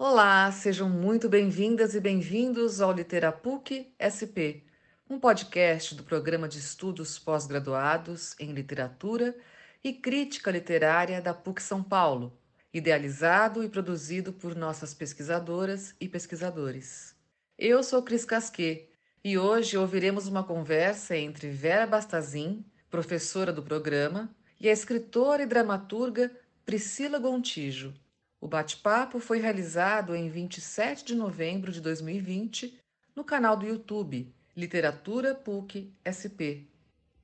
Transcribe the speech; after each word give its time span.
Olá, 0.00 0.52
sejam 0.52 0.88
muito 0.88 1.28
bem-vindas 1.28 1.92
e 1.96 2.00
bem-vindos 2.00 2.80
ao 2.80 2.92
Literapuc 2.92 3.92
SP, 3.98 4.62
um 5.10 5.18
podcast 5.18 5.92
do 5.96 6.04
programa 6.04 6.46
de 6.46 6.60
estudos 6.60 7.18
pós-graduados 7.18 8.36
em 8.38 8.52
literatura 8.52 9.36
e 9.82 9.92
crítica 9.92 10.52
literária 10.52 11.20
da 11.20 11.34
PUC 11.34 11.60
São 11.60 11.82
Paulo, 11.82 12.38
idealizado 12.72 13.64
e 13.64 13.68
produzido 13.68 14.32
por 14.32 14.54
nossas 14.54 14.94
pesquisadoras 14.94 15.96
e 16.00 16.08
pesquisadores. 16.08 17.16
Eu 17.58 17.82
sou 17.82 18.00
Cris 18.00 18.24
Casquet 18.24 18.88
e 19.24 19.36
hoje 19.36 19.76
ouviremos 19.76 20.28
uma 20.28 20.44
conversa 20.44 21.16
entre 21.16 21.50
Vera 21.50 21.88
Bastazin, 21.88 22.64
professora 22.88 23.52
do 23.52 23.64
programa, 23.64 24.32
e 24.60 24.68
a 24.68 24.72
escritora 24.72 25.42
e 25.42 25.46
dramaturga 25.46 26.30
Priscila 26.64 27.18
Gontijo. 27.18 27.92
O 28.40 28.46
bate-papo 28.46 29.18
foi 29.18 29.40
realizado 29.40 30.14
em 30.14 30.28
27 30.28 31.04
de 31.04 31.14
novembro 31.14 31.72
de 31.72 31.80
2020 31.80 32.78
no 33.14 33.24
canal 33.24 33.56
do 33.56 33.66
YouTube 33.66 34.32
Literatura 34.56 35.34
PUC 35.34 35.92
SP. 36.06 36.68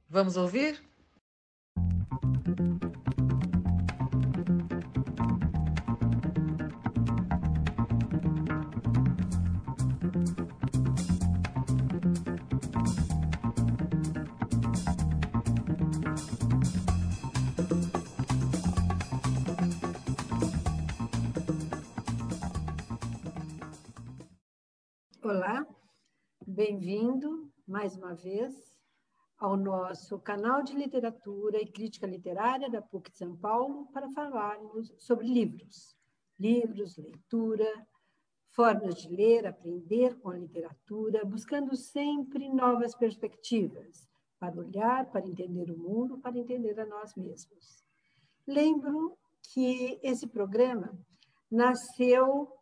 Vamos 0.09 0.37
ouvir? 0.37 0.83
Olá, 25.25 25.67
bem-vindo 26.47 27.51
mais 27.67 27.97
uma 27.97 28.15
vez 28.15 28.77
ao 29.39 29.57
nosso 29.57 30.19
canal 30.19 30.63
de 30.63 30.75
literatura 30.75 31.59
e 31.63 31.67
crítica 31.67 32.07
literária 32.07 32.69
da 32.69 32.83
PUC 32.83 33.11
de 33.11 33.17
São 33.17 33.35
Paulo 33.35 33.87
para 33.91 34.11
falarmos 34.11 34.93
sobre 34.99 35.27
livros, 35.27 35.97
livros, 36.39 36.99
leitura, 36.99 37.65
formas 38.51 38.97
de 38.97 39.09
ler, 39.09 39.47
aprender 39.47 40.15
com 40.21 40.29
a 40.29 40.37
literatura, 40.37 41.25
buscando 41.25 41.75
sempre 41.75 42.47
novas 42.51 42.95
perspectivas 42.95 44.07
para 44.39 44.61
olhar, 44.61 45.11
para 45.11 45.27
entender 45.27 45.71
o 45.71 45.79
mundo, 45.79 46.19
para 46.19 46.39
entender 46.39 46.79
a 46.79 46.85
nós 46.85 47.15
mesmos. 47.15 47.83
Lembro 48.47 49.17
que 49.55 49.99
esse 50.03 50.27
programa 50.27 50.95
nasceu 51.51 52.55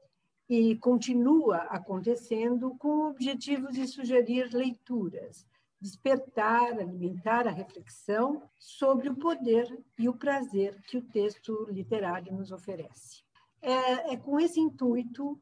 e 0.54 0.76
continua 0.76 1.60
acontecendo 1.70 2.76
com 2.76 2.88
o 2.88 3.08
objetivo 3.08 3.72
de 3.72 3.86
sugerir 3.86 4.52
leituras, 4.52 5.46
despertar, 5.80 6.78
alimentar 6.78 7.48
a 7.48 7.50
reflexão 7.50 8.42
sobre 8.58 9.08
o 9.08 9.16
poder 9.16 9.66
e 9.98 10.10
o 10.10 10.12
prazer 10.12 10.78
que 10.82 10.98
o 10.98 11.02
texto 11.02 11.66
literário 11.70 12.34
nos 12.34 12.52
oferece. 12.52 13.22
É, 13.62 14.12
é 14.12 14.16
com 14.18 14.38
esse 14.38 14.60
intuito 14.60 15.40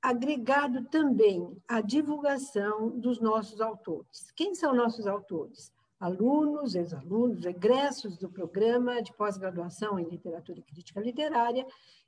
agregado 0.00 0.84
também 0.84 1.60
a 1.66 1.80
divulgação 1.80 2.88
dos 2.90 3.20
nossos 3.20 3.60
autores. 3.60 4.30
Quem 4.36 4.54
são 4.54 4.72
nossos 4.72 5.08
autores? 5.08 5.72
Alunos, 5.98 6.76
ex-alunos, 6.76 7.44
egressos 7.44 8.16
do 8.16 8.30
programa 8.30 9.02
de 9.02 9.12
pós-graduação 9.14 9.98
em 9.98 10.08
literatura 10.08 10.60
e 10.60 10.62
crítica 10.62 11.00
literária 11.00 11.66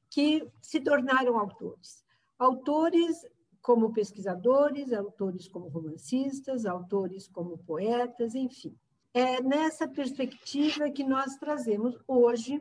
que 0.09 0.49
se 0.61 0.81
tornaram 0.81 1.37
autores 1.37 2.04
autores 2.39 3.27
como 3.61 3.93
pesquisadores, 3.93 4.93
autores 4.93 5.49
como 5.49 5.69
romancistas, 5.69 6.67
autores 6.67 7.27
como 7.29 7.59
poetas, 7.59 8.35
enfim. 8.35 8.77
É 9.13 9.41
nessa 9.41 9.89
perspectiva 9.89 10.91
que 10.91 11.05
nós 11.05 11.37
trazemos 11.37 11.97
hoje 12.07 12.61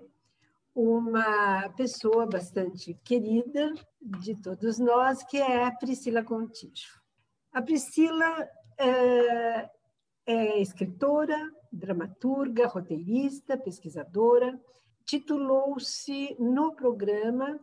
uma 0.74 1.70
pessoa 1.70 2.26
bastante 2.26 2.94
querida 3.04 3.74
de 4.02 4.36
todos 4.36 4.80
nós, 4.80 5.24
que 5.24 5.38
é 5.38 5.66
a 5.66 5.72
Priscila 5.72 6.24
Contijo. 6.24 7.02
A 7.52 7.62
Priscila 7.62 8.50
é, 8.78 9.70
é 10.26 10.62
escritora, 10.62 11.52
dramaturga, 11.72 12.68
roteirista, 12.68 13.58
pesquisadora, 13.58 14.60
titulou-se 15.06 16.36
no 16.40 16.74
programa 16.74 17.60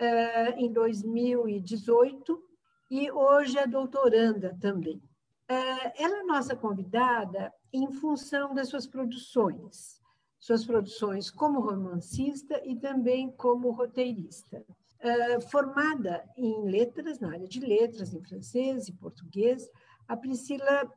uh, 0.00 0.58
em 0.58 0.72
2018 0.72 2.42
e 2.90 3.10
hoje 3.10 3.58
é 3.58 3.66
doutoranda 3.66 4.56
também. 4.60 4.96
Uh, 4.96 5.92
ela 5.96 6.20
é 6.20 6.22
nossa 6.22 6.56
convidada 6.56 7.52
em 7.72 7.92
função 7.92 8.54
das 8.54 8.68
suas 8.68 8.86
produções, 8.86 10.00
suas 10.38 10.64
produções 10.64 11.30
como 11.30 11.60
romancista 11.60 12.60
e 12.64 12.76
também 12.76 13.30
como 13.32 13.70
roteirista. 13.70 14.64
Uh, 15.02 15.40
formada 15.48 16.24
em 16.36 16.64
letras, 16.64 17.20
na 17.20 17.32
área 17.32 17.48
de 17.48 17.60
letras, 17.60 18.12
em 18.12 18.22
francês 18.22 18.88
e 18.88 18.92
português, 18.92 19.68
a 20.08 20.16
Priscila 20.16 20.90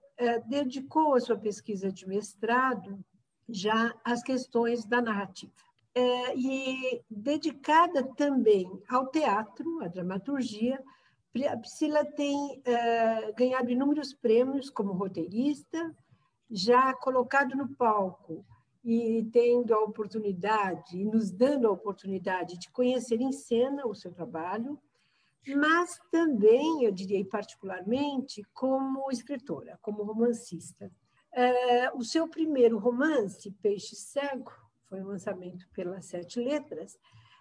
dedicou 0.47 1.15
a 1.15 1.19
sua 1.19 1.35
pesquisa 1.35 1.91
de 1.91 2.07
mestrado 2.07 3.03
já 3.49 3.93
às 4.05 4.21
questões 4.21 4.85
da 4.85 5.01
narrativa 5.01 5.53
é, 5.95 6.35
e 6.35 7.01
dedicada 7.09 8.03
também 8.15 8.69
ao 8.89 9.07
teatro, 9.07 9.81
à 9.83 9.87
dramaturgia. 9.87 10.81
Priscila 11.31 12.05
tem 12.05 12.61
é, 12.65 13.31
ganhado 13.33 13.71
inúmeros 13.71 14.13
prêmios 14.13 14.69
como 14.69 14.93
roteirista, 14.93 15.95
já 16.49 16.93
colocado 16.93 17.55
no 17.55 17.75
palco 17.75 18.45
e 18.83 19.23
tendo 19.31 19.73
a 19.73 19.79
oportunidade, 19.79 20.97
e 20.97 21.05
nos 21.05 21.31
dando 21.31 21.67
a 21.67 21.71
oportunidade 21.71 22.59
de 22.59 22.69
conhecer 22.69 23.21
em 23.21 23.31
cena 23.31 23.87
o 23.87 23.95
seu 23.95 24.11
trabalho, 24.11 24.77
mas 25.55 25.99
também, 26.11 26.83
eu 26.83 26.91
diria 26.91 27.23
particularmente, 27.25 28.45
como 28.53 29.11
escritora, 29.11 29.77
como 29.81 30.03
romancista. 30.03 30.91
É, 31.33 31.91
o 31.93 32.03
seu 32.03 32.27
primeiro 32.27 32.77
romance, 32.77 33.51
Peixe 33.61 33.95
Cego, 33.95 34.51
foi 34.93 35.01
um 35.01 35.07
lançamento 35.07 35.67
pelas 35.73 36.05
Sete 36.05 36.39
Letras, 36.39 36.99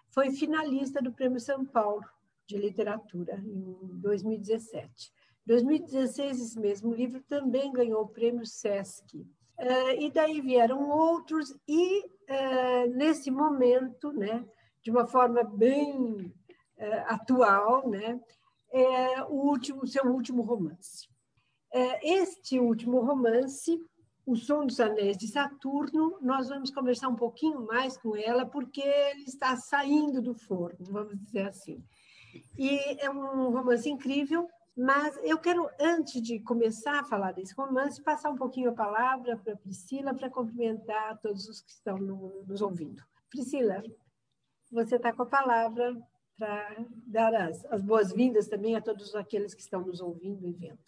foi 0.08 0.30
finalista 0.30 1.02
do 1.02 1.12
Prêmio 1.12 1.38
São 1.38 1.66
Paulo 1.66 2.02
de 2.46 2.56
Literatura 2.56 3.34
em 3.44 3.76
2017. 4.00 5.12
Em 5.44 5.48
2016, 5.48 6.40
esse 6.40 6.58
mesmo 6.58 6.94
livro 6.94 7.20
também 7.28 7.70
ganhou 7.70 8.04
o 8.04 8.08
Prêmio 8.08 8.46
Sesc. 8.46 9.18
Uh, 9.18 10.00
e 10.00 10.10
daí 10.10 10.40
vieram 10.40 10.88
outros, 10.88 11.54
e 11.68 12.00
uh, 12.06 12.96
nesse 12.96 13.30
momento, 13.30 14.14
né, 14.14 14.48
de 14.82 14.90
uma 14.90 15.06
forma 15.06 15.44
bem 15.44 16.32
uh, 16.78 17.04
atual, 17.08 17.86
né, 17.86 18.18
é 18.72 19.24
o 19.24 19.34
último, 19.34 19.86
seu 19.86 20.06
último 20.06 20.40
romance. 20.40 21.06
este 22.02 22.58
último 22.58 23.00
romance 23.00 23.78
o 24.24 24.36
Som 24.36 24.66
dos 24.66 24.78
Anéis 24.78 25.16
de 25.16 25.26
Saturno, 25.26 26.18
nós 26.20 26.48
vamos 26.48 26.70
conversar 26.70 27.08
um 27.08 27.16
pouquinho 27.16 27.66
mais 27.66 27.96
com 27.96 28.16
ela, 28.16 28.46
porque 28.46 28.80
ele 28.80 29.24
está 29.24 29.56
saindo 29.56 30.22
do 30.22 30.34
forno, 30.34 30.78
vamos 30.80 31.18
dizer 31.18 31.48
assim. 31.48 31.82
E 32.56 32.78
é 33.00 33.10
um 33.10 33.50
romance 33.50 33.88
incrível, 33.88 34.48
mas 34.76 35.18
eu 35.22 35.38
quero, 35.38 35.68
antes 35.78 36.22
de 36.22 36.40
começar 36.40 37.00
a 37.00 37.04
falar 37.04 37.32
desse 37.32 37.54
romance, 37.54 38.02
passar 38.02 38.30
um 38.30 38.36
pouquinho 38.36 38.70
a 38.70 38.74
palavra 38.74 39.36
para 39.36 39.52
a 39.54 39.56
Priscila, 39.56 40.14
para 40.14 40.30
cumprimentar 40.30 41.18
todos 41.20 41.48
os 41.48 41.60
que 41.60 41.70
estão 41.70 41.98
no, 41.98 42.44
nos 42.44 42.62
ouvindo. 42.62 43.02
Priscila, 43.28 43.82
você 44.70 44.96
está 44.96 45.12
com 45.12 45.22
a 45.22 45.26
palavra 45.26 45.94
para 46.38 46.86
dar 47.06 47.34
as, 47.34 47.64
as 47.66 47.82
boas-vindas 47.82 48.48
também 48.48 48.74
a 48.76 48.80
todos 48.80 49.14
aqueles 49.14 49.52
que 49.54 49.60
estão 49.60 49.82
nos 49.82 50.00
ouvindo 50.00 50.46
e 50.46 50.52
vendo. 50.52 50.78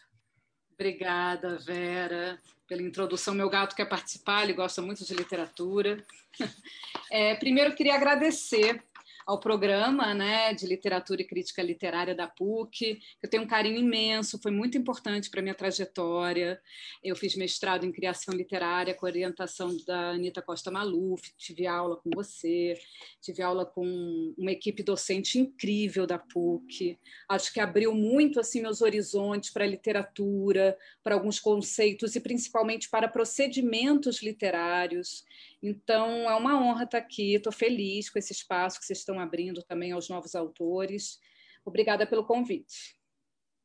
Obrigada, 0.75 1.57
Vera, 1.59 2.39
pela 2.67 2.83
introdução. 2.83 3.35
Meu 3.35 3.49
gato 3.49 3.77
quer 3.77 3.89
participar, 3.89 4.43
ele 4.43 4.53
gosta 4.53 4.83
muito 4.83 5.05
de 5.05 5.15
literatura. 5.15 6.05
É, 7.11 7.37
primeiro, 7.37 7.77
queria 7.77 7.95
agradecer 7.95 8.83
ao 9.27 9.41
programa 9.41 10.13
né, 10.13 10.53
de 10.53 10.67
literatura 10.67 11.23
e 11.23 11.27
crítica 11.27 11.63
literária 11.63 12.15
da 12.15 12.27
PUC. 12.27 12.99
Eu 13.23 13.29
tenho 13.29 13.43
um 13.43 13.47
carinho 13.47 13.79
imenso, 13.79 14.41
foi 14.43 14.53
muito 14.53 14.77
importante 14.77 15.31
para 15.31 15.41
a 15.41 15.43
minha 15.43 15.55
trajetória. 15.55 16.61
Eu 17.03 17.17
fiz 17.17 17.35
mestrado 17.37 17.85
em 17.85 17.93
criação 17.93 18.35
literária 18.35 18.95
com 18.95 19.07
orientação 19.07 19.77
da 19.87 20.11
Anitta 20.11 20.43
Costa 20.43 20.71
Maluf, 20.71 21.33
tive 21.37 21.67
aula 21.67 21.97
com 21.97 22.11
você, 22.15 22.79
tive 23.21 23.43
aula 23.43 23.65
com 23.65 24.35
uma 24.37 24.53
equipe 24.53 24.83
docente 24.83 25.39
incrível 25.39 26.07
da 26.07 26.19
PUC. 26.19 26.99
Acho 27.29 27.53
que 27.53 27.61
abriu 27.61 27.95
muito 27.95 28.39
assim 28.39 28.61
meus 28.61 28.83
horizontes 28.83 29.51
para 29.51 29.65
a 29.65 29.69
literatura, 29.69 30.77
para 31.03 31.15
alguns 31.15 31.41
conceitos 31.41 32.15
e 32.15 32.21
principalmente 32.21 32.89
para 32.91 33.09
procedimentos 33.09 34.23
literários. 34.23 35.25
Então, 35.67 36.31
é 36.31 36.35
uma 36.35 36.63
honra 36.63 36.85
estar 36.85 36.99
aqui, 36.99 37.35
estou 37.35 37.53
feliz 37.53 38.11
com 38.11 38.19
esse 38.19 38.35
espaço 38.35 38.79
que 38.79 38.85
vocês 38.85 38.99
estão 38.99 39.14
abrindo 39.19 39.63
também 39.63 39.93
aos 39.93 40.09
novos 40.09 40.35
autores. 40.35 41.19
Obrigada 41.65 42.07
pelo 42.07 42.25
convite. 42.25 42.97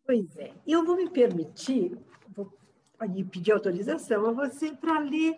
Pois 0.05 0.35
é, 0.37 0.53
eu 0.65 0.85
vou 0.85 0.95
me 0.95 1.09
permitir, 1.09 1.97
vou 2.35 2.51
pedir 3.31 3.51
autorização 3.51 4.25
a 4.27 4.31
você 4.31 4.71
para 4.73 4.99
ler 4.99 5.37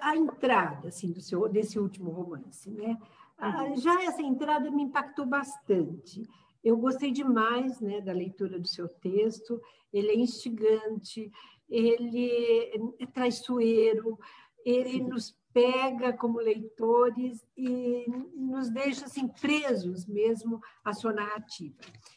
a 0.00 0.16
entrada 0.16 0.88
assim, 0.88 1.12
do 1.12 1.20
seu, 1.20 1.48
desse 1.48 1.78
último 1.78 2.10
romance. 2.10 2.70
Né? 2.70 2.96
Uhum. 3.40 3.76
Já 3.76 4.04
essa 4.04 4.22
entrada 4.22 4.70
me 4.70 4.82
impactou 4.82 5.26
bastante. 5.26 6.22
Eu 6.62 6.76
gostei 6.76 7.10
demais 7.10 7.80
né, 7.80 8.00
da 8.00 8.12
leitura 8.12 8.58
do 8.58 8.68
seu 8.68 8.88
texto, 8.88 9.60
ele 9.92 10.08
é 10.08 10.16
instigante, 10.16 11.30
ele 11.68 12.94
é 12.98 13.06
traiçoeiro, 13.06 14.18
ele 14.64 15.02
nos 15.02 15.36
pega 15.54 16.12
como 16.12 16.40
leitores 16.40 17.46
e 17.56 18.04
nos 18.34 18.68
deixa 18.68 19.04
assim 19.04 19.28
presos 19.28 20.04
mesmo 20.04 20.60
à 20.84 20.92
sua 20.92 21.12
narrativa. 21.12 21.76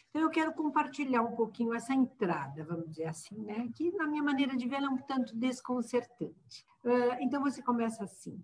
Então 0.10 0.24
eu 0.24 0.30
quero 0.32 0.52
compartilhar 0.54 1.22
um 1.22 1.36
pouquinho 1.36 1.76
essa 1.76 1.94
entrada, 1.94 2.66
vamos 2.66 2.90
dizer 2.90 3.06
assim, 3.06 3.38
né? 3.44 3.70
Que 3.76 3.92
na 3.92 4.08
minha 4.08 4.24
maneira 4.24 4.58
de 4.58 4.68
ver 4.68 4.82
é 4.82 4.90
um 4.90 4.98
tanto 4.98 5.36
desconcertante. 5.36 6.66
Ah, 6.84 7.18
então 7.22 7.40
você 7.44 7.62
começa 7.62 8.04
assim. 8.04 8.44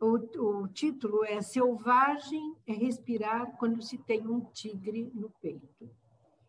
O, 0.00 0.14
o 0.14 0.68
título 0.68 1.22
é 1.26 1.42
Selvagem 1.42 2.56
é 2.66 2.72
respirar 2.72 3.54
quando 3.58 3.82
se 3.82 3.98
tem 3.98 4.26
um 4.26 4.40
tigre 4.40 5.10
no 5.14 5.28
peito. 5.42 5.90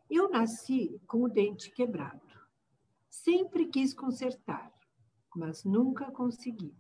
Eu 0.10 0.30
nasci 0.30 0.98
com 1.06 1.24
o 1.24 1.30
dente 1.30 1.70
quebrado. 1.70 2.22
Sempre 3.10 3.66
quis 3.66 3.94
consertar, 3.94 4.72
mas 5.36 5.66
nunca 5.66 6.10
consegui. 6.12 6.74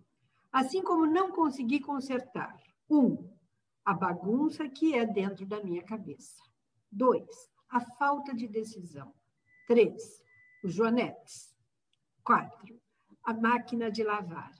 Assim 0.51 0.83
como 0.83 1.05
não 1.05 1.31
consegui 1.31 1.79
consertar, 1.79 2.59
um, 2.89 3.31
a 3.85 3.93
bagunça 3.93 4.67
que 4.67 4.93
é 4.93 5.05
dentro 5.05 5.45
da 5.45 5.63
minha 5.63 5.83
cabeça. 5.83 6.43
Dois, 6.91 7.49
a 7.69 7.79
falta 7.79 8.33
de 8.33 8.47
decisão. 8.47 9.13
Três, 9.65 10.21
os 10.63 10.73
joanetes. 10.73 11.55
Quatro, 12.23 12.79
a 13.23 13.33
máquina 13.33 13.89
de 13.89 14.03
lavar. 14.03 14.51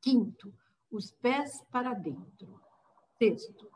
Quinto, 0.00 0.52
os 0.90 1.10
pés 1.10 1.62
para 1.70 1.92
dentro. 1.92 2.60
Sexto, 3.18 3.70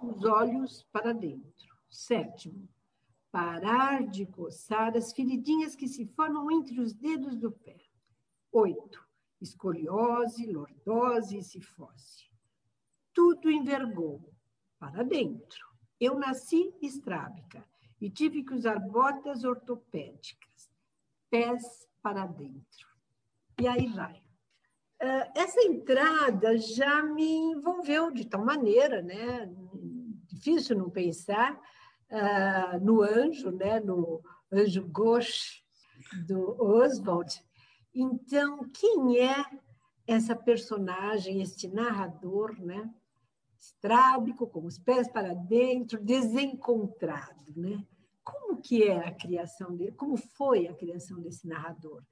os 0.00 0.24
olhos 0.24 0.84
para 0.92 1.12
dentro. 1.12 1.74
Sétimo, 1.90 2.68
parar 3.30 4.06
de 4.06 4.26
coçar 4.26 4.96
as 4.96 5.12
feridinhas 5.12 5.74
que 5.74 5.88
se 5.88 6.06
formam 6.06 6.50
entre 6.50 6.80
os 6.80 6.94
dedos 6.94 7.36
do 7.36 7.50
pé. 7.50 7.76
Oito, 8.52 9.03
escoliose, 9.44 10.50
lordose 10.50 11.38
e 11.38 11.42
cifose. 11.42 12.30
Tudo 13.12 13.50
envergou 13.50 14.32
para 14.78 15.04
dentro. 15.04 15.64
Eu 16.00 16.18
nasci 16.18 16.74
estrábica 16.82 17.64
e 18.00 18.10
tive 18.10 18.42
que 18.42 18.54
usar 18.54 18.78
botas 18.78 19.44
ortopédicas, 19.44 20.70
pés 21.30 21.86
para 22.02 22.26
dentro. 22.26 22.88
E 23.60 23.68
aí 23.68 23.86
vai. 23.86 24.24
Ah, 25.00 25.30
essa 25.34 25.60
entrada 25.62 26.56
já 26.58 27.02
me 27.02 27.52
envolveu 27.52 28.10
de 28.10 28.24
tal 28.24 28.44
maneira, 28.44 29.02
né? 29.02 29.48
Difícil 30.26 30.76
não 30.76 30.90
pensar 30.90 31.54
uh, 32.10 32.84
no 32.84 33.02
anjo, 33.02 33.50
né? 33.50 33.80
No 33.80 34.22
anjo 34.52 34.86
gauche 34.88 35.62
do 36.26 36.60
Oswald, 36.60 37.42
então, 37.94 38.68
quem 38.70 39.18
é 39.20 39.44
essa 40.06 40.34
personagem, 40.34 41.40
este 41.40 41.68
narrador, 41.68 42.60
né? 42.60 42.92
Estrábico, 43.58 44.46
com 44.46 44.64
os 44.66 44.78
pés 44.78 45.08
para 45.08 45.34
dentro, 45.34 46.02
desencontrado, 46.02 47.52
né? 47.56 47.86
Como 48.22 48.60
que 48.60 48.82
é 48.82 49.06
a 49.06 49.14
criação 49.14 49.74
dele? 49.76 49.92
Como 49.92 50.16
foi 50.16 50.66
a 50.66 50.74
criação 50.74 51.20
desse 51.20 51.46
narrador? 51.46 52.02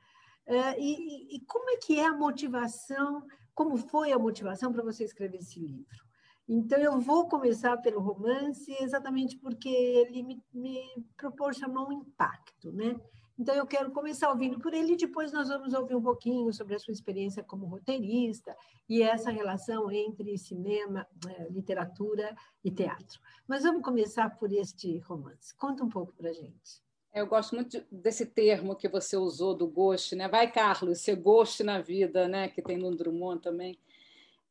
Uh, 0.46 0.78
e, 0.78 1.36
e, 1.36 1.40
como 1.46 1.70
é 1.70 1.76
que 1.76 1.98
é 1.98 2.06
a 2.06 2.16
motivação? 2.16 3.26
Como 3.54 3.76
foi 3.76 4.12
a 4.12 4.18
motivação 4.18 4.72
para 4.72 4.82
você 4.82 5.04
escrever 5.04 5.38
esse 5.38 5.60
livro? 5.60 6.02
Então, 6.48 6.78
eu 6.78 7.00
vou 7.00 7.28
começar 7.28 7.76
pelo 7.78 8.00
romance 8.00 8.74
exatamente 8.80 9.38
porque 9.38 9.68
ele 9.68 10.22
me, 10.22 10.42
me 10.52 10.82
proporcionou 11.16 11.88
um 11.88 11.92
impacto, 11.92 12.72
né? 12.72 13.00
Então, 13.38 13.54
eu 13.54 13.66
quero 13.66 13.90
começar 13.90 14.30
ouvindo 14.30 14.58
por 14.58 14.74
ele 14.74 14.92
e 14.92 14.96
depois 14.96 15.32
nós 15.32 15.48
vamos 15.48 15.72
ouvir 15.72 15.94
um 15.94 16.02
pouquinho 16.02 16.52
sobre 16.52 16.74
a 16.74 16.78
sua 16.78 16.92
experiência 16.92 17.42
como 17.42 17.66
roteirista 17.66 18.56
e 18.88 19.02
essa 19.02 19.30
relação 19.30 19.90
entre 19.90 20.36
cinema, 20.36 21.06
eh, 21.26 21.48
literatura 21.50 22.36
e 22.64 22.70
teatro. 22.70 23.20
Mas 23.48 23.62
vamos 23.62 23.82
começar 23.82 24.30
por 24.38 24.52
este 24.52 24.98
romance. 24.98 25.54
Conta 25.56 25.82
um 25.82 25.88
pouco 25.88 26.12
para 26.12 26.32
gente. 26.32 26.82
Eu 27.14 27.26
gosto 27.26 27.54
muito 27.54 27.84
desse 27.90 28.24
termo 28.24 28.74
que 28.74 28.88
você 28.88 29.16
usou 29.16 29.54
do 29.54 29.66
gosto, 29.66 30.16
né? 30.16 30.28
Vai, 30.28 30.50
Carlos, 30.50 31.00
ser 31.00 31.16
gosto 31.16 31.62
na 31.62 31.78
vida, 31.80 32.26
né? 32.26 32.48
Que 32.48 32.62
tem 32.62 32.78
no 32.78 32.94
Drummond 32.94 33.42
também. 33.42 33.78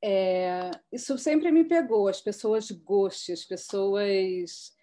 É, 0.03 0.71
isso 0.91 1.17
sempre 1.17 1.51
me 1.51 1.63
pegou, 1.63 2.07
as 2.07 2.21
pessoas 2.21 2.69
gostem, 2.71 3.33
as 3.33 3.45
pessoas 3.45 4.73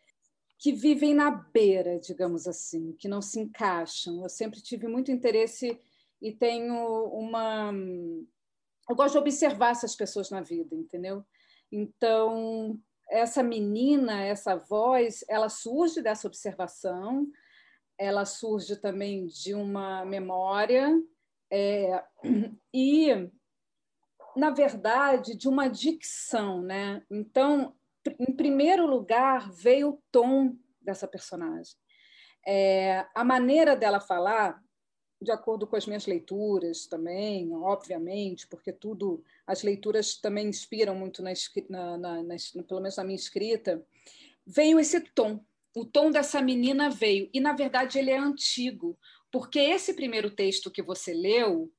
que 0.59 0.73
vivem 0.73 1.15
na 1.15 1.31
beira, 1.31 2.01
digamos 2.01 2.49
assim, 2.49 2.93
que 2.99 3.07
não 3.07 3.23
se 3.23 3.39
encaixam. 3.39 4.23
Eu 4.23 4.29
sempre 4.29 4.61
tive 4.61 4.89
muito 4.89 5.13
interesse 5.13 5.81
e 6.21 6.33
tenho 6.33 7.05
uma. 7.07 7.73
Eu 8.89 8.97
gosto 8.97 9.13
de 9.13 9.19
observar 9.19 9.71
essas 9.71 9.95
pessoas 9.95 10.31
na 10.31 10.41
vida, 10.41 10.75
entendeu? 10.75 11.25
Então, 11.71 12.79
essa 13.09 13.43
menina, 13.43 14.25
essa 14.25 14.57
voz, 14.57 15.25
ela 15.29 15.49
surge 15.49 16.03
dessa 16.03 16.27
observação, 16.27 17.31
ela 17.97 18.25
surge 18.25 18.77
também 18.77 19.27
de 19.27 19.55
uma 19.55 20.05
memória 20.05 20.91
é, 21.51 22.03
e, 22.75 23.31
na 24.35 24.51
verdade, 24.51 25.37
de 25.37 25.49
uma 25.49 25.69
dicção, 25.69 26.63
né? 26.63 27.05
Então, 27.11 27.78
em 28.19 28.33
primeiro 28.33 28.87
lugar, 28.87 29.51
veio 29.51 29.91
o 29.91 30.03
tom 30.11 30.57
dessa 30.81 31.07
personagem. 31.07 31.75
É, 32.47 33.07
a 33.15 33.25
maneira 33.25 33.77
dela 33.77 34.01
falar, 34.01 34.63
de 35.21 35.31
acordo 35.31 35.67
com 35.67 35.77
as 35.77 35.87
minhas 35.87 36.07
leituras 36.07 36.87
também, 36.87 37.53
obviamente, 37.53 38.47
porque 38.47 38.73
tudo, 38.73 39.23
as 39.47 39.63
leituras 39.63 40.17
também 40.17 40.47
inspiram 40.47 40.95
muito, 40.95 41.23
na, 41.23 41.33
na, 41.99 42.23
na, 42.23 42.37
pelo 42.67 42.81
menos 42.81 42.97
na 42.97 43.05
minha 43.05 43.17
escrita, 43.17 43.85
veio 44.47 44.79
esse 44.79 45.01
tom. 45.01 45.45
O 45.77 45.85
tom 45.85 46.11
dessa 46.11 46.41
menina 46.41 46.89
veio. 46.89 47.29
E, 47.33 47.41
na 47.41 47.53
verdade, 47.53 47.99
ele 47.99 48.11
é 48.11 48.19
antigo, 48.19 48.99
porque 49.31 49.59
esse 49.59 49.93
primeiro 49.95 50.31
texto 50.31 50.71
que 50.71 50.83
você 50.83 51.13
leu, 51.13 51.71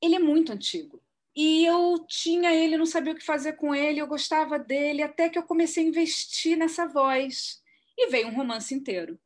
ele 0.00 0.14
é 0.14 0.20
muito 0.20 0.52
antigo. 0.52 1.02
E 1.34 1.64
eu 1.64 2.04
tinha 2.06 2.54
ele, 2.54 2.76
não 2.76 2.84
sabia 2.84 3.12
o 3.12 3.16
que 3.16 3.24
fazer 3.24 3.54
com 3.54 3.74
ele, 3.74 4.00
eu 4.00 4.06
gostava 4.06 4.58
dele, 4.58 5.02
até 5.02 5.28
que 5.28 5.38
eu 5.38 5.42
comecei 5.42 5.84
a 5.84 5.88
investir 5.88 6.56
nessa 6.56 6.86
voz. 6.86 7.62
E 7.96 8.08
veio 8.08 8.28
um 8.28 8.34
romance 8.34 8.74
inteiro. 8.74 9.18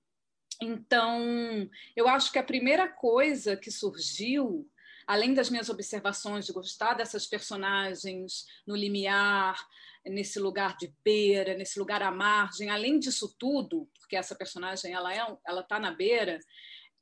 Então, 0.63 1.69
eu 1.95 2.09
acho 2.09 2.33
que 2.33 2.39
a 2.39 2.45
primeira 2.45 2.89
coisa 2.89 3.57
que 3.57 3.71
surgiu, 3.71 4.69
além 5.07 5.35
das 5.35 5.51
minhas 5.51 5.69
observações 5.69 6.47
de 6.47 6.53
gostar 6.53 6.95
dessas 6.95 7.27
personagens 7.27 8.47
no 8.67 8.75
limiar, 8.75 9.59
nesse 10.05 10.39
lugar 10.39 10.77
de 10.77 10.95
beira, 11.05 11.55
nesse 11.55 11.79
lugar 11.79 12.03
à 12.03 12.11
margem, 12.11 12.71
além 12.71 12.99
disso 12.99 13.35
tudo, 13.39 13.89
porque 13.99 14.17
essa 14.17 14.35
personagem 14.35 14.93
ela 14.93 15.13
é, 15.13 15.37
ela 15.47 15.61
está 15.61 15.79
na 15.79 15.91
beira, 15.91 16.39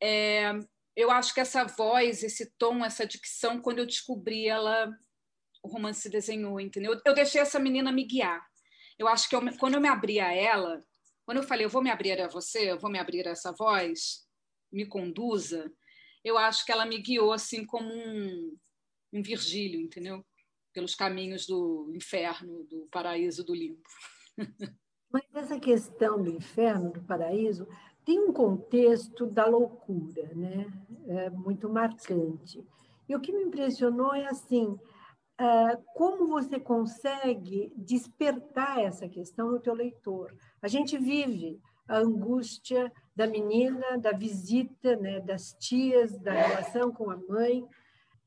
é, 0.01 0.53
eu 0.97 1.11
acho 1.11 1.35
que 1.35 1.41
essa 1.41 1.65
voz, 1.65 2.23
esse 2.23 2.53
tom, 2.57 2.85
essa 2.85 3.07
dicção, 3.07 3.61
quando 3.61 3.79
eu 3.79 3.87
descobri 3.87 4.47
ela, 4.47 4.91
o 5.63 5.69
romance 5.69 6.03
se 6.03 6.11
desenhou, 6.11 6.61
entendeu? 6.61 7.01
Eu 7.05 7.15
deixei 7.15 7.41
essa 7.41 7.59
menina 7.59 7.91
me 7.91 8.05
guiar. 8.05 8.45
Eu 8.99 9.09
acho 9.09 9.29
que 9.29 9.35
eu, 9.35 9.41
quando 9.59 9.75
eu 9.75 9.81
me 9.81 9.89
abri 9.89 10.21
a 10.21 10.33
ela, 10.33 10.85
quando 11.25 11.39
eu 11.39 11.45
falei, 11.45 11.65
eu 11.65 11.71
vou 11.71 11.83
me 11.83 11.91
abrir 11.91 12.21
a 12.21 12.29
você, 12.29 12.71
eu 12.71 12.79
vou 12.79 12.91
me 12.91 12.99
abrir 12.99 13.27
a 13.27 13.33
essa 13.33 13.53
voz, 13.53 14.25
me 14.71 14.87
conduza, 14.87 15.73
eu 16.25 16.39
acho 16.39 16.65
que 16.65 16.73
ela 16.73 16.87
me 16.87 16.99
guiou 16.99 17.33
assim 17.33 17.65
como 17.67 17.93
um, 17.93 18.57
um 19.13 19.23
Virgílio, 19.23 19.81
entendeu? 19.81 20.25
Pelos 20.73 20.95
caminhos 20.95 21.47
do 21.47 21.93
inferno, 21.95 22.65
do 22.65 22.89
paraíso, 22.91 23.45
do 23.45 23.55
limbo. 23.55 23.83
Mas 25.13 25.25
essa 25.33 25.61
questão 25.61 26.23
do 26.23 26.31
inferno, 26.31 26.93
do 26.93 27.05
paraíso, 27.05 27.69
tem 28.05 28.21
um 28.21 28.33
contexto 28.33 29.27
da 29.27 29.47
loucura, 29.47 30.31
né? 30.35 30.67
É 31.07 31.31
muito 31.31 31.69
marcante. 31.69 32.65
E 33.09 33.15
o 33.15 33.21
que 33.21 33.33
me 33.33 33.43
impressionou 33.43 34.15
é 34.15 34.27
assim, 34.27 34.79
é, 35.39 35.79
como 35.95 36.27
você 36.27 36.61
consegue 36.61 37.73
despertar 37.77 38.81
essa 38.81 39.09
questão 39.09 39.51
no 39.51 39.61
teu 39.61 39.75
leitor. 39.75 40.35
A 40.63 40.69
gente 40.69 40.97
vive 40.99 41.61
a 41.89 41.99
angústia 41.99 42.93
da 43.15 43.27
menina, 43.27 43.99
da 43.99 44.13
visita, 44.13 44.97
né, 44.97 45.21
das 45.21 45.53
tias, 45.55 46.19
da 46.19 46.33
relação 46.33 46.93
com 46.93 47.11
a 47.11 47.17
mãe. 47.17 47.67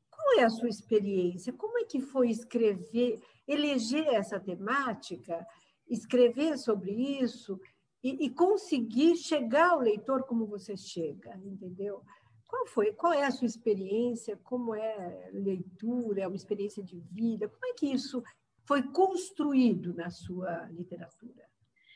Qual 0.09 0.39
é 0.39 0.43
a 0.43 0.49
sua 0.49 0.69
experiência? 0.69 1.53
Como 1.53 1.79
é 1.79 1.83
que 1.83 1.99
foi 1.99 2.29
escrever, 2.29 3.19
eleger 3.47 4.07
essa 4.13 4.39
temática, 4.39 5.45
escrever 5.89 6.57
sobre 6.57 6.91
isso 6.91 7.59
e, 8.03 8.25
e 8.25 8.29
conseguir 8.29 9.15
chegar 9.15 9.71
ao 9.71 9.79
leitor 9.79 10.23
como 10.23 10.45
você 10.45 10.77
chega, 10.77 11.35
entendeu? 11.43 12.01
Qual 12.47 12.65
foi? 12.65 12.93
Qual 12.93 13.11
é 13.11 13.25
a 13.25 13.31
sua 13.31 13.45
experiência? 13.45 14.39
Como 14.43 14.73
é 14.73 15.29
leitura? 15.33 16.21
É 16.21 16.27
uma 16.27 16.35
experiência 16.35 16.81
de 16.81 16.97
vida? 17.11 17.49
Como 17.49 17.65
é 17.65 17.73
que 17.73 17.87
isso 17.87 18.23
foi 18.65 18.83
construído 18.83 19.93
na 19.93 20.09
sua 20.09 20.65
literatura? 20.71 21.47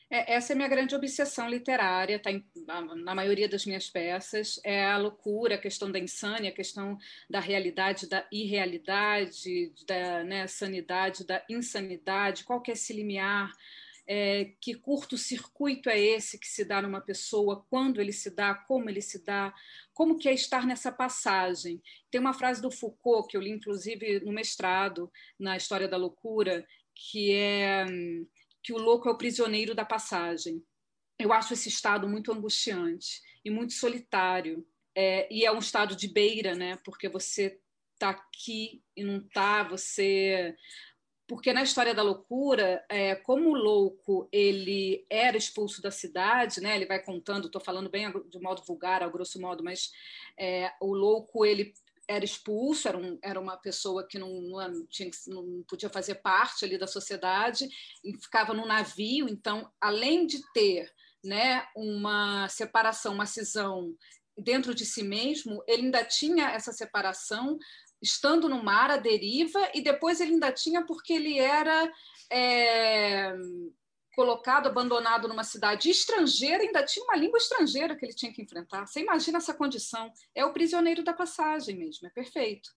É, 0.09 0.33
essa 0.33 0.51
é 0.51 0.53
a 0.53 0.57
minha 0.57 0.67
grande 0.67 0.93
obsessão 0.93 1.47
literária, 1.47 2.17
está 2.17 2.31
na 2.97 3.15
maioria 3.15 3.47
das 3.47 3.65
minhas 3.65 3.89
peças, 3.89 4.59
é 4.61 4.85
a 4.85 4.97
loucura, 4.97 5.55
a 5.55 5.57
questão 5.57 5.89
da 5.89 5.97
insânia, 5.97 6.49
a 6.49 6.53
questão 6.53 6.97
da 7.29 7.39
realidade, 7.39 8.09
da 8.09 8.27
irrealidade, 8.29 9.73
da 9.87 10.21
né, 10.25 10.47
sanidade, 10.47 11.25
da 11.25 11.41
insanidade, 11.49 12.43
qual 12.43 12.61
que 12.61 12.71
é 12.71 12.73
esse 12.73 12.91
limiar, 12.91 13.53
é, 14.07 14.53
que 14.59 14.73
curto-circuito 14.73 15.89
é 15.89 15.99
esse 15.99 16.37
que 16.37 16.47
se 16.47 16.65
dá 16.65 16.81
numa 16.81 17.01
pessoa, 17.01 17.65
quando 17.69 18.01
ele 18.01 18.11
se 18.11 18.29
dá, 18.29 18.53
como 18.53 18.89
ele 18.89 19.01
se 19.01 19.23
dá, 19.23 19.53
como 19.93 20.17
que 20.17 20.27
é 20.27 20.33
estar 20.33 20.65
nessa 20.65 20.91
passagem. 20.91 21.81
Tem 22.09 22.19
uma 22.19 22.33
frase 22.33 22.61
do 22.61 22.71
Foucault, 22.71 23.27
que 23.29 23.37
eu 23.37 23.41
li 23.41 23.51
inclusive 23.51 24.19
no 24.21 24.31
mestrado, 24.31 25.11
na 25.39 25.55
História 25.55 25.87
da 25.87 25.97
Loucura, 25.97 26.65
que 26.95 27.33
é 27.33 27.85
que 28.63 28.73
o 28.73 28.77
louco 28.77 29.09
é 29.09 29.11
o 29.11 29.17
prisioneiro 29.17 29.73
da 29.73 29.83
passagem. 29.83 30.63
Eu 31.17 31.33
acho 31.33 31.53
esse 31.53 31.69
estado 31.69 32.07
muito 32.07 32.31
angustiante 32.31 33.21
e 33.43 33.49
muito 33.49 33.73
solitário. 33.73 34.65
É, 34.93 35.27
e 35.33 35.45
é 35.45 35.51
um 35.51 35.59
estado 35.59 35.95
de 35.95 36.07
beira, 36.07 36.53
né? 36.53 36.77
Porque 36.83 37.09
você 37.09 37.59
está 37.93 38.09
aqui 38.09 38.83
e 38.95 39.03
não 39.03 39.17
está, 39.19 39.63
você 39.63 40.55
porque 41.31 41.53
na 41.53 41.63
história 41.63 41.95
da 41.95 42.03
loucura, 42.03 42.83
é, 42.89 43.15
como 43.15 43.51
o 43.51 43.55
louco 43.55 44.27
ele 44.33 45.05
era 45.09 45.37
expulso 45.37 45.81
da 45.81 45.89
cidade, 45.89 46.59
né? 46.59 46.75
Ele 46.75 46.85
vai 46.85 47.01
contando, 47.01 47.45
estou 47.45 47.61
falando 47.61 47.89
bem 47.89 48.11
de 48.29 48.37
modo 48.37 48.61
vulgar, 48.67 49.01
ao 49.01 49.09
grosso 49.09 49.39
modo, 49.39 49.63
mas 49.63 49.93
é, 50.37 50.73
o 50.81 50.93
louco 50.93 51.45
ele 51.45 51.73
era 52.05 52.25
expulso, 52.25 52.85
era, 52.85 52.97
um, 52.97 53.17
era 53.23 53.39
uma 53.39 53.55
pessoa 53.55 54.05
que 54.05 54.19
não, 54.19 54.41
não, 54.41 54.85
tinha, 54.87 55.09
não 55.27 55.63
podia 55.69 55.89
fazer 55.89 56.15
parte 56.15 56.65
ali 56.65 56.77
da 56.77 56.85
sociedade 56.85 57.65
e 58.03 58.11
ficava 58.17 58.53
no 58.53 58.65
navio. 58.65 59.29
Então, 59.29 59.71
além 59.79 60.27
de 60.27 60.41
ter 60.51 60.91
né, 61.23 61.65
uma 61.73 62.49
separação, 62.49 63.13
uma 63.13 63.25
cisão 63.25 63.95
dentro 64.37 64.75
de 64.75 64.85
si 64.85 65.01
mesmo, 65.01 65.63
ele 65.65 65.83
ainda 65.83 66.03
tinha 66.03 66.49
essa 66.49 66.73
separação 66.73 67.57
estando 68.01 68.49
no 68.49 68.63
mar 68.63 68.91
à 68.91 68.97
deriva 68.97 69.69
e 69.73 69.81
depois 69.81 70.19
ele 70.19 70.33
ainda 70.33 70.51
tinha 70.51 70.85
porque 70.85 71.13
ele 71.13 71.37
era 71.39 71.91
é, 72.31 73.33
colocado, 74.15 74.67
abandonado 74.67 75.27
numa 75.27 75.43
cidade 75.43 75.89
estrangeira, 75.89 76.63
ainda 76.63 76.83
tinha 76.83 77.03
uma 77.05 77.15
língua 77.15 77.37
estrangeira 77.37 77.95
que 77.95 78.05
ele 78.05 78.13
tinha 78.13 78.33
que 78.33 78.41
enfrentar. 78.41 78.85
Você 78.85 79.01
imagina 79.01 79.37
essa 79.37 79.53
condição? 79.53 80.11
É 80.35 80.45
o 80.45 80.53
prisioneiro 80.53 81.03
da 81.03 81.13
passagem 81.13 81.77
mesmo, 81.77 82.07
é 82.07 82.11
perfeito. 82.11 82.69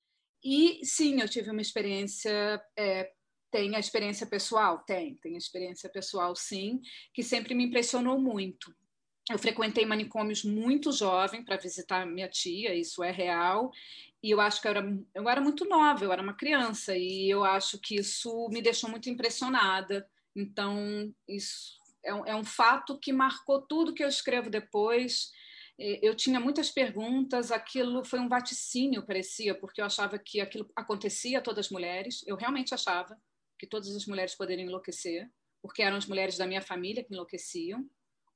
E 0.43 0.85
sim, 0.85 1.21
eu 1.21 1.29
tive 1.29 1.51
uma 1.51 1.63
experiência. 1.63 2.63
É, 2.77 3.11
tem 3.51 3.75
a 3.77 3.79
experiência 3.79 4.27
pessoal? 4.27 4.81
Tem, 4.81 5.15
tem 5.17 5.37
a 5.37 5.39
experiência 5.39 5.89
pessoal, 5.89 6.35
sim, 6.37 6.81
que 7.15 7.23
sempre 7.23 7.55
me 7.55 7.65
impressionou 7.65 8.19
muito. 8.19 8.75
Eu 9.31 9.39
frequentei 9.39 9.87
manicômios 9.87 10.45
muito 10.45 10.93
jovem 10.93 11.43
para 11.43 11.57
visitar 11.57 12.05
minha 12.05 12.29
tia, 12.29 12.75
isso 12.75 13.03
é 13.03 13.11
real, 13.11 13.73
e 14.25 14.31
eu 14.31 14.41
acho 14.41 14.61
que 14.61 14.67
eu 14.67 14.71
era, 14.71 14.99
eu 15.15 15.29
era 15.29 15.41
muito 15.41 15.65
nova, 15.67 16.05
eu 16.05 16.13
era 16.13 16.23
uma 16.23 16.35
criança, 16.35 16.97
e 16.97 17.31
eu 17.31 17.45
acho 17.45 17.79
que 17.79 17.97
isso 17.97 18.49
me 18.51 18.63
deixou 18.63 18.91
muito 18.91 19.09
impressionada 19.09 20.09
então, 20.35 21.15
isso 21.29 21.79
é 22.05 22.11
é 22.33 22.37
um 22.37 22.45
fato 22.45 22.99
que 22.99 23.13
marcou 23.13 23.63
tudo 23.63 23.95
que 23.95 24.05
eu 24.05 24.09
escrevo 24.09 24.51
depois. 24.51 25.31
Eu 25.79 26.15
tinha 26.15 26.39
muitas 26.39 26.71
perguntas, 26.71 27.51
aquilo 27.51 28.05
foi 28.05 28.21
um 28.21 28.29
vaticínio, 28.29 29.07
parecia, 29.07 29.55
porque 29.55 29.81
eu 29.81 29.87
achava 29.87 30.19
que 30.19 30.41
aquilo 30.41 30.71
acontecia 30.77 31.39
a 31.39 31.43
todas 31.43 31.67
as 31.67 31.73
mulheres. 31.73 32.23
Eu 32.27 32.37
realmente 32.37 32.75
achava 32.75 33.19
que 33.59 33.67
todas 33.67 33.95
as 33.95 34.07
mulheres 34.07 34.35
poderiam 34.35 34.67
enlouquecer, 34.67 35.31
porque 35.63 35.83
eram 35.83 35.97
as 35.97 36.07
mulheres 36.07 36.37
da 36.37 36.47
minha 36.47 36.63
família 36.63 37.03
que 37.03 37.13
enlouqueciam, 37.13 37.89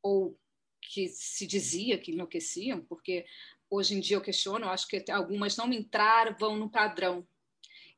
ou 0.02 0.38
que 0.80 1.09
se 1.09 1.47
dizia 1.47 1.99
que 1.99 2.12
enlouqueciam, 2.12 2.80
porque 2.80 3.26
hoje 3.71 3.95
em 3.95 4.01
dia 4.01 4.17
eu 4.17 4.21
questiono, 4.21 4.65
eu 4.65 4.71
acho 4.71 4.87
que 4.89 5.05
algumas 5.11 5.57
não 5.57 5.67
me 5.67 5.77
entravam 5.77 6.57
no 6.57 6.71
padrão 6.71 7.27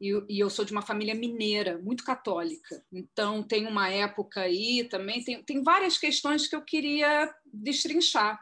e, 0.01 0.09
e, 0.31 0.41
eu 0.41 0.49
sou 0.49 0.65
de 0.65 0.73
uma 0.73 0.81
família 0.81 1.15
mineira, 1.15 1.79
muito 1.79 2.03
católica. 2.03 2.83
Então, 2.91 3.43
tem 3.43 3.67
uma 3.67 3.91
época 3.91 4.41
aí 4.41 4.85
também, 4.85 5.23
tem, 5.23 5.43
tem 5.43 5.63
várias 5.63 5.99
questões 5.99 6.47
que 6.47 6.57
eu 6.57 6.63
queria 6.63 7.31
destrinchar. 7.53 8.41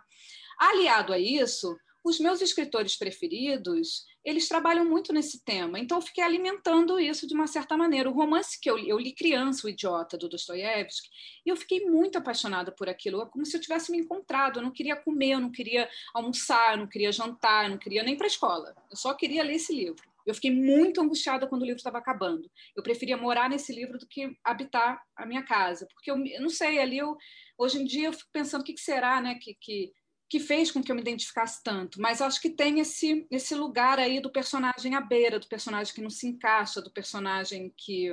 Aliado 0.56 1.12
a 1.12 1.18
isso, 1.18 1.76
os 2.04 2.20
meus 2.20 2.40
escritores 2.40 2.97
preferidos, 2.97 4.04
eles 4.25 4.48
trabalham 4.48 4.84
muito 4.84 5.12
nesse 5.12 5.42
tema. 5.44 5.78
Então, 5.78 5.98
eu 5.98 6.02
fiquei 6.02 6.22
alimentando 6.22 6.98
isso 6.98 7.26
de 7.26 7.34
uma 7.34 7.46
certa 7.46 7.76
maneira. 7.76 8.10
O 8.10 8.12
romance 8.12 8.60
que 8.60 8.68
eu 8.68 8.76
li, 8.76 8.88
eu 8.88 8.98
li 8.98 9.12
criança, 9.12 9.66
O 9.66 9.70
Idiota, 9.70 10.18
do 10.18 10.28
Dostoiévski, 10.28 11.08
e 11.46 11.48
eu 11.48 11.56
fiquei 11.56 11.87
muito 11.87 12.18
apaixonada 12.18 12.70
por 12.72 12.88
aquilo, 12.88 13.26
como 13.26 13.46
se 13.46 13.56
eu 13.56 13.60
tivesse 13.60 13.90
me 13.90 13.98
encontrado. 13.98 14.58
Eu 14.58 14.62
não 14.62 14.70
queria 14.70 14.96
comer, 14.96 15.30
eu 15.30 15.40
não 15.40 15.50
queria 15.50 15.88
almoçar, 16.12 16.72
eu 16.72 16.78
não 16.78 16.87
queria 16.87 17.12
jantar, 17.12 17.64
eu 17.64 17.70
não 17.70 17.78
queria 17.78 18.02
nem 18.02 18.16
para 18.16 18.26
a 18.26 18.28
escola. 18.28 18.75
Eu 18.90 18.96
só 18.96 19.14
queria 19.14 19.42
ler 19.42 19.54
esse 19.54 19.75
livro. 19.75 20.02
Eu 20.26 20.34
fiquei 20.34 20.50
muito 20.50 21.00
angustiada 21.00 21.46
quando 21.46 21.62
o 21.62 21.64
livro 21.64 21.78
estava 21.78 21.96
acabando. 21.96 22.50
Eu 22.76 22.82
preferia 22.82 23.16
morar 23.16 23.48
nesse 23.48 23.72
livro 23.72 23.98
do 23.98 24.06
que 24.06 24.37
habitar 24.44 25.02
a 25.16 25.25
minha 25.25 25.42
casa, 25.42 25.88
porque 25.94 26.10
eu, 26.10 26.22
eu 26.26 26.42
não 26.42 26.50
sei, 26.50 26.78
ali 26.78 26.98
eu 26.98 27.16
hoje 27.56 27.80
em 27.80 27.84
dia 27.87 28.08
eu 28.08 28.12
fico 28.12 28.28
pensando 28.30 28.60
o 28.60 28.64
que, 28.64 28.75
que 28.75 28.80
será, 28.80 29.22
né, 29.22 29.37
que, 29.37 29.56
que 29.58 29.90
que 30.28 30.38
fez 30.38 30.70
com 30.70 30.82
que 30.82 30.92
eu 30.92 30.97
me 30.97 31.00
identificasse 31.00 31.62
tanto, 31.62 32.00
mas 32.00 32.20
acho 32.20 32.40
que 32.40 32.50
tem 32.50 32.80
esse, 32.80 33.26
esse 33.30 33.54
lugar 33.54 33.99
aí 33.99 34.20
do 34.20 34.30
personagem 34.30 34.94
à 34.94 35.00
beira, 35.00 35.38
do 35.38 35.49
personagem 35.49 35.94
que 35.94 36.02
não 36.02 36.11
se 36.11 36.28
encaixa, 36.28 36.82
do 36.82 36.90
personagem 36.90 37.73
que, 37.75 38.12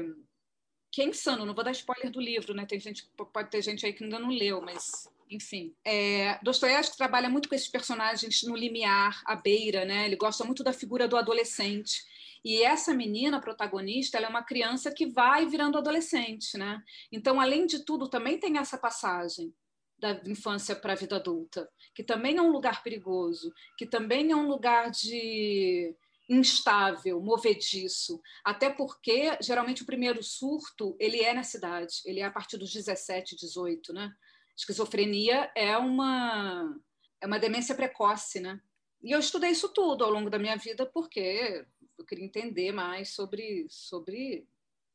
que 0.91 1.01
é 1.01 1.05
insano. 1.05 1.45
Não 1.45 1.53
vou 1.53 1.63
dar 1.63 1.71
spoiler 1.71 2.09
do 2.09 2.21
livro, 2.21 2.53
né? 2.53 2.65
Tem 2.65 2.79
gente, 2.79 3.09
pode 3.33 3.49
ter 3.49 3.61
gente 3.61 3.85
aí 3.85 3.91
que 3.91 4.03
ainda 4.03 4.17
não 4.17 4.29
leu, 4.29 4.61
mas 4.61 5.09
enfim. 5.29 5.75
É, 5.83 6.39
Dostoiévski 6.41 6.95
trabalha 6.95 7.29
muito 7.29 7.49
com 7.49 7.55
esses 7.55 7.67
personagens 7.67 8.43
no 8.43 8.55
limiar, 8.55 9.21
à 9.25 9.35
beira, 9.35 9.83
né? 9.83 10.05
Ele 10.05 10.15
gosta 10.15 10.45
muito 10.45 10.63
da 10.63 10.71
figura 10.71 11.09
do 11.09 11.17
adolescente. 11.17 12.01
E 12.45 12.61
essa 12.61 12.93
menina 12.93 13.41
protagonista, 13.41 14.17
ela 14.17 14.27
é 14.27 14.29
uma 14.29 14.43
criança 14.43 14.93
que 14.93 15.07
vai 15.07 15.45
virando 15.47 15.77
adolescente, 15.77 16.57
né? 16.57 16.81
Então, 17.11 17.41
além 17.41 17.65
de 17.65 17.83
tudo, 17.83 18.07
também 18.07 18.39
tem 18.39 18.57
essa 18.57 18.77
passagem 18.77 19.53
da 19.97 20.21
infância 20.25 20.75
para 20.75 20.93
a 20.93 20.95
vida 20.95 21.15
adulta, 21.15 21.69
que 21.93 22.03
também 22.03 22.37
é 22.37 22.41
um 22.41 22.51
lugar 22.51 22.83
perigoso, 22.83 23.53
que 23.77 23.85
também 23.85 24.31
é 24.31 24.35
um 24.35 24.47
lugar 24.47 24.91
de 24.91 25.95
instável, 26.27 27.21
movediço, 27.21 28.21
até 28.43 28.69
porque 28.69 29.37
geralmente 29.41 29.83
o 29.83 29.85
primeiro 29.85 30.23
surto 30.23 30.95
ele 30.99 31.21
é 31.21 31.33
na 31.33 31.43
cidade, 31.43 32.01
ele 32.03 32.19
é 32.19 32.23
a 32.23 32.31
partir 32.31 32.57
dos 32.57 32.73
17, 32.73 33.35
18, 33.35 33.93
né? 33.93 34.11
Esquizofrenia 34.57 35.51
é 35.55 35.77
uma 35.77 36.75
é 37.21 37.27
uma 37.27 37.39
demência 37.39 37.75
precoce, 37.75 38.39
né? 38.39 38.59
E 39.03 39.11
eu 39.11 39.19
estudei 39.19 39.51
isso 39.51 39.69
tudo 39.69 40.03
ao 40.03 40.09
longo 40.09 40.29
da 40.29 40.39
minha 40.39 40.57
vida 40.57 40.85
porque 40.85 41.65
eu 41.97 42.05
queria 42.05 42.25
entender 42.25 42.71
mais 42.71 43.13
sobre 43.13 43.67
sobre 43.69 44.47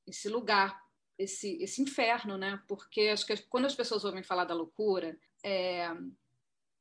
esse 0.06 0.28
lugar, 0.28 0.82
esse 1.22 1.62
esse 1.62 1.82
inferno, 1.82 2.36
né? 2.36 2.60
Porque 2.66 3.02
acho 3.02 3.26
que 3.26 3.36
quando 3.48 3.66
as 3.66 3.74
pessoas 3.74 4.04
ouvem 4.04 4.22
falar 4.22 4.44
da 4.44 4.54
loucura, 4.54 5.18
é, 5.44 5.90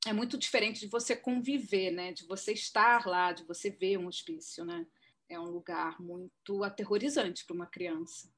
é 0.08 0.14
muito 0.14 0.38
diferente 0.38 0.80
de 0.80 0.88
você 0.88 1.16
conviver, 1.16 1.92
né? 1.92 2.14
De 2.14 2.26
você 2.26 2.54
estar 2.54 3.06
lá, 3.06 3.32
de 3.32 3.44
você 3.44 3.70
ver 3.70 3.98
um 3.98 4.08
hospício, 4.08 4.64
né? 4.66 4.86
É 5.28 5.40
um 5.40 5.46
lugar 5.46 6.02
muito 6.02 6.64
aterrorizante 6.64 7.46
para 7.46 7.56
uma 7.56 7.68
criança. 7.68 8.32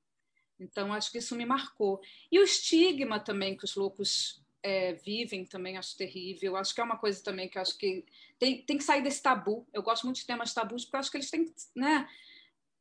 Então, 0.60 0.94
acho 0.94 1.12
que 1.12 1.18
isso 1.18 1.36
me 1.36 1.46
marcou. 1.46 2.00
E 2.32 2.40
o 2.40 2.44
estigma 2.44 3.20
também 3.20 3.58
que 3.58 3.66
os 3.66 3.76
loucos 3.76 4.44
é, 4.62 4.94
vivem 4.94 5.46
também 5.46 5.78
acho 5.78 5.98
terrível. 5.98 6.56
Acho 6.56 6.74
que 6.74 6.82
é 6.82 6.84
uma 6.84 6.98
coisa 6.98 7.24
também 7.24 7.50
que 7.50 7.58
acho 7.58 7.78
que 7.78 8.06
tem, 8.38 8.62
tem 8.64 8.78
que 8.78 8.84
sair 8.84 9.02
desse 9.02 9.22
tabu. 9.22 9.68
Eu 9.74 9.82
gosto 9.82 10.04
muito 10.04 10.18
de 10.18 10.26
temas 10.26 10.54
tabus 10.54 10.86
porque 10.86 10.98
acho 10.98 11.12
que 11.12 11.18
eles 11.18 11.32
têm 11.32 11.52
né, 11.76 12.08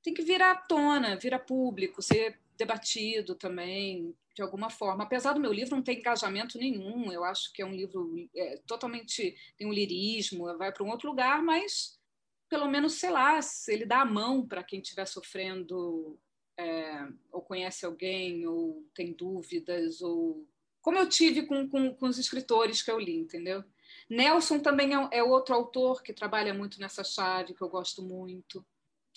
tem 0.02 0.14
que 0.14 0.22
vir 0.22 0.42
à 0.42 0.54
tona, 0.54 1.16
vir 1.16 1.34
a 1.34 1.38
público, 1.38 2.02
ser 2.02 2.38
debatido 2.60 3.34
também 3.34 4.14
de 4.34 4.42
alguma 4.42 4.70
forma. 4.70 5.04
Apesar 5.04 5.32
do 5.32 5.40
meu 5.40 5.52
livro 5.52 5.74
não 5.74 5.82
ter 5.82 5.98
engajamento 5.98 6.58
nenhum, 6.58 7.10
eu 7.10 7.24
acho 7.24 7.52
que 7.52 7.62
é 7.62 7.66
um 7.66 7.74
livro 7.74 8.14
é, 8.36 8.58
totalmente 8.66 9.34
tem 9.56 9.66
um 9.66 9.72
lirismo, 9.72 10.56
vai 10.56 10.72
para 10.72 10.84
um 10.84 10.90
outro 10.90 11.08
lugar, 11.08 11.42
mas 11.42 11.98
pelo 12.48 12.68
menos 12.68 12.94
sei 12.94 13.10
lá, 13.10 13.38
ele 13.68 13.86
dá 13.86 14.02
a 14.02 14.04
mão 14.04 14.46
para 14.46 14.62
quem 14.62 14.80
estiver 14.80 15.06
sofrendo 15.06 16.18
é, 16.58 17.08
ou 17.32 17.40
conhece 17.40 17.86
alguém, 17.86 18.46
ou 18.46 18.84
tem 18.94 19.12
dúvidas, 19.12 20.02
ou 20.02 20.46
como 20.82 20.98
eu 20.98 21.08
tive 21.08 21.46
com, 21.46 21.68
com, 21.68 21.94
com 21.94 22.06
os 22.06 22.18
escritores 22.18 22.82
que 22.82 22.90
eu 22.90 22.98
li, 22.98 23.16
entendeu? 23.16 23.64
Nelson 24.08 24.58
também 24.58 24.94
é, 24.94 25.18
é, 25.18 25.22
outro 25.22 25.54
autor 25.54 26.02
que 26.02 26.12
trabalha 26.12 26.52
muito 26.52 26.80
nessa 26.80 27.02
chave, 27.04 27.54
que 27.54 27.62
eu 27.62 27.68
gosto 27.68 28.02
muito, 28.02 28.64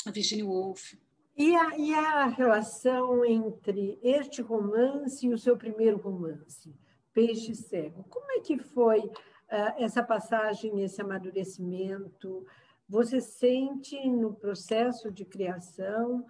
a 0.06 0.12
Virginia 0.12 0.46
Woolf. 0.46 0.94
E 1.36 1.56
a, 1.56 1.78
e 1.78 1.94
a 1.96 2.26
relação 2.28 3.26
entre 3.26 3.98
este 4.04 4.42
romance 4.42 5.26
e 5.26 5.34
o 5.34 5.38
seu 5.38 5.58
primeiro 5.58 5.98
romance? 5.98 6.76
Peixe 7.12 7.56
Cego. 7.56 8.04
Como 8.08 8.32
é 8.34 8.40
que 8.40 8.60
foi 8.60 9.00
uh, 9.00 9.12
essa 9.78 10.04
passagem, 10.04 10.84
esse 10.84 11.02
amadurecimento? 11.02 12.46
Você 12.88 13.20
sente 13.20 13.98
no 14.10 14.36
processo 14.36 15.12
de 15.12 15.26
criação, 15.26 16.24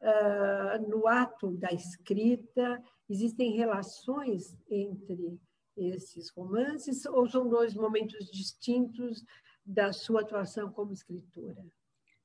uh, 0.00 0.88
no 0.88 1.06
ato 1.06 1.52
da 1.52 1.68
escrita, 1.68 2.82
existem 3.08 3.52
relações 3.52 4.58
entre 4.68 5.40
esses 5.76 6.30
romances 6.30 7.06
ou 7.06 7.28
são 7.28 7.48
dois 7.48 7.74
momentos 7.74 8.28
distintos 8.28 9.24
da 9.64 9.92
sua 9.92 10.22
atuação 10.22 10.72
como 10.72 10.92
escritora? 10.92 11.64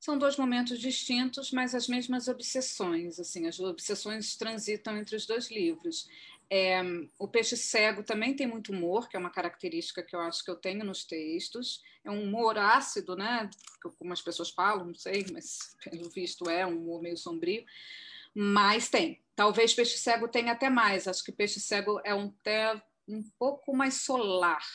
São 0.04 0.18
dois 0.18 0.36
momentos 0.36 0.80
distintos, 0.80 1.50
mas 1.50 1.74
as 1.74 1.88
mesmas 1.88 2.28
obsessões. 2.28 3.22
Assim, 3.22 3.48
as 3.48 3.58
obsessões 3.62 4.36
transitam 4.36 4.98
entre 4.98 5.16
os 5.16 5.26
dois 5.26 5.50
livros. 5.50 6.10
É, 6.50 6.82
o 7.18 7.26
Peixe 7.26 7.56
Cego 7.56 8.04
também 8.04 8.36
tem 8.36 8.46
muito 8.46 8.74
humor, 8.74 9.08
que 9.08 9.16
é 9.16 9.20
uma 9.20 9.30
característica 9.30 10.04
que 10.04 10.14
eu 10.14 10.20
acho 10.20 10.44
que 10.44 10.52
eu 10.52 10.58
tenho 10.58 10.84
nos 10.84 11.06
textos. 11.06 11.82
É 12.04 12.12
um 12.12 12.22
humor 12.22 12.58
ácido, 12.58 13.16
né? 13.16 13.50
Como 13.98 14.12
as 14.12 14.22
pessoas 14.22 14.50
falam, 14.50 14.88
não 14.88 14.94
sei, 14.94 15.26
mas 15.32 15.74
pelo 15.90 16.10
visto 16.10 16.50
é 16.50 16.68
um 16.68 16.80
humor 16.80 17.02
meio 17.02 17.16
sombrio. 17.16 17.64
Mas 18.36 18.90
tem. 18.90 19.22
Talvez 19.38 19.74
Peixe 19.74 19.98
Cego 19.98 20.28
tenha 20.28 20.52
até 20.52 20.70
mais. 20.70 21.08
Acho 21.08 21.24
que 21.24 21.32
Peixe 21.32 21.62
Cego 21.62 22.02
é 22.04 22.14
um, 22.14 22.26
até 22.42 22.76
um 23.08 23.24
pouco 23.40 23.74
mais 23.74 24.02
solar 24.02 24.66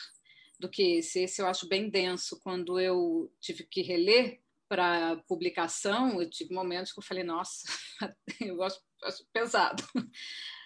do 0.59 0.67
que 0.67 0.97
esse. 0.97 1.19
Esse 1.19 1.39
eu 1.39 1.45
acho 1.45 1.69
bem 1.69 1.87
denso. 1.87 2.39
Quando 2.39 2.79
eu 2.79 3.31
tive 3.39 3.63
que 3.63 3.83
reler 3.83 4.41
para 4.69 5.17
publicação, 5.27 6.21
eu 6.21 6.29
tive 6.29 6.53
momentos 6.53 6.93
que 6.93 6.99
eu 6.99 7.03
falei, 7.03 7.23
nossa, 7.23 7.67
eu 8.39 8.61
acho 8.63 8.79
pesado. 9.33 9.83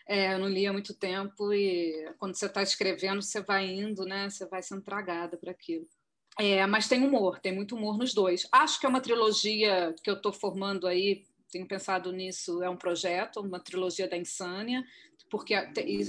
É, 0.06 0.34
eu 0.34 0.40
não 0.40 0.50
li 0.50 0.68
há 0.68 0.74
muito 0.74 0.94
tempo 0.94 1.54
e 1.54 2.14
quando 2.18 2.36
você 2.36 2.48
está 2.48 2.62
escrevendo, 2.62 3.22
você 3.22 3.42
vai 3.42 3.66
indo, 3.66 4.04
né? 4.04 4.30
Você 4.30 4.46
vai 4.46 4.62
sendo 4.62 4.82
tragada 4.82 5.38
para 5.38 5.52
aquilo. 5.52 5.88
É, 6.38 6.68
mas 6.68 6.90
tem 6.90 7.06
humor, 7.06 7.40
tem 7.40 7.56
muito 7.56 7.74
humor 7.74 7.98
nos 7.98 8.14
dois. 8.14 8.46
Acho 8.52 8.80
que 8.80 8.86
é 8.86 8.90
uma 8.90 9.00
trilogia 9.00 9.96
que 10.04 10.10
eu 10.10 10.16
estou 10.16 10.34
formando 10.34 10.88
aí, 10.88 11.24
tenho 11.50 11.66
pensado 11.66 12.12
nisso, 12.12 12.62
é 12.62 12.70
um 12.70 12.76
projeto, 12.76 13.40
uma 13.40 13.62
trilogia 13.62 14.08
da 14.08 14.18
insânia, 14.18 14.84
porque 15.30 15.54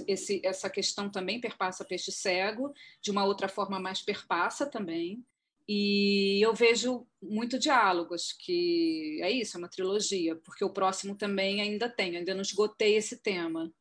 esse, 0.09 0.41
essa 0.45 0.69
questão 0.69 1.09
também 1.09 1.41
perpassa 1.41 1.85
Peixe 1.85 2.11
Cego, 2.11 2.73
de 3.01 3.11
uma 3.11 3.25
outra 3.25 3.49
forma 3.49 3.79
mais 3.79 4.03
perpassa 4.03 4.67
também. 4.67 5.25
E 5.69 6.45
eu 6.45 6.55
vejo 6.55 7.07
muito 7.23 7.59
diálogos, 7.59 8.33
que 8.33 9.19
é 9.23 9.31
isso, 9.31 9.57
é 9.57 9.59
uma 9.59 9.69
trilogia, 9.69 10.37
porque 10.37 10.65
o 10.65 10.73
próximo 10.73 11.15
também 11.15 11.61
ainda 11.63 11.89
tem, 11.89 12.17
ainda 12.17 12.35
não 12.35 12.43
esgotei 12.43 12.97
esse 12.97 13.23
tema. 13.23 13.73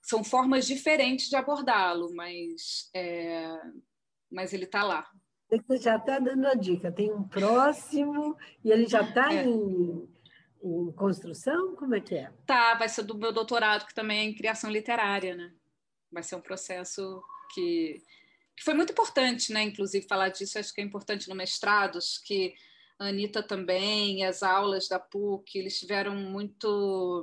São 0.00 0.22
formas 0.22 0.66
diferentes 0.66 1.28
de 1.28 1.36
abordá-lo, 1.36 2.14
mas, 2.14 2.88
é, 2.94 3.48
mas 4.30 4.52
ele 4.52 4.64
está 4.64 4.84
lá. 4.84 5.08
Você 5.50 5.76
já 5.76 5.96
está 5.96 6.18
dando 6.18 6.46
a 6.46 6.54
dica, 6.54 6.90
tem 6.90 7.12
um 7.12 7.24
próximo 7.24 8.36
e 8.64 8.70
ele 8.70 8.86
já 8.86 9.02
está 9.02 9.34
é. 9.34 9.44
em, 9.44 10.08
em 10.62 10.92
construção? 10.92 11.74
Como 11.76 11.94
é 11.94 12.00
que 12.00 12.14
é? 12.14 12.32
Tá, 12.46 12.74
vai 12.74 12.88
ser 12.88 13.02
do 13.02 13.18
meu 13.18 13.32
doutorado, 13.32 13.86
que 13.86 13.94
também 13.94 14.20
é 14.20 14.24
em 14.24 14.34
criação 14.34 14.70
literária, 14.70 15.34
né? 15.34 15.52
Vai 16.10 16.22
ser 16.22 16.36
um 16.36 16.40
processo 16.40 17.22
que 17.52 18.02
que 18.56 18.64
foi 18.64 18.74
muito 18.74 18.92
importante, 18.92 19.52
né? 19.52 19.62
Inclusive, 19.62 20.06
falar 20.06 20.28
disso, 20.28 20.58
acho 20.58 20.72
que 20.74 20.80
é 20.80 20.84
importante 20.84 21.28
no 21.28 21.34
mestrados, 21.34 22.18
que 22.18 22.54
a 22.98 23.06
Anitta 23.06 23.42
também, 23.42 24.24
as 24.24 24.42
aulas 24.42 24.88
da 24.88 24.98
PUC, 24.98 25.58
eles 25.58 25.78
tiveram 25.78 26.14
muito 26.14 27.22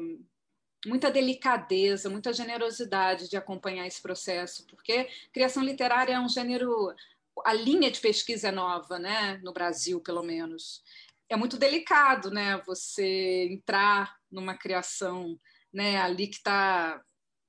muita 0.85 1.11
delicadeza, 1.11 2.09
muita 2.09 2.31
generosidade 2.31 3.29
de 3.29 3.35
acompanhar 3.35 3.85
esse 3.85 4.01
processo, 4.01 4.65
porque 4.67 5.09
criação 5.33 5.63
literária 5.63 6.13
é 6.13 6.19
um 6.19 6.29
gênero, 6.29 6.93
a 7.45 7.53
linha 7.53 7.91
de 7.91 7.99
pesquisa 7.99 8.47
é 8.47 8.51
nova, 8.51 8.97
né, 8.97 9.39
no 9.43 9.51
Brasil, 9.51 9.99
pelo 9.99 10.23
menos. 10.23 10.81
É 11.27 11.35
muito 11.35 11.57
delicado, 11.57 12.31
né, 12.31 12.61
você 12.65 13.49
entrar 13.51 14.15
numa 14.31 14.55
criação, 14.57 15.37
né, 15.71 15.97
ali 15.97 16.27
que 16.27 16.37
está 16.37 17.03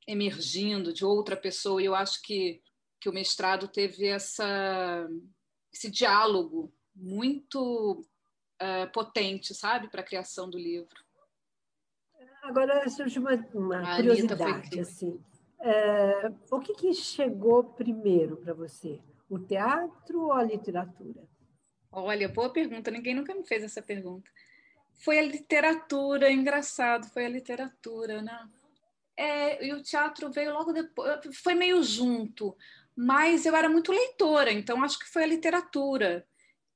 emergindo 0.06 0.92
de 0.92 1.04
outra 1.04 1.36
pessoa, 1.36 1.80
e 1.80 1.84
eu 1.84 1.94
acho 1.94 2.20
que 2.22 2.60
que 3.00 3.08
o 3.08 3.12
mestrado 3.12 3.66
teve 3.66 4.06
essa, 4.06 5.08
esse 5.72 5.90
diálogo 5.90 6.72
muito 6.94 8.04
uh, 8.60 8.92
potente, 8.92 9.54
sabe, 9.54 9.88
para 9.88 10.02
a 10.02 10.04
criação 10.04 10.48
do 10.50 10.58
livro. 10.58 11.02
Agora 12.42 12.88
surge 12.88 13.18
uma, 13.18 13.34
uma 13.54 13.96
curiosidade, 13.96 14.80
assim. 14.80 15.22
É, 15.60 16.32
o 16.50 16.58
que, 16.58 16.74
que 16.74 16.94
chegou 16.94 17.64
primeiro 17.64 18.36
para 18.38 18.54
você? 18.54 18.98
O 19.28 19.38
teatro 19.38 20.22
ou 20.22 20.32
a 20.32 20.42
literatura? 20.42 21.22
Olha, 21.92 22.28
boa 22.28 22.50
pergunta. 22.50 22.90
Ninguém 22.90 23.14
nunca 23.14 23.34
me 23.34 23.44
fez 23.46 23.62
essa 23.62 23.82
pergunta. 23.82 24.30
Foi 24.94 25.18
a 25.18 25.22
literatura, 25.22 26.30
engraçado, 26.30 27.08
foi 27.10 27.26
a 27.26 27.28
literatura, 27.28 28.22
né? 28.22 28.48
É, 29.16 29.66
e 29.66 29.74
o 29.74 29.82
teatro 29.82 30.30
veio 30.30 30.52
logo 30.52 30.72
depois, 30.72 31.20
foi 31.42 31.54
meio 31.54 31.82
junto 31.82 32.56
mas 33.02 33.46
eu 33.46 33.56
era 33.56 33.66
muito 33.66 33.90
leitora, 33.92 34.52
então 34.52 34.84
acho 34.84 34.98
que 34.98 35.08
foi 35.08 35.22
a 35.22 35.26
literatura. 35.26 36.26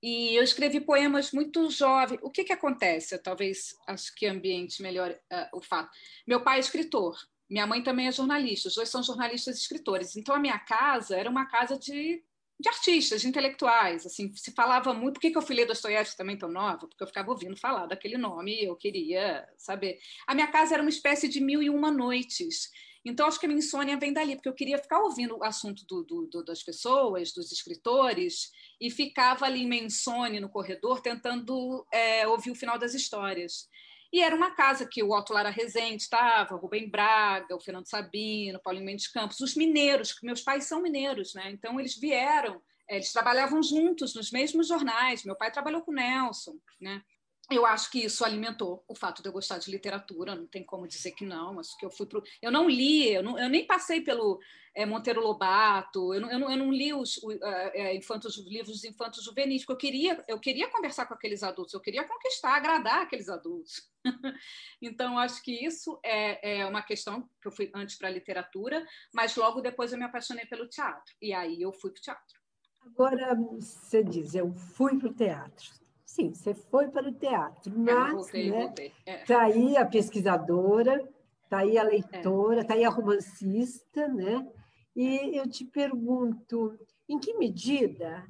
E 0.02 0.34
eu 0.34 0.42
escrevi 0.42 0.80
poemas 0.80 1.32
muito 1.32 1.68
jovem. 1.68 2.18
O 2.22 2.30
que, 2.30 2.44
que 2.44 2.52
acontece? 2.52 3.14
Eu, 3.14 3.22
talvez 3.22 3.74
acho 3.87 4.14
que 4.14 4.26
ambiente 4.26 4.80
melhor 4.80 5.10
uh, 5.10 5.58
o 5.58 5.60
fato. 5.60 5.90
Meu 6.26 6.42
pai 6.42 6.56
é 6.56 6.60
escritor, 6.60 7.14
minha 7.48 7.66
mãe 7.66 7.82
também 7.82 8.06
é 8.08 8.12
jornalista, 8.12 8.68
os 8.68 8.74
dois 8.74 8.88
são 8.88 9.02
jornalistas 9.02 9.58
e 9.58 9.60
escritores. 9.60 10.16
Então 10.16 10.34
a 10.34 10.38
minha 10.38 10.58
casa 10.58 11.14
era 11.14 11.28
uma 11.28 11.44
casa 11.44 11.78
de, 11.78 12.24
de 12.58 12.68
artistas, 12.70 13.20
de 13.20 13.28
intelectuais. 13.28 14.06
Assim, 14.06 14.34
se 14.34 14.50
falava 14.52 14.94
muito. 14.94 15.14
Por 15.16 15.20
que, 15.20 15.30
que 15.30 15.37
eu 15.37 15.42
fui 15.42 15.54
ler 15.54 15.66
Dostoiévski 15.66 16.16
também 16.16 16.38
tão 16.38 16.48
nova? 16.50 16.88
Porque 16.88 17.02
eu 17.02 17.06
ficava 17.06 17.30
ouvindo 17.30 17.54
falar 17.54 17.84
daquele 17.84 18.16
nome 18.16 18.62
e 18.62 18.64
eu 18.64 18.76
queria 18.76 19.46
saber. 19.58 19.98
A 20.26 20.34
minha 20.34 20.46
casa 20.46 20.72
era 20.72 20.82
uma 20.82 20.88
espécie 20.88 21.28
de 21.28 21.38
mil 21.38 21.62
e 21.62 21.68
uma 21.68 21.90
noites. 21.90 22.70
Então, 23.04 23.26
acho 23.26 23.38
que 23.38 23.44
a 23.44 23.48
minha 23.48 23.58
insônia 23.58 23.98
vem 23.98 24.12
dali, 24.12 24.34
porque 24.34 24.48
eu 24.48 24.54
queria 24.54 24.78
ficar 24.78 25.00
ouvindo 25.00 25.36
o 25.36 25.44
assunto 25.44 25.84
do, 25.86 26.02
do, 26.02 26.26
do, 26.26 26.44
das 26.44 26.62
pessoas, 26.62 27.32
dos 27.32 27.52
escritores, 27.52 28.50
e 28.80 28.90
ficava 28.90 29.44
ali 29.44 29.66
meio 29.66 29.84
insônia 29.84 30.40
no 30.40 30.48
corredor, 30.48 31.00
tentando 31.00 31.86
é, 31.92 32.26
ouvir 32.26 32.50
o 32.50 32.54
final 32.54 32.78
das 32.78 32.94
histórias. 32.94 33.68
E 34.10 34.22
era 34.22 34.34
uma 34.34 34.52
casa 34.52 34.86
que 34.86 35.02
o 35.02 35.10
Otto 35.10 35.32
Lara 35.32 35.50
Rezende 35.50 36.02
estava, 36.02 36.54
o 36.54 36.58
Rubem 36.58 36.88
Braga, 36.88 37.54
o 37.54 37.60
Fernando 37.60 37.88
Sabino, 37.88 38.58
o 38.58 38.62
Paulinho 38.62 38.86
Mendes 38.86 39.08
Campos, 39.08 39.40
os 39.40 39.56
mineiros, 39.56 40.12
que 40.12 40.24
meus 40.24 40.40
pais 40.40 40.64
são 40.64 40.80
mineiros, 40.80 41.34
né? 41.34 41.50
então 41.50 41.80
eles 41.80 41.98
vieram, 41.98 42.62
é, 42.88 42.96
eles 42.96 43.12
trabalhavam 43.12 43.62
juntos 43.62 44.14
nos 44.14 44.30
mesmos 44.30 44.68
jornais. 44.68 45.24
Meu 45.24 45.36
pai 45.36 45.50
trabalhou 45.50 45.82
com 45.82 45.92
Nelson, 45.92 46.56
né? 46.80 47.02
Eu 47.50 47.66
acho 47.66 47.90
que 47.90 48.04
isso 48.04 48.24
alimentou 48.24 48.83
o 48.88 48.94
fato 48.94 49.22
de 49.22 49.28
eu 49.28 49.33
gostar 49.33 49.59
de 49.59 49.70
literatura, 49.70 50.35
não 50.35 50.46
tem 50.46 50.64
como 50.64 50.88
dizer 50.88 51.12
que 51.12 51.26
não. 51.26 51.61
Acho 51.61 51.76
que 51.76 51.85
eu 51.85 51.90
fui 51.90 52.07
pro... 52.07 52.22
Eu 52.40 52.50
não 52.50 52.68
li, 52.68 53.12
eu, 53.12 53.22
não, 53.22 53.38
eu 53.38 53.50
nem 53.50 53.66
passei 53.66 54.00
pelo 54.00 54.40
é, 54.74 54.87
Monteiro 54.87 55.20
Lobato, 55.20 56.14
eu 56.14 56.20
não, 56.22 56.30
eu 56.30 56.38
não, 56.38 56.50
eu 56.50 56.57
não 56.57 56.72
li 56.72 56.92
os, 56.94 57.18
o, 57.18 57.33
é, 57.33 57.94
infantos, 57.94 58.38
livros 58.46 58.83
infantos 58.85 59.22
juvenis, 59.22 59.64
porque 59.64 59.72
eu 59.72 59.90
queria, 59.90 60.24
eu 60.26 60.40
queria 60.40 60.70
conversar 60.70 61.07
com 61.07 61.12
aqueles 61.12 61.42
adultos, 61.42 61.74
eu 61.74 61.80
queria 61.80 62.04
conquistar, 62.04 62.57
agradar 62.57 63.02
aqueles 63.02 63.28
adultos. 63.28 63.90
então, 64.80 65.18
acho 65.18 65.42
que 65.42 65.64
isso 65.64 66.00
é, 66.02 66.61
é 66.61 66.66
uma 66.66 66.83
questão 66.83 67.28
que 67.42 67.48
eu 67.48 67.52
fui 67.52 67.70
antes 67.74 67.96
para 67.96 68.09
a 68.09 68.12
literatura, 68.12 68.85
mas 69.12 69.37
logo 69.37 69.61
depois 69.61 69.92
eu 69.92 69.98
me 69.98 70.04
apaixonei 70.04 70.46
pelo 70.46 70.66
teatro, 70.66 71.14
e 71.20 71.35
aí 71.35 71.61
eu 71.61 71.72
fui 71.72 71.90
para 71.90 72.00
o 72.00 72.02
teatro. 72.02 72.40
Agora, 72.80 73.35
você 73.35 74.02
diz, 74.02 74.35
eu 74.35 74.52
fui 74.54 74.98
para 74.98 75.09
o 75.09 75.14
teatro 75.14 75.83
Sim, 76.14 76.33
você 76.33 76.55
foi 76.55 76.87
para 76.87 77.09
o 77.09 77.12
teatro, 77.12 77.74
é, 77.74 77.77
mas 77.77 78.12
voltei, 78.12 78.48
né, 78.48 78.61
voltei. 78.61 78.92
É. 79.05 79.16
Tá 79.24 79.42
aí 79.42 79.77
a 79.77 79.85
pesquisadora, 79.85 81.09
tá 81.50 81.59
aí 81.59 81.77
a 81.77 81.83
leitora, 81.83 82.61
é. 82.61 82.64
tá 82.64 82.74
aí 82.74 82.85
a 82.85 82.88
romancista, 82.88 84.07
né? 84.07 84.48
E 84.94 85.37
eu 85.37 85.50
te 85.50 85.64
pergunto, 85.64 86.79
em 87.09 87.18
que 87.18 87.35
medida 87.35 88.24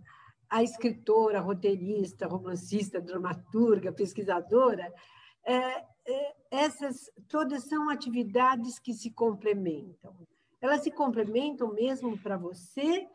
a 0.48 0.62
escritora, 0.62 1.40
roteirista, 1.40 2.26
romancista, 2.26 3.02
dramaturga, 3.02 3.92
pesquisadora, 3.92 4.90
é, 5.44 5.84
é, 6.06 6.34
essas 6.50 7.10
todas 7.28 7.64
são 7.64 7.90
atividades 7.90 8.78
que 8.78 8.94
se 8.94 9.10
complementam. 9.10 10.16
Elas 10.58 10.80
se 10.80 10.90
complementam 10.90 11.70
mesmo 11.74 12.16
para 12.16 12.38
você 12.38 13.06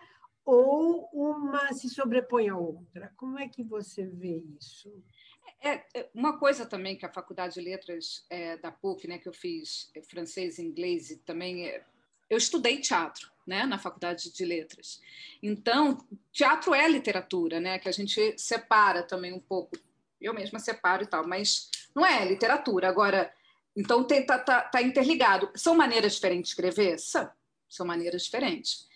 ou 0.49 1.09
uma 1.13 1.71
se 1.73 1.89
sobrepõe 1.89 2.49
à 2.49 2.57
outra? 2.57 3.13
Como 3.15 3.37
é 3.37 3.47
que 3.47 3.63
você 3.63 4.05
vê 4.05 4.43
isso? 4.59 4.91
É, 5.61 5.83
é, 5.93 6.09
uma 6.13 6.37
coisa 6.37 6.65
também 6.65 6.95
que 6.95 7.05
a 7.05 7.11
Faculdade 7.11 7.55
de 7.55 7.61
Letras 7.61 8.25
é, 8.29 8.57
da 8.57 8.71
PUC, 8.71 9.07
né, 9.07 9.17
que 9.17 9.27
eu 9.27 9.33
fiz 9.33 9.91
é, 9.93 10.01
francês 10.01 10.57
e 10.57 10.63
inglês, 10.63 11.11
e 11.11 11.17
também 11.17 11.67
é, 11.67 11.83
eu 12.29 12.37
estudei 12.37 12.79
teatro, 12.79 13.29
né, 13.45 13.65
na 13.65 13.77
Faculdade 13.77 14.31
de 14.31 14.45
Letras. 14.45 15.01
Então, 15.43 15.97
teatro 16.31 16.73
é 16.73 16.87
literatura, 16.87 17.59
né, 17.59 17.77
que 17.77 17.89
a 17.89 17.91
gente 17.91 18.35
separa 18.37 19.03
também 19.03 19.33
um 19.33 19.39
pouco. 19.39 19.77
Eu 20.19 20.33
mesma 20.33 20.59
separo 20.59 21.03
e 21.03 21.07
tal, 21.07 21.27
mas 21.27 21.69
não 21.93 22.05
é 22.05 22.25
literatura. 22.25 22.89
Agora, 22.89 23.31
então 23.75 24.01
está 24.01 24.39
tá, 24.39 24.61
tá 24.61 24.81
interligado. 24.81 25.49
São 25.55 25.75
maneiras 25.75 26.13
diferentes 26.13 26.49
de 26.49 26.53
escrever? 26.53 26.97
São, 26.99 27.29
são 27.67 27.85
maneiras 27.85 28.23
diferentes 28.23 28.88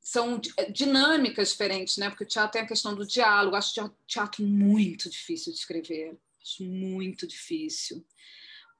são 0.00 0.40
é, 0.56 0.70
dinâmicas 0.70 1.50
diferentes, 1.50 1.96
né? 1.96 2.08
Porque 2.08 2.24
o 2.24 2.26
teatro 2.26 2.52
tem 2.52 2.62
a 2.62 2.66
questão 2.66 2.94
do 2.94 3.06
diálogo. 3.06 3.56
Acho 3.56 3.84
o 3.84 3.94
teatro 4.06 4.44
muito 4.44 5.10
difícil 5.10 5.52
de 5.52 5.58
escrever, 5.58 6.16
acho 6.40 6.64
muito 6.64 7.26
difícil, 7.26 8.04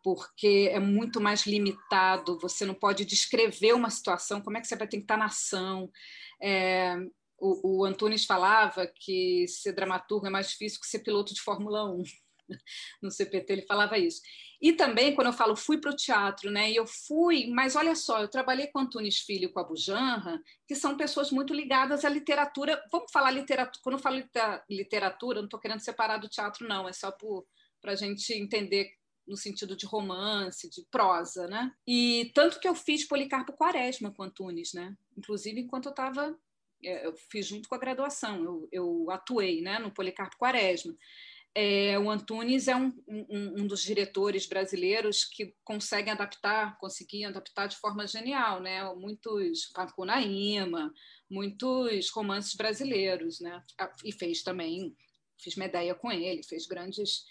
porque 0.02 0.70
é 0.72 0.80
muito 0.80 1.20
mais 1.20 1.46
limitado. 1.46 2.38
Você 2.40 2.64
não 2.64 2.74
pode 2.74 3.04
descrever 3.04 3.74
uma 3.74 3.90
situação. 3.90 4.40
Como 4.40 4.56
é 4.56 4.60
que 4.60 4.66
você 4.66 4.76
vai 4.76 4.88
ter 4.88 4.96
que 4.96 5.04
estar 5.04 5.18
na 5.18 5.26
ação? 5.26 5.90
É, 6.40 6.96
o, 7.38 7.80
o 7.80 7.84
Antunes 7.84 8.24
falava 8.24 8.86
que 8.86 9.46
ser 9.48 9.72
dramaturgo 9.72 10.26
é 10.26 10.30
mais 10.30 10.50
difícil 10.50 10.80
que 10.80 10.86
ser 10.86 11.00
piloto 11.00 11.34
de 11.34 11.40
Fórmula 11.40 11.90
1 11.90 12.02
no 13.02 13.10
CPT, 13.10 13.52
ele 13.52 13.66
falava 13.66 13.98
isso. 13.98 14.20
E 14.60 14.74
também, 14.74 15.14
quando 15.14 15.28
eu 15.28 15.32
falo 15.32 15.56
fui 15.56 15.78
para 15.78 15.90
o 15.90 15.96
teatro, 15.96 16.50
né? 16.50 16.70
Eu 16.70 16.86
fui, 16.86 17.46
mas 17.48 17.76
olha 17.76 17.94
só, 17.94 18.20
eu 18.20 18.28
trabalhei 18.28 18.66
com 18.66 18.78
Antunes 18.78 19.18
Filho 19.18 19.46
e 19.46 19.52
com 19.52 19.58
a 19.58 19.64
Bujanra, 19.64 20.40
que 20.68 20.74
são 20.74 20.96
pessoas 20.96 21.30
muito 21.30 21.54
ligadas 21.54 22.04
à 22.04 22.08
literatura. 22.08 22.82
Vamos 22.92 23.10
falar 23.10 23.30
literatura. 23.30 23.80
Quando 23.82 23.94
eu 23.94 24.02
falo 24.02 24.22
literatura, 24.68 25.38
não 25.38 25.46
estou 25.46 25.60
querendo 25.60 25.80
separar 25.80 26.18
do 26.18 26.28
teatro, 26.28 26.68
não, 26.68 26.88
é 26.88 26.92
só 26.92 27.10
para 27.80 27.92
a 27.92 27.96
gente 27.96 28.32
entender 28.34 28.90
no 29.26 29.36
sentido 29.36 29.76
de 29.76 29.86
romance, 29.86 30.68
de 30.68 30.84
prosa, 30.90 31.46
né? 31.46 31.72
E 31.86 32.30
tanto 32.34 32.60
que 32.60 32.68
eu 32.68 32.74
fiz 32.74 33.06
Policarpo 33.06 33.52
Quaresma 33.52 34.12
com 34.12 34.24
Antunes, 34.24 34.74
né? 34.74 34.94
Inclusive 35.16 35.60
enquanto 35.60 35.86
eu 35.86 35.90
estava 35.90 36.36
é, 36.82 37.06
eu 37.06 37.14
fiz 37.30 37.46
junto 37.46 37.68
com 37.68 37.74
a 37.74 37.78
graduação, 37.78 38.42
eu, 38.42 38.68
eu 38.72 39.10
atuei 39.10 39.60
né, 39.60 39.78
no 39.78 39.90
Policarpo 39.90 40.36
Quaresma. 40.36 40.94
É, 41.54 41.98
o 41.98 42.08
Antunes 42.08 42.68
é 42.68 42.76
um, 42.76 42.92
um, 43.08 43.62
um, 43.62 43.66
dos 43.66 43.82
diretores 43.82 44.46
brasileiros 44.46 45.24
que 45.24 45.54
conseguem 45.64 46.12
adaptar, 46.12 46.78
conseguiam 46.78 47.30
adaptar 47.30 47.66
de 47.66 47.76
forma 47.76 48.06
genial, 48.06 48.60
né? 48.60 48.84
Muitos 48.94 49.66
Pacunaíma, 49.74 50.92
muitos 51.28 52.08
romances 52.10 52.54
brasileiros, 52.54 53.40
né? 53.40 53.62
Ah, 53.78 53.92
e 54.04 54.12
fez 54.12 54.42
também, 54.44 54.96
fiz 55.40 55.56
Medeia 55.56 55.94
com 55.94 56.12
ele, 56.12 56.44
fez 56.44 56.66
grandes 56.66 57.24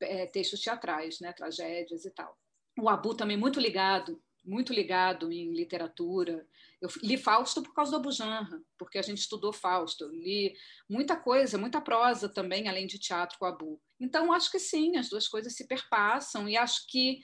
é, 0.00 0.26
textos 0.26 0.60
teatrais, 0.60 1.20
né? 1.20 1.32
Tragédias 1.32 2.04
e 2.04 2.10
tal. 2.10 2.38
O 2.78 2.88
Abu 2.88 3.14
também 3.14 3.36
muito 3.36 3.60
ligado 3.60 4.22
muito 4.44 4.72
ligado 4.72 5.32
em 5.32 5.52
literatura. 5.52 6.46
Eu 6.80 6.88
li 7.02 7.16
Fausto 7.16 7.62
por 7.62 7.72
causa 7.72 7.92
do 7.92 7.96
Abujanra, 7.96 8.62
porque 8.78 8.98
a 8.98 9.02
gente 9.02 9.18
estudou 9.18 9.52
Fausto. 9.52 10.04
Eu 10.04 10.10
li 10.10 10.54
muita 10.88 11.16
coisa, 11.16 11.56
muita 11.56 11.80
prosa 11.80 12.28
também, 12.28 12.68
além 12.68 12.86
de 12.86 12.98
teatro 12.98 13.38
com 13.38 13.44
o 13.46 13.48
Abu. 13.48 13.80
Então, 13.98 14.32
acho 14.32 14.50
que 14.50 14.58
sim, 14.58 14.96
as 14.96 15.08
duas 15.08 15.26
coisas 15.26 15.54
se 15.54 15.66
perpassam 15.66 16.48
e 16.48 16.56
acho 16.56 16.86
que 16.88 17.20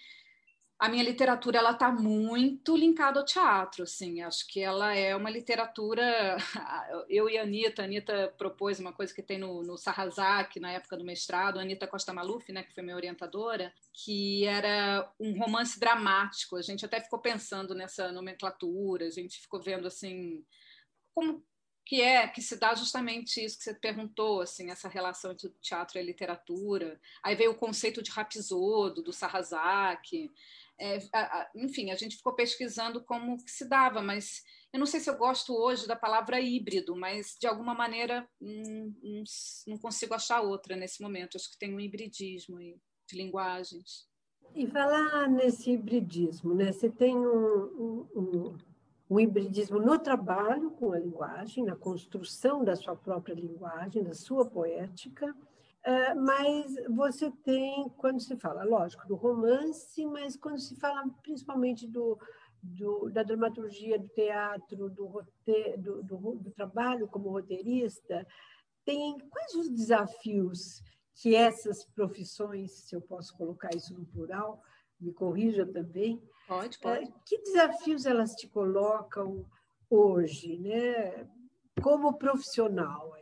a 0.81 0.89
minha 0.89 1.05
literatura 1.05 1.59
ela 1.59 1.73
está 1.73 1.93
muito 1.93 2.75
linkada 2.75 3.21
ao 3.21 3.27
teatro, 3.27 3.83
assim. 3.83 4.23
Acho 4.23 4.47
que 4.47 4.63
ela 4.63 4.95
é 4.95 5.15
uma 5.15 5.29
literatura. 5.29 6.39
Eu 7.07 7.29
e 7.29 7.37
a 7.37 7.43
Anitta, 7.43 7.83
a 7.83 7.85
Anitta 7.85 8.35
propôs 8.39 8.81
uma 8.81 8.91
coisa 8.91 9.15
que 9.15 9.23
tem 9.23 9.39
no, 9.39 9.63
no 9.63 9.75
na 10.59 10.73
época 10.73 10.97
do 10.97 11.05
mestrado, 11.05 11.59
a 11.59 11.63
Anitta 11.63 11.87
Costa 11.87 12.15
Maluf, 12.15 12.51
né, 12.51 12.63
que 12.63 12.73
foi 12.73 12.83
minha 12.83 12.97
orientadora, 12.97 13.71
que 13.93 14.47
era 14.47 15.07
um 15.21 15.39
romance 15.39 15.79
dramático. 15.79 16.57
A 16.57 16.63
gente 16.63 16.83
até 16.83 16.99
ficou 16.99 17.19
pensando 17.19 17.75
nessa 17.75 18.11
nomenclatura, 18.11 19.05
a 19.07 19.11
gente 19.11 19.39
ficou 19.39 19.61
vendo 19.61 19.87
assim 19.87 20.43
como 21.15 21.45
que 21.85 22.01
é 22.01 22.29
que 22.29 22.41
se 22.41 22.57
dá 22.57 22.73
justamente 22.73 23.45
isso 23.45 23.59
que 23.59 23.65
você 23.65 23.75
perguntou, 23.75 24.41
assim, 24.41 24.71
essa 24.71 24.89
relação 24.89 25.33
entre 25.33 25.51
teatro 25.61 25.99
e 25.99 26.03
literatura. 26.03 27.01
Aí 27.21 27.35
veio 27.35 27.51
o 27.51 27.57
conceito 27.57 28.01
de 28.01 28.13
rapisodo 28.13 29.03
do 29.03 29.13
Sarrazak 29.13 30.31
é, 30.81 30.99
a, 31.15 31.51
enfim, 31.55 31.91
a 31.91 31.95
gente 31.95 32.17
ficou 32.17 32.35
pesquisando 32.35 33.05
como 33.05 33.37
se 33.47 33.69
dava, 33.69 34.03
mas 34.03 34.43
eu 34.73 34.79
não 34.79 34.87
sei 34.87 34.99
se 34.99 35.11
eu 35.11 35.17
gosto 35.17 35.53
hoje 35.53 35.87
da 35.87 35.95
palavra 35.95 36.41
híbrido, 36.41 36.97
mas 36.97 37.37
de 37.41 37.47
alguma 37.47 37.75
maneira 37.75 38.27
hum, 38.41 38.95
hum, 39.03 39.25
não 39.67 39.79
consigo 39.79 40.15
achar 40.15 40.41
outra 40.41 40.77
nesse 40.77 41.03
momento. 41.03 41.37
Acho 41.37 41.51
que 41.51 41.59
tem 41.59 41.75
um 41.75 41.81
hibridismo 41.81 42.57
aí 42.59 42.77
de 43.09 43.17
linguagens. 43.17 44.09
E 44.55 44.67
falar 44.67 45.29
nesse 45.29 45.73
hibridismo, 45.73 46.55
né? 46.55 46.73
Você 46.73 46.89
tem 46.89 47.17
um, 47.17 48.09
um, 48.15 48.57
um, 49.09 49.21
hibridismo 49.21 49.79
no 49.79 49.99
trabalho 49.99 50.71
com 50.73 50.93
a 50.93 50.99
linguagem, 50.99 51.65
na 51.65 51.77
construção 51.77 52.65
da 52.65 52.75
sua 52.75 52.97
própria 52.97 53.35
linguagem, 53.35 54.03
da 54.03 54.15
sua 54.15 54.45
poética, 54.45 55.35
mas 56.17 56.75
você 56.91 57.31
tem, 57.45 57.89
quando 57.97 58.21
se 58.21 58.37
fala, 58.37 58.65
lógico, 58.65 59.07
do 59.09 59.15
romance, 59.15 60.05
mas 60.07 60.37
quando 60.37 60.59
se 60.59 60.77
fala 60.77 61.09
principalmente 61.23 61.87
do, 61.87 62.19
do 62.63 63.09
da 63.11 63.23
dramaturgia, 63.23 63.99
do 63.99 64.09
teatro, 64.09 64.91
do, 64.91 65.07
rote, 65.07 65.77
do, 65.79 66.03
do, 66.03 66.17
do, 66.17 66.51
trabalho 66.51 67.09
como 67.09 67.31
roteirista, 67.31 68.27
tem 68.85 69.19
quais 69.31 69.55
os 69.55 69.71
desafios 69.71 70.83
que 71.15 71.35
essas 71.35 71.85
profissões, 71.85 72.73
se 72.73 72.95
eu 72.95 73.01
posso 73.01 73.37
colocar 73.37 73.71
isso 73.75 73.95
no 73.95 74.07
plural, 74.07 74.63
me 75.01 75.13
corrija 75.13 75.67
também. 75.67 76.23
Pode, 76.47 76.79
pode. 76.79 77.05
Uh, 77.05 77.15
que 77.27 77.39
desafios 77.39 78.07
elas 78.07 78.35
te 78.35 78.49
colocam 78.49 79.47
hoje, 79.89 80.59
né? 80.59 81.27
Como 81.83 82.19
profissional 82.19 83.15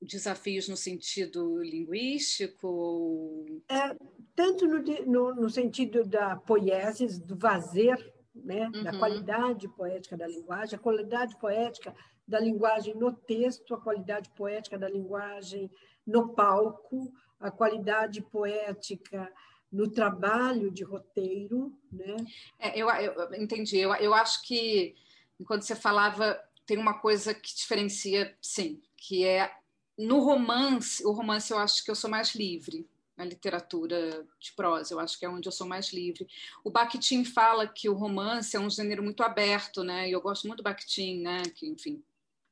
desafios 0.00 0.68
no 0.68 0.76
sentido 0.76 1.62
linguístico? 1.62 3.44
É, 3.68 3.96
tanto 4.34 4.66
no, 4.66 4.82
no, 5.06 5.34
no, 5.34 5.50
sentido 5.50 6.04
da 6.04 6.36
poiesis, 6.36 7.18
do 7.18 7.36
fazer, 7.36 8.14
né? 8.34 8.70
Uhum. 8.74 8.84
da 8.84 8.96
qualidade 8.98 9.68
poética 9.68 10.16
da 10.16 10.26
linguagem, 10.26 10.76
a 10.76 10.82
qualidade 10.82 11.36
poética 11.38 11.94
da 12.26 12.38
linguagem 12.38 12.94
no 12.94 13.12
texto, 13.12 13.74
a 13.74 13.80
qualidade 13.80 14.30
poética 14.30 14.78
da 14.78 14.88
linguagem 14.88 15.70
no 16.06 16.34
palco, 16.34 17.12
a 17.40 17.50
qualidade 17.50 18.22
poética 18.22 19.32
no 19.70 19.90
trabalho 19.90 20.70
de 20.70 20.84
roteiro. 20.84 21.76
Né? 21.90 22.16
É, 22.58 22.78
eu, 22.78 22.88
eu 22.88 23.34
entendi. 23.34 23.78
Eu, 23.78 23.94
eu 23.94 24.14
acho 24.14 24.42
que, 24.42 24.94
enquanto 25.38 25.62
você 25.62 25.74
falava, 25.74 26.38
tem 26.66 26.76
uma 26.76 26.98
coisa 27.00 27.34
que 27.34 27.54
diferencia, 27.54 28.36
sim, 28.40 28.80
que 28.96 29.24
é 29.24 29.50
no 29.98 30.20
romance, 30.20 31.04
o 31.04 31.10
romance 31.10 31.50
eu 31.52 31.58
acho 31.58 31.84
que 31.84 31.90
eu 31.90 31.94
sou 31.94 32.08
mais 32.08 32.34
livre 32.34 32.88
na 33.16 33.24
literatura 33.24 34.24
de 34.38 34.52
prosa, 34.52 34.94
eu 34.94 35.00
acho 35.00 35.18
que 35.18 35.24
é 35.24 35.28
onde 35.28 35.48
eu 35.48 35.52
sou 35.52 35.66
mais 35.66 35.92
livre. 35.92 36.28
O 36.62 36.70
Bakhtin 36.70 37.24
fala 37.24 37.66
que 37.66 37.88
o 37.88 37.94
romance 37.94 38.56
é 38.56 38.60
um 38.60 38.70
gênero 38.70 39.02
muito 39.02 39.24
aberto, 39.24 39.82
né? 39.82 40.08
E 40.08 40.12
eu 40.12 40.20
gosto 40.20 40.46
muito 40.46 40.58
do 40.58 40.62
Bakhtin, 40.62 41.22
né? 41.22 41.42
Que, 41.56 41.66
enfim, 41.66 42.00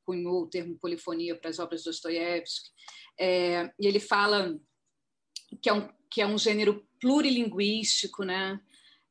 cunhou 0.05 0.43
o 0.43 0.47
termo 0.47 0.77
polifonia 0.77 1.37
para 1.37 1.49
as 1.49 1.57
obras 1.57 1.81
de 1.81 1.89
Dostoiévski. 1.89 2.69
É, 3.17 3.71
e 3.79 3.87
ele 3.87 3.99
fala 4.01 4.59
que 5.61 5.69
é 5.69 5.73
um, 5.73 5.89
que 6.11 6.21
é 6.21 6.27
um 6.27 6.37
gênero 6.37 6.85
plurilinguístico, 6.99 8.23
né? 8.23 8.59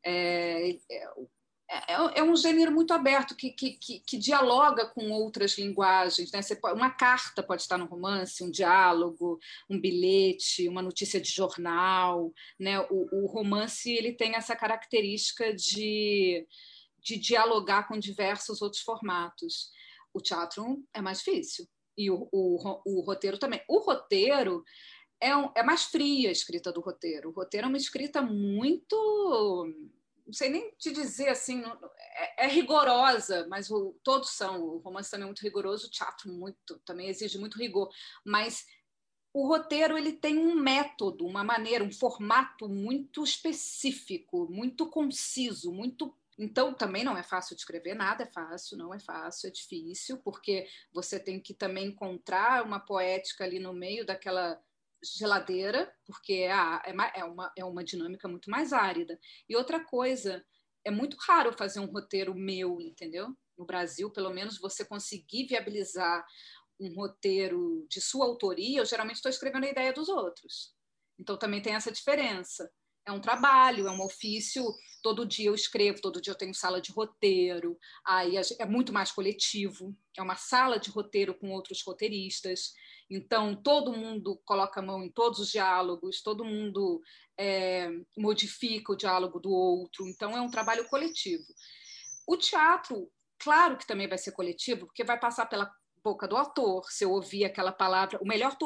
É, 0.05 0.71
é, 0.91 1.11
é, 1.69 1.93
é, 1.93 2.19
é, 2.21 2.23
um 2.23 2.37
gênero 2.37 2.71
muito 2.71 2.93
aberto 2.93 3.35
que, 3.35 3.51
que, 3.51 3.73
que, 3.73 4.01
que 4.01 4.17
dialoga 4.17 4.87
com 4.87 5.11
outras 5.11 5.59
linguagens. 5.59 6.31
Né? 6.31 6.41
Pode, 6.61 6.77
uma 6.77 6.91
carta 6.91 7.43
pode 7.43 7.63
estar 7.63 7.77
no 7.77 7.87
romance, 7.87 8.45
um 8.45 8.51
diálogo, 8.51 9.39
um 9.69 9.81
bilhete, 9.81 10.69
uma 10.69 10.83
notícia 10.83 11.21
de 11.21 11.31
jornal. 11.31 12.33
Né? 12.59 12.81
O, 12.91 13.25
o 13.25 13.27
romance 13.27 13.91
ele 13.91 14.13
tem 14.13 14.37
essa 14.37 14.55
característica 14.55 15.53
de, 15.55 16.47
de 17.01 17.19
dialogar 17.19 17.89
com 17.89 17.99
diversos 17.99 18.63
outros 18.63 18.83
formatos. 18.83 19.71
O 20.15 20.21
teatro 20.21 20.85
é 20.95 21.03
mais 21.03 21.19
difícil 21.19 21.69
e 21.97 22.11
o, 22.11 22.29
o, 22.31 22.81
o 22.85 23.01
roteiro 23.01 23.39
também. 23.39 23.61
O 23.69 23.79
roteiro 23.79 24.63
é, 25.21 25.35
um, 25.37 25.51
é 25.55 25.63
mais 25.63 25.85
fria 25.85 26.29
a 26.29 26.33
escrita 26.33 26.73
do 26.73 26.81
roteiro. 26.81 27.31
O 27.31 27.33
roteiro 27.33 27.67
é 27.67 27.69
uma 27.69 27.77
escrita 27.77 28.21
muito 28.21 29.67
não 30.27 30.33
sei 30.33 30.51
nem 30.51 30.71
te 30.77 30.93
dizer 30.93 31.29
assim, 31.29 31.63
é, 32.17 32.47
é 32.47 32.49
rigorosa, 32.49 33.47
mas 33.49 33.71
o, 33.71 33.97
todos 34.03 34.31
são. 34.31 34.61
O 34.61 34.79
romance 34.79 35.11
também 35.11 35.23
é 35.23 35.27
muito 35.27 35.43
rigoroso, 35.43 35.87
o 35.87 35.91
teatro 35.91 36.31
muito, 36.31 36.79
também 36.81 37.09
exige 37.09 37.39
muito 37.39 37.59
rigor. 37.59 37.89
Mas 38.25 38.67
o 39.33 39.47
roteiro 39.47 39.97
ele 39.97 40.13
tem 40.13 40.39
um 40.39 40.55
método, 40.55 41.27
uma 41.27 41.45
maneira, 41.45 41.85
um 41.85 41.93
formato 41.93 42.69
muito 42.69 43.23
específico, 43.23 44.49
muito 44.51 44.91
conciso, 44.91 45.73
muito 45.73 46.17
então, 46.39 46.75
também 46.75 47.03
não 47.03 47.17
é 47.17 47.23
fácil 47.23 47.57
de 47.57 47.63
escrever, 47.63 47.95
nada 47.95 48.25
é 48.25 48.27
fácil, 48.27 48.77
não 48.77 48.93
é 48.93 48.99
fácil, 48.99 49.49
é 49.49 49.51
difícil, 49.51 50.19
porque 50.19 50.69
você 50.93 51.19
tem 51.19 51.41
que 51.41 51.55
também 51.55 51.87
encontrar 51.87 52.63
uma 52.63 52.79
poética 52.79 53.43
ali 53.43 53.59
no 53.59 53.73
meio 53.73 54.05
daquela 54.05 54.61
geladeira, 55.03 55.93
porque 56.05 56.33
é, 56.33 56.51
é, 57.15 57.25
uma, 57.25 57.53
é 57.57 57.65
uma 57.65 57.85
dinâmica 57.85 58.29
muito 58.29 58.51
mais 58.51 58.73
árida. 58.73 59.19
E 59.49 59.57
outra 59.57 59.85
coisa, 59.85 60.45
é 60.85 60.91
muito 60.91 61.17
raro 61.21 61.53
fazer 61.53 61.81
um 61.81 61.91
roteiro 61.91 62.35
meu, 62.35 62.81
entendeu? 62.81 63.37
No 63.59 63.67
Brasil, 63.67 64.11
pelo 64.11 64.31
menos, 64.31 64.59
você 64.59 64.85
conseguir 64.85 65.47
viabilizar 65.47 66.25
um 66.79 66.95
roteiro 66.95 67.87
de 67.91 68.01
sua 68.01 68.27
autoria, 68.27 68.81
eu 68.81 68.87
geralmente 68.87 69.17
estou 69.17 69.31
escrevendo 69.31 69.65
a 69.65 69.71
ideia 69.71 69.93
dos 69.93 70.09
outros. 70.09 70.75
Então 71.19 71.37
também 71.37 71.61
tem 71.61 71.75
essa 71.75 71.91
diferença. 71.91 72.71
é 73.05 73.13
um 73.13 73.21
trabalho, 73.21 73.87
é 73.87 73.91
um 73.91 74.03
ofício. 74.03 74.65
Todo 75.03 75.27
dia 75.27 75.49
eu 75.49 75.55
escrevo, 75.55 76.01
todo 76.01 76.21
dia 76.21 76.33
eu 76.33 76.37
tenho 76.37 76.53
sala 76.53 76.81
de 76.81 76.91
roteiro, 76.91 77.79
aí 78.05 78.35
é 78.37 78.67
muito 78.67 78.93
mais 78.93 79.13
coletivo. 79.13 79.97
É 80.17 80.23
uma 80.23 80.37
sala 80.37 80.79
de 80.79 80.91
roteiro 80.91 81.35
com 81.35 81.51
outros 81.51 81.83
roteiristas. 81.87 82.73
Então, 83.11 83.55
todo 83.55 83.93
mundo 83.93 84.41
coloca 84.45 84.81
a 84.81 84.83
mão 84.83 85.03
em 85.03 85.11
todos 85.11 85.39
os 85.39 85.51
diálogos, 85.51 86.23
todo 86.23 86.45
mundo 86.45 87.01
é, 87.39 87.89
modifica 88.17 88.93
o 88.93 88.97
diálogo 88.97 89.39
do 89.39 89.51
outro. 89.51 90.07
Então, 90.09 90.37
é 90.37 90.41
um 90.41 90.51
trabalho 90.51 90.89
coletivo. 90.89 91.45
O 92.27 92.37
teatro, 92.37 93.11
claro 93.39 93.77
que 93.77 93.87
também 93.87 94.09
vai 94.09 94.19
ser 94.19 94.33
coletivo, 94.33 94.87
porque 94.87 95.05
vai 95.05 95.19
passar 95.19 95.47
pela 95.47 95.71
boca 96.07 96.29
do 96.29 96.37
autor, 96.37 96.85
se 96.89 97.05
eu 97.05 97.11
ouvir 97.11 97.45
aquela 97.45 97.73
palavra, 97.73 98.21
o 98.23 98.27
melhor 98.29 98.57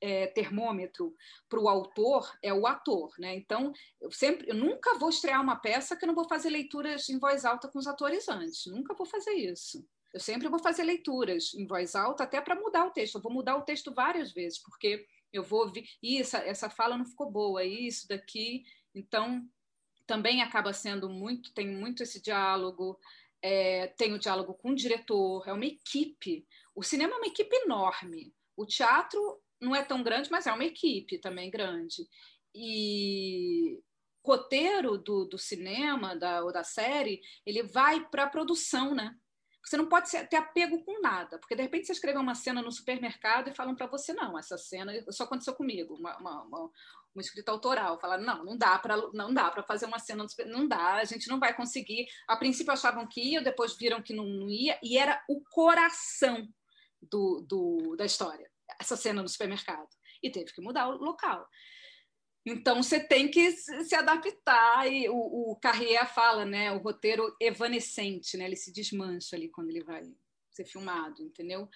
é, 0.00 0.26
termômetro 0.26 1.14
para 1.48 1.60
o 1.60 1.68
autor 1.68 2.28
é 2.42 2.52
o 2.52 2.66
ator, 2.66 3.14
né? 3.20 3.36
Então, 3.36 3.72
eu 4.00 4.10
sempre, 4.10 4.48
eu 4.48 4.56
nunca 4.56 4.98
vou 4.98 5.08
estrear 5.08 5.40
uma 5.40 5.54
peça 5.54 5.96
que 5.96 6.04
eu 6.04 6.08
não 6.08 6.14
vou 6.14 6.28
fazer 6.28 6.50
leituras 6.50 7.08
em 7.08 7.16
voz 7.16 7.44
alta 7.44 7.68
com 7.68 7.78
os 7.78 7.86
atores 7.86 8.28
antes, 8.28 8.66
nunca 8.66 8.94
vou 8.94 9.06
fazer 9.06 9.32
isso. 9.32 9.86
Eu 10.12 10.20
sempre 10.20 10.48
vou 10.48 10.58
fazer 10.58 10.84
leituras 10.84 11.52
em 11.54 11.66
voz 11.66 11.94
alta, 11.94 12.24
até 12.24 12.40
para 12.40 12.54
mudar 12.54 12.86
o 12.86 12.90
texto. 12.90 13.16
Eu 13.16 13.22
vou 13.22 13.32
mudar 13.32 13.56
o 13.56 13.62
texto 13.62 13.92
várias 13.92 14.32
vezes, 14.32 14.58
porque 14.58 15.06
eu 15.32 15.42
vou 15.42 15.60
ouvir, 15.60 15.88
isso, 16.02 16.36
essa 16.36 16.70
fala 16.70 16.96
não 16.96 17.04
ficou 17.04 17.30
boa, 17.30 17.64
isso 17.64 18.08
daqui. 18.08 18.64
Então, 18.94 19.46
também 20.06 20.42
acaba 20.42 20.72
sendo 20.72 21.08
muito, 21.08 21.52
tem 21.52 21.68
muito 21.68 22.02
esse 22.02 22.22
diálogo, 22.22 22.98
é, 23.42 23.88
tem 23.88 24.14
o 24.14 24.18
diálogo 24.18 24.54
com 24.54 24.70
o 24.70 24.74
diretor, 24.74 25.46
é 25.46 25.52
uma 25.52 25.66
equipe. 25.66 26.46
O 26.74 26.82
cinema 26.82 27.14
é 27.14 27.16
uma 27.18 27.26
equipe 27.26 27.54
enorme. 27.56 28.34
O 28.56 28.64
teatro 28.64 29.40
não 29.60 29.74
é 29.74 29.82
tão 29.82 30.02
grande, 30.02 30.30
mas 30.30 30.46
é 30.46 30.52
uma 30.52 30.64
equipe 30.64 31.18
também 31.18 31.50
grande. 31.50 32.08
E 32.54 33.78
roteiro 34.24 34.98
do, 34.98 35.24
do 35.24 35.38
cinema 35.38 36.16
da, 36.16 36.42
ou 36.44 36.52
da 36.52 36.64
série, 36.64 37.20
ele 37.46 37.62
vai 37.62 38.08
para 38.08 38.24
a 38.24 38.30
produção, 38.30 38.94
né? 38.94 39.14
Você 39.68 39.76
não 39.76 39.86
pode 39.86 40.10
ter 40.10 40.36
apego 40.36 40.82
com 40.82 40.98
nada, 41.02 41.38
porque 41.38 41.54
de 41.54 41.60
repente 41.60 41.86
você 41.86 41.92
escreveu 41.92 42.22
uma 42.22 42.34
cena 42.34 42.62
no 42.62 42.72
supermercado 42.72 43.48
e 43.48 43.54
falam 43.54 43.74
para 43.74 43.86
você, 43.86 44.14
não, 44.14 44.38
essa 44.38 44.56
cena 44.56 44.94
só 45.10 45.24
aconteceu 45.24 45.54
comigo, 45.54 45.94
uma, 45.94 46.16
uma, 46.16 46.42
uma, 46.44 46.60
uma 47.14 47.20
escrita 47.20 47.52
autoral. 47.52 48.00
Falaram, 48.00 48.24
não, 48.24 48.44
não 48.46 48.56
dá 48.56 48.78
para 48.78 48.96
não 49.12 49.34
dá 49.34 49.50
para 49.50 49.62
fazer 49.62 49.84
uma 49.84 49.98
cena 49.98 50.24
no 50.24 50.46
não 50.46 50.66
dá, 50.66 50.94
a 50.94 51.04
gente 51.04 51.28
não 51.28 51.38
vai 51.38 51.54
conseguir. 51.54 52.06
A 52.26 52.34
princípio 52.34 52.72
achavam 52.72 53.06
que 53.06 53.20
ia, 53.20 53.42
depois 53.42 53.76
viram 53.76 54.00
que 54.00 54.14
não, 54.14 54.24
não 54.24 54.48
ia, 54.48 54.78
e 54.82 54.96
era 54.96 55.22
o 55.28 55.42
coração 55.50 56.48
do, 57.02 57.44
do, 57.46 57.94
da 57.94 58.06
história, 58.06 58.50
essa 58.80 58.96
cena 58.96 59.20
no 59.20 59.28
supermercado. 59.28 59.88
E 60.22 60.30
teve 60.30 60.50
que 60.50 60.62
mudar 60.62 60.88
o 60.88 60.96
local. 60.96 61.46
Então 62.52 62.82
você 62.82 62.98
tem 62.98 63.30
que 63.30 63.52
se 63.52 63.94
adaptar 63.94 64.90
e 64.90 65.08
o, 65.08 65.50
o 65.52 65.56
Carrier 65.56 66.06
fala, 66.12 66.44
né, 66.44 66.72
o 66.72 66.78
roteiro 66.78 67.36
evanescente, 67.40 68.36
né, 68.36 68.44
ele 68.44 68.56
se 68.56 68.72
desmancha 68.72 69.36
ali 69.36 69.48
quando 69.48 69.70
ele 69.70 69.84
vai 69.84 70.02
ser 70.50 70.64
filmado, 70.64 71.22
entendeu? 71.22 71.68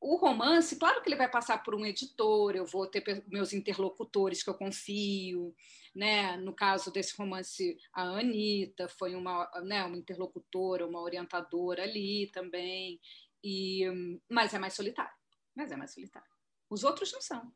O 0.00 0.16
romance, 0.16 0.76
claro 0.76 1.02
que 1.02 1.08
ele 1.08 1.16
vai 1.16 1.28
passar 1.28 1.62
por 1.62 1.74
um 1.74 1.84
editor, 1.84 2.54
eu 2.54 2.64
vou 2.64 2.86
ter 2.86 3.02
meus 3.26 3.52
interlocutores 3.52 4.42
que 4.42 4.50
eu 4.50 4.54
confio, 4.54 5.52
né? 5.92 6.36
No 6.36 6.54
caso 6.54 6.92
desse 6.92 7.16
romance, 7.16 7.76
a 7.92 8.02
Anitta 8.02 8.88
foi 8.88 9.16
uma, 9.16 9.50
né, 9.64 9.82
uma 9.84 9.96
interlocutora, 9.96 10.86
uma 10.86 11.00
orientadora 11.00 11.82
ali 11.82 12.30
também, 12.32 13.00
e 13.42 13.86
mas 14.30 14.54
é 14.54 14.58
mais 14.58 14.74
solitário, 14.74 15.12
mas 15.56 15.72
é 15.72 15.76
mais 15.76 15.92
solitário. 15.92 16.28
Os 16.70 16.84
outros 16.84 17.12
não 17.12 17.20
são. 17.20 17.52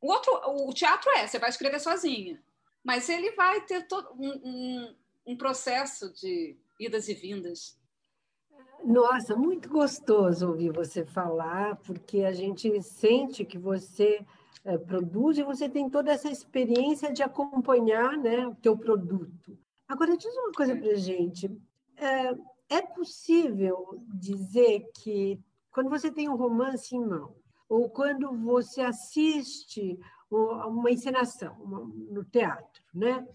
O 0.00 0.10
outro, 0.10 0.32
o 0.66 0.72
teatro 0.72 1.10
é, 1.16 1.26
você 1.26 1.38
vai 1.38 1.50
escrever 1.50 1.80
sozinha, 1.80 2.42
mas 2.84 3.08
ele 3.08 3.32
vai 3.32 3.60
ter 3.62 3.86
todo 3.86 4.12
um, 4.18 4.30
um, 4.44 4.96
um 5.26 5.36
processo 5.36 6.12
de 6.12 6.56
idas 6.78 7.08
e 7.08 7.14
vindas. 7.14 7.78
Nossa, 8.84 9.34
muito 9.34 9.68
gostoso 9.68 10.48
ouvir 10.48 10.70
você 10.70 11.04
falar, 11.04 11.76
porque 11.76 12.22
a 12.22 12.32
gente 12.32 12.80
sente 12.82 13.44
que 13.44 13.58
você 13.58 14.24
é, 14.64 14.76
produz 14.76 15.38
e 15.38 15.42
você 15.42 15.68
tem 15.68 15.88
toda 15.88 16.12
essa 16.12 16.30
experiência 16.30 17.12
de 17.12 17.22
acompanhar 17.22 18.16
né, 18.16 18.46
o 18.46 18.54
teu 18.54 18.76
produto. 18.76 19.58
Agora, 19.88 20.16
diz 20.16 20.34
uma 20.36 20.52
coisa 20.52 20.76
para 20.76 20.94
gente. 20.94 21.50
É, 21.96 22.36
é 22.68 22.82
possível 22.82 24.00
dizer 24.14 24.88
que 24.94 25.40
quando 25.70 25.88
você 25.88 26.10
tem 26.10 26.28
um 26.28 26.36
romance 26.36 26.94
em 26.94 27.04
mão, 27.04 27.34
ou 27.68 27.90
quando 27.90 28.32
você 28.36 28.80
assiste 28.80 29.98
uma 30.30 30.90
encenação 30.90 31.56
no 32.10 32.24
teatro, 32.24 32.82
né? 32.92 33.26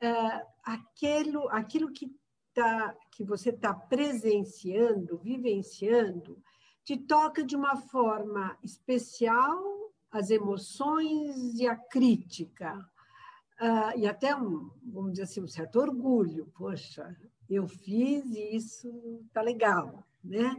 É, 0.00 0.46
aquilo, 0.62 1.48
aquilo 1.48 1.90
que, 1.90 2.14
tá, 2.54 2.94
que 3.10 3.24
você 3.24 3.50
está 3.50 3.74
presenciando, 3.74 5.18
vivenciando, 5.18 6.40
te 6.84 6.96
toca 6.96 7.42
de 7.42 7.56
uma 7.56 7.76
forma 7.76 8.56
especial 8.62 9.62
as 10.10 10.30
emoções 10.30 11.54
e 11.58 11.66
a 11.66 11.76
crítica. 11.76 12.78
Uh, 13.60 13.98
e 13.98 14.06
até 14.06 14.34
um, 14.36 14.70
vamos 14.84 15.12
dizer 15.12 15.24
assim, 15.24 15.42
um 15.42 15.48
certo 15.48 15.80
orgulho. 15.80 16.50
Poxa, 16.56 17.16
eu 17.50 17.66
fiz 17.66 18.24
e 18.26 18.56
isso 18.56 18.88
tá 19.32 19.42
legal, 19.42 20.06
né? 20.22 20.56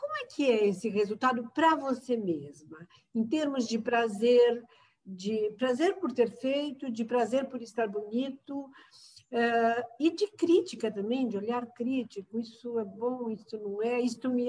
Como 0.00 0.16
é 0.16 0.24
que 0.24 0.50
é 0.50 0.66
esse 0.66 0.88
resultado 0.88 1.50
para 1.52 1.76
você 1.76 2.16
mesma, 2.16 2.88
em 3.14 3.22
termos 3.22 3.68
de 3.68 3.78
prazer, 3.78 4.64
de 5.04 5.54
prazer 5.58 5.96
por 5.96 6.10
ter 6.10 6.30
feito, 6.30 6.90
de 6.90 7.04
prazer 7.04 7.46
por 7.50 7.60
estar 7.60 7.86
bonito, 7.86 8.60
uh, 8.60 9.84
e 9.98 10.10
de 10.10 10.26
crítica 10.28 10.90
também, 10.90 11.28
de 11.28 11.36
olhar 11.36 11.66
crítico, 11.66 12.38
isso 12.38 12.78
é 12.78 12.84
bom, 12.84 13.30
isso 13.30 13.58
não 13.58 13.82
é, 13.82 14.00
isso 14.00 14.26
me, 14.30 14.48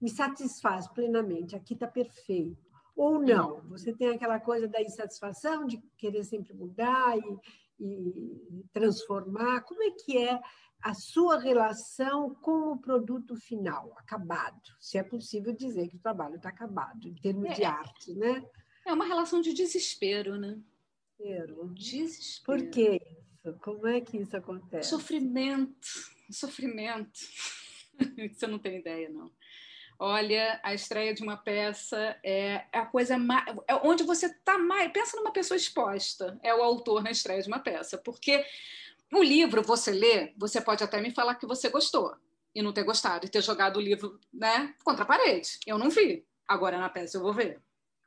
me 0.00 0.08
satisfaz 0.08 0.88
plenamente, 0.88 1.54
aqui 1.54 1.74
está 1.74 1.86
perfeito. 1.86 2.64
Ou 2.96 3.18
não, 3.20 3.60
você 3.68 3.92
tem 3.92 4.08
aquela 4.08 4.40
coisa 4.40 4.66
da 4.66 4.80
insatisfação, 4.80 5.66
de 5.66 5.76
querer 5.98 6.24
sempre 6.24 6.54
mudar 6.54 7.18
e, 7.18 7.38
e 7.78 8.64
transformar. 8.72 9.60
Como 9.64 9.82
é 9.82 9.90
que 9.90 10.16
é 10.16 10.40
a 10.82 10.94
sua 10.94 11.38
relação 11.38 12.34
com 12.36 12.72
o 12.72 12.78
produto 12.78 13.36
final, 13.36 13.92
acabado, 13.98 14.70
se 14.80 14.98
é 14.98 15.02
possível 15.02 15.52
dizer 15.52 15.88
que 15.88 15.96
o 15.96 16.00
trabalho 16.00 16.36
está 16.36 16.48
acabado, 16.48 17.08
em 17.08 17.14
termos 17.14 17.50
é, 17.50 17.54
de 17.54 17.64
arte, 17.64 18.14
né? 18.14 18.44
É 18.86 18.92
uma 18.92 19.06
relação 19.06 19.40
de 19.40 19.52
desespero, 19.52 20.38
né? 20.38 20.58
Desespero. 21.18 21.74
Desespero. 21.74 22.44
Por 22.44 22.70
que 22.70 23.02
isso? 23.02 23.58
Como 23.60 23.86
é 23.86 24.00
que 24.00 24.16
isso 24.18 24.36
acontece? 24.36 24.90
Sofrimento, 24.90 25.88
sofrimento. 26.30 27.20
Você 28.32 28.46
não 28.46 28.58
tem 28.58 28.78
ideia, 28.78 29.08
não. 29.08 29.30
Olha, 29.98 30.60
a 30.62 30.74
estreia 30.74 31.14
de 31.14 31.22
uma 31.22 31.38
peça 31.38 32.18
é 32.22 32.66
a 32.70 32.84
coisa 32.84 33.16
mais. 33.16 33.44
É 33.66 33.74
onde 33.76 34.04
você 34.04 34.26
está 34.26 34.58
mais. 34.58 34.92
Pensa 34.92 35.16
numa 35.16 35.32
pessoa 35.32 35.56
exposta, 35.56 36.38
é 36.42 36.54
o 36.54 36.62
autor 36.62 37.02
na 37.02 37.10
estreia 37.10 37.40
de 37.40 37.48
uma 37.48 37.60
peça, 37.60 37.96
porque 37.96 38.44
o 39.18 39.22
livro, 39.22 39.62
você 39.62 39.90
lê, 39.90 40.32
você 40.36 40.60
pode 40.60 40.82
até 40.82 41.00
me 41.00 41.10
falar 41.10 41.34
que 41.36 41.46
você 41.46 41.68
gostou 41.68 42.14
e 42.54 42.62
não 42.62 42.72
ter 42.72 42.84
gostado, 42.84 43.26
e 43.26 43.28
ter 43.28 43.42
jogado 43.42 43.76
o 43.76 43.82
livro 43.82 44.18
né, 44.32 44.74
contra 44.82 45.02
a 45.02 45.06
parede. 45.06 45.58
Eu 45.66 45.78
não 45.78 45.90
vi. 45.90 46.24
Agora 46.48 46.78
na 46.78 46.88
peça 46.88 47.18
eu 47.18 47.22
vou 47.22 47.32
ver. 47.32 47.60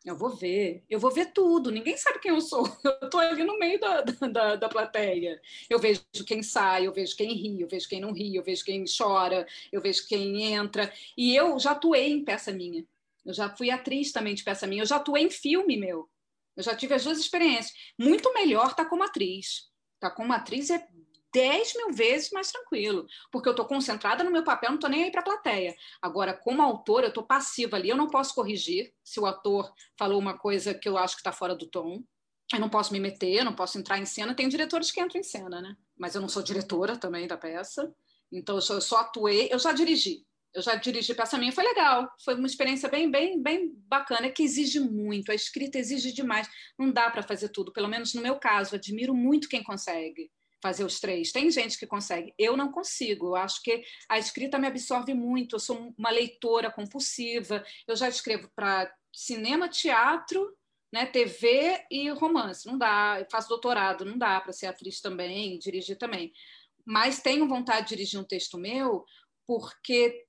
Eu 0.06 0.16
vou 0.16 0.30
ver, 0.30 0.84
eu 0.90 0.98
vou 0.98 1.12
ver 1.12 1.34
tudo. 1.34 1.70
Ninguém 1.70 1.98
sabe 1.98 2.20
quem 2.20 2.32
eu 2.32 2.40
sou. 2.40 2.64
Eu 2.84 3.08
estou 3.08 3.20
ali 3.20 3.44
no 3.44 3.60
meio 3.60 3.80
da, 3.80 4.02
da, 4.02 4.56
da, 4.56 4.70
plateia. 4.70 5.42
Eu 5.70 5.78
vejo 5.78 6.02
quem 6.26 6.42
sai, 6.42 6.88
eu 6.88 6.94
vejo 6.94 7.18
quem 7.18 7.34
ri, 7.34 7.60
eu 7.62 7.68
vejo 7.68 7.88
quem 7.88 8.00
não 8.00 8.14
ri, 8.14 8.36
eu 8.36 8.44
vejo 8.44 8.64
quem 8.64 8.86
chora, 8.86 9.46
eu 9.72 9.82
vejo 9.82 10.08
quem 10.08 10.54
entra. 10.54 10.92
E 11.18 11.36
eu 11.36 11.60
já 11.60 11.72
atuei 11.72 12.12
em 12.12 12.24
peça 12.24 12.52
minha. 12.52 12.86
Eu 13.26 13.34
já 13.34 13.50
fui 13.56 13.70
atriz 13.70 14.12
também 14.14 14.34
de 14.34 14.44
peça 14.44 14.66
minha. 14.66 14.84
Eu 14.84 14.88
já 14.88 14.96
atuei 14.96 15.24
em 15.24 15.30
filme 15.30 15.76
meu. 15.76 16.10
Eu 16.56 16.64
já 16.64 16.76
tive 16.76 16.94
as 16.94 17.04
duas 17.04 17.20
experiências. 17.20 17.74
Muito 17.98 18.34
melhor 18.34 18.72
estar 18.72 18.86
tá 18.86 18.90
como 18.90 19.04
atriz. 19.04 19.69
Tá 20.00 20.10
com 20.10 20.24
uma 20.24 20.38
atriz 20.38 20.70
é 20.70 20.88
10 21.34 21.76
mil 21.76 21.94
vezes 21.94 22.32
mais 22.32 22.52
tranquilo, 22.52 23.06
porque 23.32 23.48
eu 23.48 23.52
estou 23.52 23.66
concentrada 23.66 24.24
no 24.24 24.32
meu 24.32 24.44
papel, 24.44 24.70
não 24.70 24.76
estou 24.76 24.90
nem 24.90 25.04
aí 25.04 25.12
para 25.12 25.22
a 25.22 25.24
plateia. 25.24 25.76
Agora, 26.02 26.34
como 26.34 26.62
autora, 26.62 27.06
eu 27.06 27.10
estou 27.10 27.24
passiva 27.24 27.78
ali, 27.78 27.90
eu 27.90 27.98
não 27.98 28.08
posso 28.08 28.34
corrigir 28.34 28.94
se 29.04 29.20
o 29.20 29.26
ator 29.26 29.72
falou 29.98 30.20
uma 30.20 30.38
coisa 30.38 30.74
que 30.74 30.90
eu 30.90 30.98
acho 30.98 31.16
que 31.16 31.22
está 31.22 31.32
fora 31.32 31.56
do 31.56 31.68
tom. 31.68 32.04
Eu 32.52 32.60
não 32.60 32.70
posso 32.70 32.92
me 32.92 33.00
meter, 33.00 33.36
eu 33.36 33.46
não 33.46 33.54
posso 33.54 33.78
entrar 33.78 34.00
em 34.00 34.06
cena. 34.06 34.34
Tem 34.34 34.50
diretores 34.50 34.92
que 34.92 35.00
entram 35.00 35.20
em 35.20 35.24
cena, 35.24 35.62
né? 35.62 35.78
Mas 35.96 36.16
eu 36.16 36.22
não 36.22 36.28
sou 36.28 36.42
diretora 36.42 36.98
também 36.98 37.28
da 37.28 37.38
peça. 37.38 37.94
Então, 38.32 38.56
eu 38.56 38.62
só, 38.62 38.74
eu 38.74 38.82
só 38.82 38.98
atuei, 38.98 39.50
eu 39.52 39.60
já 39.60 39.72
dirigi. 39.72 40.26
Eu 40.54 40.62
já 40.62 40.76
dirigi 40.76 41.14
peça 41.14 41.38
minha, 41.38 41.52
foi 41.52 41.64
legal. 41.64 42.10
Foi 42.24 42.36
uma 42.36 42.48
experiência 42.48 42.90
bem, 42.90 43.10
bem, 43.10 43.42
bem 43.42 43.72
bacana, 43.88 44.30
que 44.30 44.44
exige 44.44 44.80
muito. 44.80 45.32
A 45.32 45.36
escrita 45.36 45.78
exige 45.78 46.12
demais. 46.12 46.48
Não 46.78 46.92
dá 46.92 47.10
para 47.10 47.22
fazer 47.22 47.50
tudo, 47.50 47.72
pelo 47.72 47.88
menos 47.88 48.14
no 48.14 48.22
meu 48.22 48.40
caso. 48.40 48.76
Admiro 48.76 49.14
muito 49.14 49.50
quem 49.50 49.64
consegue 49.64 50.32
fazer 50.62 50.84
os 50.84 51.00
três. 51.00 51.32
Tem 51.32 51.50
gente 51.52 51.78
que 51.78 51.88
consegue, 51.88 52.34
eu 52.38 52.58
não 52.58 52.72
consigo. 52.72 53.28
Eu 53.28 53.36
acho 53.36 53.62
que 53.62 53.84
a 54.10 54.18
escrita 54.18 54.58
me 54.58 54.68
absorve 54.68 55.14
muito. 55.14 55.56
Eu 55.56 55.60
sou 55.60 55.94
uma 55.98 56.10
leitora 56.10 56.72
compulsiva. 56.72 57.64
Eu 57.88 57.96
já 57.96 58.10
escrevo 58.10 58.50
para 58.56 58.92
cinema, 59.14 59.70
teatro, 59.70 60.56
né? 60.92 61.06
TV 61.06 61.86
e 61.90 62.10
romance, 62.10 62.66
não 62.66 62.78
dá. 62.78 63.18
Eu 63.20 63.28
faço 63.30 63.50
doutorado, 63.50 64.06
não 64.06 64.18
dá 64.18 64.40
para 64.42 64.54
ser 64.54 64.68
atriz 64.68 65.00
também, 65.02 65.58
dirigir 65.60 65.98
também. 65.98 66.34
Mas 66.86 67.22
tenho 67.22 67.48
vontade 67.48 67.90
de 67.90 67.96
dirigir 67.96 68.20
um 68.20 68.24
texto 68.24 68.58
meu, 68.58 69.06
porque 69.46 70.26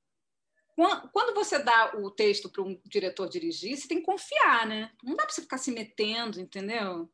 quando 1.12 1.34
você 1.34 1.58
dá 1.58 1.92
o 1.96 2.10
texto 2.10 2.48
para 2.48 2.62
um 2.62 2.80
diretor 2.84 3.28
dirigir, 3.28 3.76
você 3.76 3.88
tem 3.88 3.98
que 3.98 4.06
confiar, 4.06 4.66
né? 4.66 4.90
Não 5.02 5.16
dá 5.16 5.24
para 5.24 5.32
você 5.32 5.42
ficar 5.42 5.58
se 5.58 5.70
metendo, 5.70 6.40
entendeu? 6.40 7.08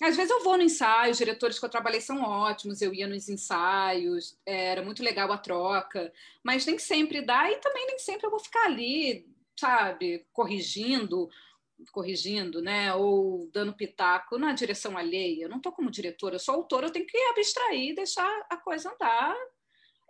Às 0.00 0.16
vezes 0.16 0.30
eu 0.30 0.44
vou 0.44 0.56
no 0.56 0.62
ensaio, 0.62 1.10
os 1.10 1.18
diretores 1.18 1.58
que 1.58 1.64
eu 1.64 1.70
trabalhei 1.70 2.00
são 2.00 2.22
ótimos, 2.22 2.80
eu 2.80 2.94
ia 2.94 3.08
nos 3.08 3.28
ensaios, 3.28 4.38
era 4.46 4.80
muito 4.80 5.02
legal 5.02 5.32
a 5.32 5.38
troca, 5.38 6.12
mas 6.42 6.64
nem 6.64 6.78
sempre 6.78 7.20
dá 7.20 7.50
e 7.50 7.56
também 7.56 7.84
nem 7.86 7.98
sempre 7.98 8.26
eu 8.26 8.30
vou 8.30 8.38
ficar 8.38 8.66
ali, 8.66 9.26
sabe, 9.58 10.24
corrigindo, 10.32 11.28
corrigindo, 11.90 12.62
né, 12.62 12.94
ou 12.94 13.50
dando 13.52 13.72
pitaco 13.72 14.38
na 14.38 14.52
direção 14.52 14.96
alheia. 14.96 15.44
Eu 15.44 15.48
não 15.48 15.56
estou 15.56 15.72
como 15.72 15.90
diretora, 15.90 16.36
eu 16.36 16.40
sou 16.40 16.54
autora, 16.54 16.86
eu 16.86 16.92
tenho 16.92 17.06
que 17.06 17.18
abstrair 17.30 17.94
deixar 17.94 18.46
a 18.48 18.56
coisa 18.56 18.92
andar. 18.92 19.36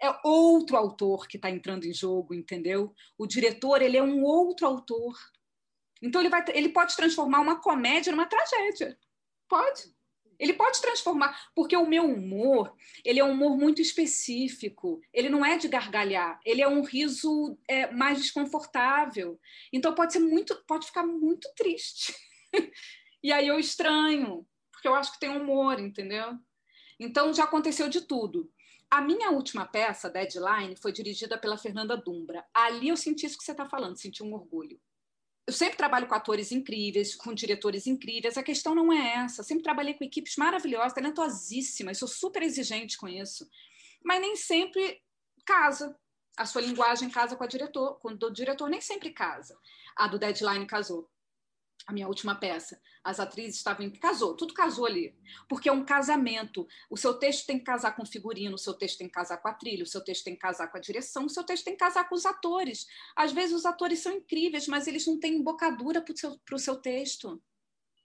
É 0.00 0.14
outro 0.24 0.76
autor 0.76 1.26
que 1.26 1.36
está 1.36 1.50
entrando 1.50 1.84
em 1.84 1.92
jogo, 1.92 2.34
entendeu? 2.34 2.94
O 3.16 3.26
diretor 3.26 3.82
ele 3.82 3.96
é 3.96 4.02
um 4.02 4.22
outro 4.22 4.66
autor. 4.66 5.16
Então 6.00 6.20
ele 6.20 6.28
vai, 6.28 6.44
ele 6.54 6.68
pode 6.68 6.94
transformar 6.94 7.40
uma 7.40 7.60
comédia 7.60 8.12
numa 8.12 8.26
tragédia. 8.26 8.96
Pode. 9.48 9.92
Ele 10.38 10.52
pode 10.52 10.80
transformar, 10.80 11.36
porque 11.52 11.76
o 11.76 11.86
meu 11.86 12.04
humor, 12.04 12.72
ele 13.04 13.18
é 13.18 13.24
um 13.24 13.32
humor 13.32 13.56
muito 13.56 13.82
específico. 13.82 15.00
Ele 15.12 15.28
não 15.28 15.44
é 15.44 15.58
de 15.58 15.66
gargalhar, 15.66 16.38
ele 16.44 16.62
é 16.62 16.68
um 16.68 16.82
riso 16.82 17.58
é, 17.66 17.90
mais 17.90 18.18
desconfortável. 18.18 19.38
Então 19.72 19.94
pode 19.94 20.12
ser 20.12 20.20
muito, 20.20 20.54
pode 20.64 20.86
ficar 20.86 21.02
muito 21.02 21.48
triste. 21.56 22.14
e 23.20 23.32
aí 23.32 23.48
eu 23.48 23.58
estranho, 23.58 24.46
porque 24.70 24.86
eu 24.86 24.94
acho 24.94 25.12
que 25.12 25.18
tem 25.18 25.30
humor, 25.30 25.80
entendeu? 25.80 26.38
Então 27.00 27.34
já 27.34 27.42
aconteceu 27.42 27.88
de 27.88 28.02
tudo. 28.02 28.48
A 28.90 29.00
minha 29.00 29.30
última 29.30 29.66
peça, 29.66 30.08
Deadline, 30.08 30.76
foi 30.76 30.92
dirigida 30.92 31.38
pela 31.38 31.58
Fernanda 31.58 31.96
Dumbra. 31.96 32.44
Ali 32.54 32.88
eu 32.88 32.96
senti 32.96 33.26
isso 33.26 33.36
que 33.36 33.44
você 33.44 33.52
está 33.52 33.68
falando, 33.68 33.98
senti 33.98 34.22
um 34.22 34.32
orgulho 34.32 34.80
eu 35.48 35.52
sempre 35.52 35.78
trabalho 35.78 36.06
com 36.06 36.14
atores 36.14 36.52
incríveis, 36.52 37.14
com 37.14 37.32
diretores 37.32 37.86
incríveis. 37.86 38.36
A 38.36 38.42
questão 38.42 38.74
não 38.74 38.92
é 38.92 39.14
essa. 39.14 39.40
Eu 39.40 39.44
sempre 39.46 39.64
trabalhei 39.64 39.94
com 39.94 40.04
equipes 40.04 40.36
maravilhosas, 40.36 40.92
talentosíssimas, 40.92 41.96
sou 41.96 42.06
super 42.06 42.42
exigente 42.42 42.98
com 42.98 43.08
isso. 43.08 43.48
Mas 44.04 44.20
nem 44.20 44.36
sempre 44.36 45.00
casa. 45.46 45.98
A 46.36 46.44
sua 46.44 46.60
linguagem 46.60 47.08
casa 47.08 47.34
com 47.34 47.42
a 47.42 47.46
diretor, 47.46 47.98
com 47.98 48.08
o 48.10 48.30
diretor 48.30 48.68
nem 48.68 48.82
sempre 48.82 49.10
casa. 49.10 49.58
A 49.96 50.06
do 50.06 50.18
Deadline 50.18 50.66
casou 50.66 51.08
a 51.86 51.92
minha 51.92 52.06
última 52.06 52.34
peça. 52.34 52.80
As 53.02 53.18
atrizes 53.18 53.56
estavam 53.56 53.86
em. 53.86 53.90
Casou, 53.90 54.34
tudo 54.34 54.52
casou 54.52 54.84
ali. 54.84 55.14
Porque 55.48 55.68
é 55.68 55.72
um 55.72 55.84
casamento. 55.84 56.66
O 56.90 56.96
seu 56.96 57.14
texto 57.14 57.46
tem 57.46 57.58
que 57.58 57.64
casar 57.64 57.96
com 57.96 58.02
o 58.02 58.06
figurino, 58.06 58.54
o 58.54 58.58
seu 58.58 58.74
texto 58.74 58.98
tem 58.98 59.06
que 59.06 59.14
casar 59.14 59.38
com 59.38 59.48
a 59.48 59.54
trilha, 59.54 59.82
o 59.82 59.86
seu 59.86 60.02
texto 60.02 60.24
tem 60.24 60.34
que 60.34 60.40
casar 60.40 60.68
com 60.68 60.76
a 60.76 60.80
direção, 60.80 61.24
o 61.24 61.30
seu 61.30 61.44
texto 61.44 61.64
tem 61.64 61.74
que 61.74 61.80
casar 61.80 62.08
com 62.08 62.14
os 62.14 62.26
atores. 62.26 62.86
Às 63.16 63.32
vezes 63.32 63.54
os 63.54 63.64
atores 63.64 64.00
são 64.00 64.12
incríveis, 64.12 64.68
mas 64.68 64.86
eles 64.86 65.06
não 65.06 65.18
têm 65.18 65.36
embocadura 65.36 66.02
para 66.02 66.12
o 66.12 66.16
seu, 66.16 66.38
seu 66.58 66.76
texto. 66.76 67.40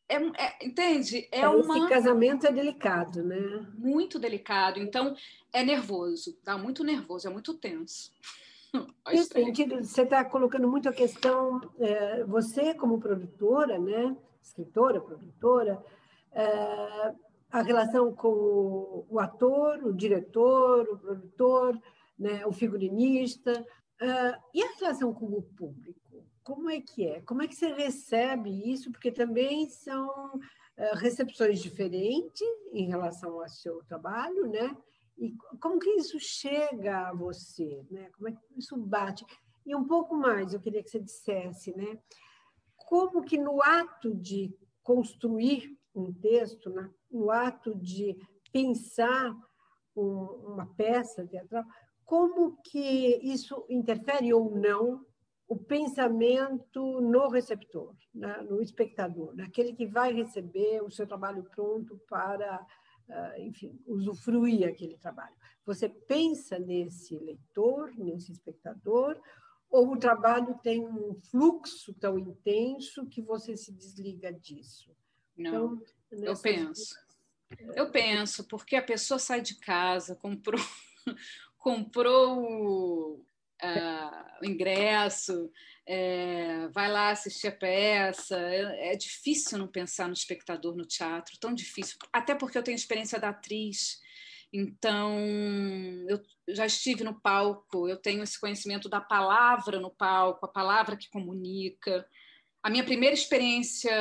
É, 0.07 0.15
é, 0.15 0.65
entende? 0.65 1.27
É, 1.31 1.41
é 1.41 1.49
uma... 1.49 1.77
Esse 1.77 1.89
casamento 1.89 2.45
é 2.45 2.51
delicado, 2.51 3.23
né? 3.23 3.67
Muito 3.75 4.19
delicado. 4.19 4.79
Então, 4.79 5.15
é 5.51 5.63
nervoso. 5.63 6.37
Dá 6.43 6.57
muito 6.57 6.83
nervoso, 6.83 7.27
é 7.27 7.31
muito 7.31 7.53
tenso. 7.53 8.11
Nesse 9.07 9.25
sentido, 9.25 9.83
você 9.83 10.01
está 10.01 10.25
colocando 10.25 10.67
muito 10.67 10.89
a 10.89 10.93
questão, 10.93 11.61
é, 11.79 12.23
você 12.23 12.73
como 12.73 12.99
produtora, 12.99 13.77
né, 13.77 14.17
escritora, 14.41 14.99
produtora, 14.99 15.83
é, 16.31 17.13
a 17.51 17.61
relação 17.61 18.13
com 18.15 18.29
o, 18.29 19.05
o, 19.09 19.19
ator, 19.19 19.83
o 19.83 19.93
diretor, 19.93 20.87
o 20.89 20.97
produtor, 20.97 21.79
né, 22.17 22.43
o 22.47 22.51
figurinista, 22.51 23.51
é, 24.01 24.39
e 24.53 24.63
a 24.63 24.71
relação 24.79 25.13
com 25.13 25.25
o 25.25 25.43
público? 25.43 26.25
Como 26.43 26.69
é 26.69 26.81
que 26.81 27.05
é? 27.05 27.21
Como 27.21 27.43
é 27.43 27.47
que 27.47 27.55
você 27.55 27.71
recebe 27.71 28.49
isso? 28.71 28.91
Porque 28.91 29.11
também 29.11 29.69
são 29.69 30.39
é, 30.75 30.95
recepções 30.95 31.61
diferentes 31.61 32.41
em 32.73 32.87
relação 32.87 33.39
ao 33.39 33.47
seu 33.47 33.83
trabalho, 33.83 34.47
né? 34.47 34.75
E 35.17 35.35
como 35.59 35.79
que 35.79 35.89
isso 35.91 36.19
chega 36.19 37.09
a 37.09 37.13
você? 37.13 37.85
Né? 37.89 38.09
Como 38.15 38.29
é 38.29 38.31
que 38.31 38.39
isso 38.57 38.77
bate? 38.77 39.25
E 39.65 39.75
um 39.75 39.85
pouco 39.85 40.15
mais, 40.15 40.53
eu 40.53 40.59
queria 40.59 40.83
que 40.83 40.89
você 40.89 40.99
dissesse, 40.99 41.75
né? 41.75 41.97
Como 42.75 43.23
que 43.23 43.37
no 43.37 43.61
ato 43.63 44.13
de 44.13 44.53
construir 44.81 45.77
um 45.95 46.11
texto, 46.11 46.73
no 47.09 47.31
ato 47.31 47.73
de 47.75 48.17
pensar 48.51 49.33
um, 49.95 50.53
uma 50.53 50.65
peça 50.75 51.25
teatral, 51.25 51.63
como 52.03 52.57
que 52.61 53.17
isso 53.23 53.65
interfere 53.69 54.33
ou 54.33 54.55
não 54.55 55.05
o 55.47 55.55
pensamento 55.57 57.01
no 57.01 57.27
receptor, 57.29 57.93
né? 58.13 58.41
no 58.49 58.61
espectador, 58.61 59.35
naquele 59.35 59.73
que 59.73 59.85
vai 59.85 60.13
receber 60.13 60.81
o 60.83 60.91
seu 60.91 61.05
trabalho 61.05 61.43
pronto 61.43 61.99
para 62.09 62.65
enfim, 63.37 63.79
usufruir 63.85 64.67
aquele 64.67 64.97
trabalho. 64.97 65.35
Você 65.65 65.87
pensa 65.87 66.59
nesse 66.59 67.17
leitor, 67.17 67.93
nesse 67.97 68.31
espectador, 68.31 69.19
ou 69.69 69.93
o 69.93 69.97
trabalho 69.97 70.59
tem 70.61 70.85
um 70.85 71.15
fluxo 71.31 71.93
tão 71.93 72.19
intenso 72.19 73.07
que 73.07 73.21
você 73.21 73.57
se 73.57 73.71
desliga 73.71 74.31
disso? 74.31 74.95
Não, 75.35 75.81
então, 76.11 76.25
eu 76.25 76.37
penso. 76.37 76.95
Eu 77.75 77.91
penso, 77.91 78.43
porque 78.45 78.75
a 78.75 78.83
pessoa 78.83 79.19
sai 79.19 79.41
de 79.41 79.55
casa, 79.59 80.15
comprou, 80.15 80.61
comprou 81.57 83.25
uh, 83.61 84.41
o 84.41 84.45
ingresso, 84.45 85.51
é, 85.85 86.67
vai 86.69 86.91
lá 86.91 87.09
assistir 87.09 87.47
a 87.47 87.51
peça. 87.51 88.37
É, 88.37 88.93
é, 88.93 88.95
difícil 88.95 89.57
não 89.57 89.67
pensar 89.67 90.07
no 90.07 90.13
espectador 90.13 90.75
no 90.75 90.85
teatro, 90.85 91.37
tão 91.39 91.53
difícil. 91.53 91.97
Até 92.11 92.35
porque 92.35 92.57
eu 92.57 92.63
tenho 92.63 92.75
experiência 92.75 93.19
da 93.19 93.29
atriz, 93.29 94.01
então 94.51 95.17
eu 96.07 96.21
já 96.49 96.65
estive 96.65 97.03
no 97.03 97.19
palco, 97.19 97.87
eu 97.87 97.97
tenho 97.97 98.23
esse 98.23 98.39
conhecimento 98.39 98.87
da 98.87 99.01
palavra 99.01 99.79
no 99.79 99.89
palco, 99.89 100.45
a 100.45 100.49
palavra 100.49 100.95
que 100.95 101.09
comunica. 101.09 102.07
A 102.63 102.69
minha 102.69 102.83
primeira 102.85 103.13
experiência 103.13 103.91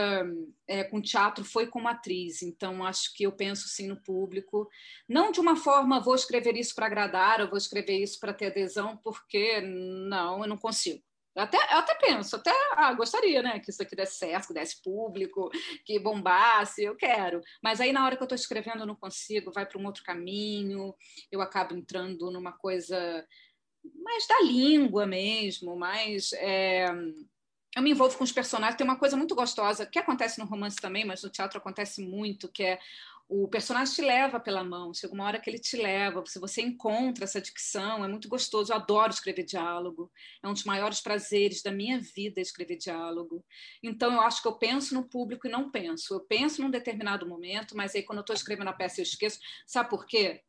é, 0.68 0.84
com 0.84 1.02
teatro 1.02 1.44
foi 1.44 1.66
como 1.66 1.88
atriz, 1.88 2.42
então 2.42 2.84
acho 2.84 3.12
que 3.12 3.24
eu 3.24 3.32
penso 3.32 3.66
sim 3.66 3.88
no 3.88 4.00
público, 4.00 4.68
não 5.08 5.32
de 5.32 5.40
uma 5.40 5.56
forma 5.56 6.00
vou 6.00 6.14
escrever 6.14 6.56
isso 6.56 6.72
para 6.72 6.86
agradar, 6.86 7.40
ou 7.40 7.48
vou 7.48 7.58
escrever 7.58 7.98
isso 7.98 8.20
para 8.20 8.32
ter 8.32 8.46
adesão, 8.46 8.96
porque 8.98 9.60
não, 9.60 10.42
eu 10.42 10.48
não 10.48 10.56
consigo. 10.56 11.02
Eu 11.34 11.42
até, 11.42 11.56
eu 11.56 11.78
até 11.78 11.94
penso, 11.94 12.36
até 12.36 12.52
ah, 12.76 12.92
gostaria, 12.92 13.42
né? 13.42 13.58
Que 13.58 13.70
isso 13.70 13.82
aqui 13.82 13.96
desse 13.96 14.16
certo, 14.16 14.48
que 14.48 14.54
desse 14.54 14.82
público, 14.82 15.50
que 15.84 15.98
bombasse, 15.98 16.84
eu 16.84 16.94
quero. 16.94 17.40
Mas 17.62 17.80
aí, 17.80 17.90
na 17.90 18.04
hora 18.04 18.16
que 18.16 18.22
eu 18.22 18.26
estou 18.26 18.36
escrevendo, 18.36 18.80
eu 18.80 18.86
não 18.86 18.94
consigo, 18.94 19.50
vai 19.50 19.66
para 19.66 19.80
um 19.80 19.86
outro 19.86 20.04
caminho, 20.04 20.94
eu 21.30 21.40
acabo 21.40 21.74
entrando 21.74 22.30
numa 22.30 22.52
coisa 22.52 23.26
mais 24.04 24.26
da 24.26 24.42
língua 24.42 25.06
mesmo, 25.06 25.74
mais. 25.74 26.32
É... 26.34 26.86
Eu 27.74 27.82
me 27.82 27.90
envolvo 27.90 28.18
com 28.18 28.24
os 28.24 28.32
personagens. 28.32 28.76
Tem 28.76 28.86
uma 28.86 28.98
coisa 28.98 29.16
muito 29.16 29.34
gostosa 29.34 29.86
que 29.86 29.98
acontece 29.98 30.38
no 30.38 30.44
romance 30.44 30.76
também, 30.76 31.06
mas 31.06 31.22
no 31.22 31.30
teatro 31.30 31.58
acontece 31.58 32.02
muito, 32.02 32.48
que 32.48 32.62
é 32.62 32.78
o 33.34 33.48
personagem 33.48 33.94
te 33.94 34.02
leva 34.02 34.38
pela 34.38 34.62
mão, 34.62 34.92
chega 34.92 35.14
uma 35.14 35.24
hora 35.24 35.40
que 35.40 35.48
ele 35.48 35.58
te 35.58 35.74
leva, 35.74 36.22
se 36.26 36.38
você 36.38 36.60
encontra 36.60 37.24
essa 37.24 37.40
dicção, 37.40 38.04
é 38.04 38.08
muito 38.08 38.28
gostoso. 38.28 38.70
Eu 38.70 38.76
adoro 38.76 39.10
escrever 39.10 39.44
diálogo, 39.44 40.12
é 40.42 40.48
um 40.48 40.52
dos 40.52 40.64
maiores 40.64 41.00
prazeres 41.00 41.62
da 41.62 41.72
minha 41.72 41.98
vida 41.98 42.42
escrever 42.42 42.76
diálogo. 42.76 43.42
Então, 43.82 44.12
eu 44.12 44.20
acho 44.20 44.42
que 44.42 44.48
eu 44.48 44.58
penso 44.58 44.92
no 44.92 45.08
público 45.08 45.46
e 45.46 45.50
não 45.50 45.70
penso. 45.70 46.12
Eu 46.12 46.20
penso 46.20 46.60
num 46.60 46.70
determinado 46.70 47.26
momento, 47.26 47.74
mas 47.74 47.94
aí 47.94 48.02
quando 48.02 48.18
eu 48.18 48.22
estou 48.22 48.36
escrevendo 48.36 48.68
a 48.68 48.74
peça 48.74 49.00
eu 49.00 49.04
esqueço. 49.04 49.38
Sabe 49.66 49.88
por 49.88 50.04
quê? 50.04 50.42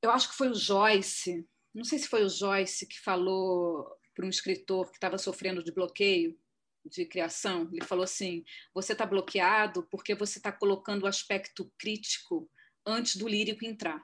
Eu 0.00 0.12
acho 0.12 0.28
que 0.28 0.36
foi 0.36 0.50
o 0.50 0.54
Joyce, 0.54 1.44
não 1.74 1.84
sei 1.84 1.98
se 1.98 2.06
foi 2.06 2.22
o 2.22 2.28
Joyce 2.28 2.86
que 2.86 3.00
falou 3.00 3.84
para 4.14 4.24
um 4.24 4.30
escritor 4.30 4.88
que 4.88 4.96
estava 4.96 5.18
sofrendo 5.18 5.64
de 5.64 5.72
bloqueio 5.72 6.38
de 6.84 7.04
criação, 7.04 7.68
ele 7.72 7.84
falou 7.84 8.04
assim: 8.04 8.44
você 8.74 8.92
está 8.92 9.04
bloqueado 9.06 9.86
porque 9.90 10.14
você 10.14 10.38
está 10.38 10.50
colocando 10.52 11.04
o 11.04 11.06
aspecto 11.06 11.70
crítico 11.78 12.50
antes 12.86 13.16
do 13.16 13.28
lírico 13.28 13.64
entrar. 13.64 14.02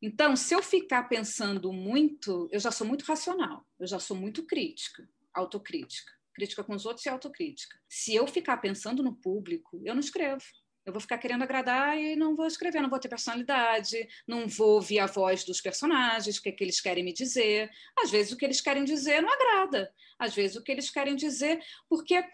Então, 0.00 0.36
se 0.36 0.54
eu 0.54 0.62
ficar 0.62 1.04
pensando 1.04 1.72
muito, 1.72 2.48
eu 2.52 2.60
já 2.60 2.70
sou 2.70 2.86
muito 2.86 3.04
racional, 3.04 3.66
eu 3.80 3.86
já 3.86 3.98
sou 3.98 4.16
muito 4.16 4.44
crítica, 4.44 5.08
autocrítica, 5.34 6.12
crítica 6.32 6.62
com 6.62 6.74
os 6.74 6.86
outros 6.86 7.04
e 7.04 7.08
autocrítica. 7.08 7.76
Se 7.88 8.14
eu 8.14 8.26
ficar 8.26 8.58
pensando 8.58 9.02
no 9.02 9.16
público, 9.16 9.80
eu 9.84 9.94
não 9.94 10.00
escrevo. 10.00 10.44
Eu 10.88 10.92
vou 10.92 11.02
ficar 11.02 11.18
querendo 11.18 11.42
agradar 11.42 11.98
e 11.98 12.16
não 12.16 12.34
vou 12.34 12.46
escrever, 12.46 12.80
não 12.80 12.88
vou 12.88 12.98
ter 12.98 13.10
personalidade, 13.10 14.08
não 14.26 14.48
vou 14.48 14.76
ouvir 14.76 15.00
a 15.00 15.06
voz 15.06 15.44
dos 15.44 15.60
personagens, 15.60 16.38
o 16.38 16.42
que, 16.42 16.48
é 16.48 16.52
que 16.52 16.64
eles 16.64 16.80
querem 16.80 17.04
me 17.04 17.12
dizer. 17.12 17.70
Às 18.02 18.10
vezes 18.10 18.32
o 18.32 18.38
que 18.38 18.44
eles 18.46 18.62
querem 18.62 18.84
dizer 18.84 19.20
não 19.20 19.30
agrada. 19.30 19.92
Às 20.18 20.34
vezes 20.34 20.56
o 20.56 20.62
que 20.62 20.72
eles 20.72 20.88
querem 20.88 21.14
dizer, 21.14 21.62
porque 21.90 22.24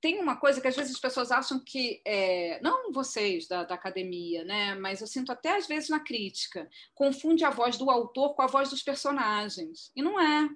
tem 0.00 0.20
uma 0.20 0.36
coisa 0.36 0.60
que 0.60 0.68
às 0.68 0.76
vezes 0.76 0.94
as 0.94 1.00
pessoas 1.00 1.32
acham 1.32 1.58
que, 1.58 2.00
é, 2.06 2.60
não 2.62 2.92
vocês 2.92 3.48
da, 3.48 3.64
da, 3.64 3.74
academia, 3.74 4.44
né, 4.44 4.76
mas 4.76 5.00
eu 5.00 5.08
sinto 5.08 5.32
até 5.32 5.56
às 5.56 5.66
vezes 5.66 5.88
na 5.88 5.98
crítica, 5.98 6.70
confunde 6.94 7.44
a 7.44 7.50
voz 7.50 7.76
do 7.76 7.90
autor 7.90 8.34
com 8.34 8.42
a 8.42 8.46
voz 8.46 8.70
dos 8.70 8.84
personagens. 8.84 9.90
E 9.96 10.02
não 10.02 10.20
é. 10.20 10.48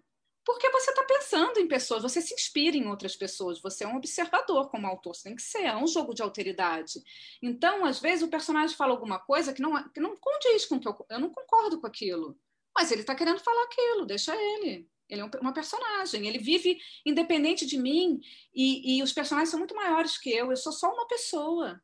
Porque 0.47 0.71
você 0.71 0.91
está 0.93 1.03
pensando 1.03 1.59
em 1.59 1.67
pessoas, 1.67 2.05
você 2.05 2.23
se 2.23 2.33
inspira 2.33 2.77
em 2.77 2.87
outras 2.87 3.17
pessoas, 3.17 3.61
você 3.61 3.83
é 3.83 3.89
um 3.89 3.97
observador 3.97 4.71
como 4.71 4.87
autor, 4.87 5.17
você 5.17 5.25
tem 5.25 5.35
que 5.35 5.43
ser, 5.43 5.65
é 5.65 5.77
um 5.77 5.89
jogo 5.89 6.15
de 6.15 6.23
alteridade. 6.23 7.03
Então, 7.43 7.85
às 7.85 7.99
vezes, 7.99 8.23
o 8.23 8.31
personagem 8.31 8.77
fala 8.77 8.93
alguma 8.93 9.19
coisa 9.19 9.53
que 9.53 9.61
não, 9.61 9.89
que 9.89 9.99
não 9.99 10.17
condiz 10.17 10.65
com 10.65 10.77
o 10.77 10.81
que 10.81 10.87
eu, 10.87 11.07
eu 11.11 11.19
não 11.19 11.31
concordo 11.31 11.81
com 11.81 11.87
aquilo. 11.89 12.39
Mas 12.79 12.93
ele 12.93 13.01
está 13.01 13.13
querendo 13.17 13.41
falar 13.41 13.65
aquilo, 13.65 14.07
deixa 14.07 14.37
ele. 14.37 14.89
Ele 15.09 15.21
é 15.21 15.25
uma 15.41 15.53
personagem, 15.53 16.29
ele 16.29 16.39
vive 16.39 16.79
independente 17.05 17.67
de 17.67 17.77
mim 17.77 18.21
e, 18.55 18.99
e, 18.99 19.03
os 19.03 19.13
personagens 19.13 19.51
são 19.51 19.59
muito 19.59 19.75
maiores 19.75 20.17
que 20.17 20.31
eu. 20.31 20.51
Eu 20.51 20.57
sou 20.57 20.73
só 20.73 20.93
uma 20.93 21.09
pessoa. 21.09 21.83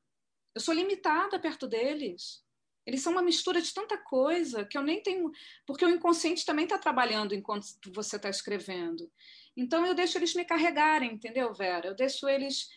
Eu 0.55 0.61
sou 0.61 0.73
limitada 0.73 1.39
perto 1.41 1.67
deles. 1.67 2.42
Eles 2.87 3.03
são 3.03 3.13
uma 3.13 3.23
mistura 3.23 3.61
de 3.61 3.73
tanta 3.73 3.97
coisa 3.97 4.65
que 4.65 4.77
eu 4.77 4.83
nem 4.83 5.03
tenho. 5.03 5.31
Porque 5.67 5.85
o 5.85 5.91
inconsciente 5.91 6.45
também 6.45 6.65
está 6.65 6.79
trabalhando 6.79 7.35
enquanto 7.35 7.67
você 7.95 8.17
está 8.17 8.29
escrevendo. 8.29 9.11
Então 9.57 9.85
eu 9.87 9.95
deixo 9.95 10.19
eles 10.19 10.35
me 10.35 10.45
carregarem, 10.45 11.13
entendeu, 11.13 11.53
Vera? 11.55 11.89
Eu 11.89 11.95
deixo 11.95 12.29
eles. 12.29 12.69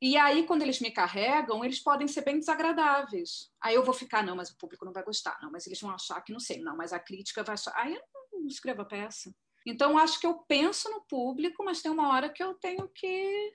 E 0.00 0.16
aí, 0.16 0.46
quando 0.46 0.62
eles 0.62 0.80
me 0.80 0.90
carregam, 0.90 1.64
eles 1.64 1.80
podem 1.80 2.06
ser 2.06 2.22
bem 2.22 2.38
desagradáveis. 2.38 3.50
Aí 3.60 3.74
eu 3.74 3.84
vou 3.84 3.94
ficar, 3.94 4.22
não, 4.22 4.36
mas 4.36 4.50
o 4.50 4.58
público 4.58 4.84
não 4.84 4.92
vai 4.92 5.02
gostar, 5.02 5.38
não, 5.40 5.50
mas 5.50 5.66
eles 5.66 5.80
vão 5.80 5.90
achar 5.90 6.20
que 6.20 6.32
não 6.32 6.40
sei, 6.40 6.60
não, 6.60 6.76
mas 6.76 6.92
a 6.92 6.98
crítica 6.98 7.42
vai 7.42 7.54
achar. 7.54 7.72
Aí 7.76 7.94
eu 7.94 8.02
não 8.32 8.46
escrevo 8.46 8.82
a 8.82 8.84
peça. 8.84 9.34
Então, 9.66 9.98
acho 9.98 10.20
que 10.20 10.26
eu 10.26 10.34
penso 10.40 10.88
no 10.90 11.00
público, 11.02 11.64
mas 11.64 11.82
tem 11.82 11.90
uma 11.90 12.08
hora 12.10 12.28
que 12.28 12.42
eu 12.42 12.54
tenho 12.54 12.88
que. 12.88 13.54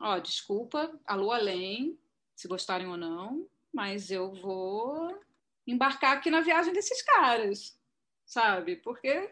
Ó, 0.00 0.18
desculpa, 0.18 0.98
alô 1.06 1.30
além, 1.30 1.98
se 2.34 2.48
gostarem 2.48 2.88
ou 2.88 2.96
não, 2.96 3.46
mas 3.74 4.10
eu 4.10 4.32
vou 4.32 5.20
embarcar 5.66 6.16
aqui 6.16 6.30
na 6.30 6.40
viagem 6.40 6.72
desses 6.72 7.02
caras, 7.02 7.76
sabe? 8.24 8.76
Porque. 8.76 9.30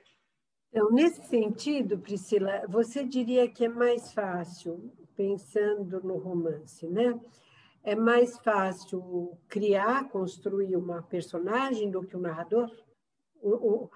Então, 0.70 0.90
nesse 0.90 1.24
sentido, 1.28 1.98
Priscila, 1.98 2.66
você 2.68 3.04
diria 3.04 3.48
que 3.48 3.66
é 3.66 3.68
mais 3.68 4.12
fácil, 4.12 4.92
pensando 5.14 6.02
no 6.02 6.16
romance, 6.18 6.88
né? 6.88 7.18
É 7.84 7.94
mais 7.94 8.38
fácil 8.38 9.38
criar, 9.48 10.08
construir 10.08 10.76
uma 10.76 11.02
personagem 11.02 11.90
do 11.90 12.02
que 12.02 12.16
o 12.16 12.20
narrador? 12.20 12.70
O, 13.40 13.84
o, 13.84 13.90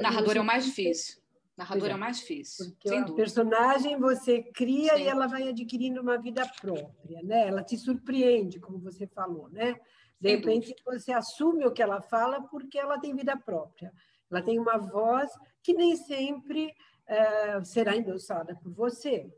narrador 0.00 0.36
é 0.36 0.40
o 0.40 0.44
mais 0.44 0.64
difícil. 0.64 1.21
Narrador 1.56 1.88
é, 1.88 1.92
é 1.92 1.94
o 1.94 1.98
mais 1.98 2.18
difícil. 2.18 2.70
Porque 2.70 2.88
sem 2.88 2.98
a 2.98 3.02
dúvida. 3.02 3.16
personagem 3.16 3.98
você 3.98 4.42
cria 4.42 4.96
Sim. 4.96 5.02
e 5.02 5.06
ela 5.06 5.26
vai 5.26 5.48
adquirindo 5.48 6.00
uma 6.00 6.16
vida 6.18 6.46
própria, 6.60 7.22
né? 7.22 7.46
Ela 7.48 7.62
te 7.62 7.76
surpreende, 7.76 8.58
como 8.58 8.78
você 8.78 9.06
falou, 9.06 9.48
né? 9.50 9.74
De 10.20 10.28
sem 10.28 10.36
repente 10.36 10.68
dúvida. 10.68 10.82
você 10.86 11.12
assume 11.12 11.66
o 11.66 11.72
que 11.72 11.82
ela 11.82 12.00
fala 12.00 12.42
porque 12.48 12.78
ela 12.78 12.98
tem 12.98 13.14
vida 13.14 13.36
própria. 13.36 13.92
Ela 14.30 14.42
tem 14.42 14.58
uma 14.58 14.78
voz 14.78 15.30
que 15.62 15.74
nem 15.74 15.94
sempre 15.94 16.72
é, 17.06 17.62
será 17.64 17.96
endossada 17.96 18.56
por 18.56 18.72
você. 18.72 19.30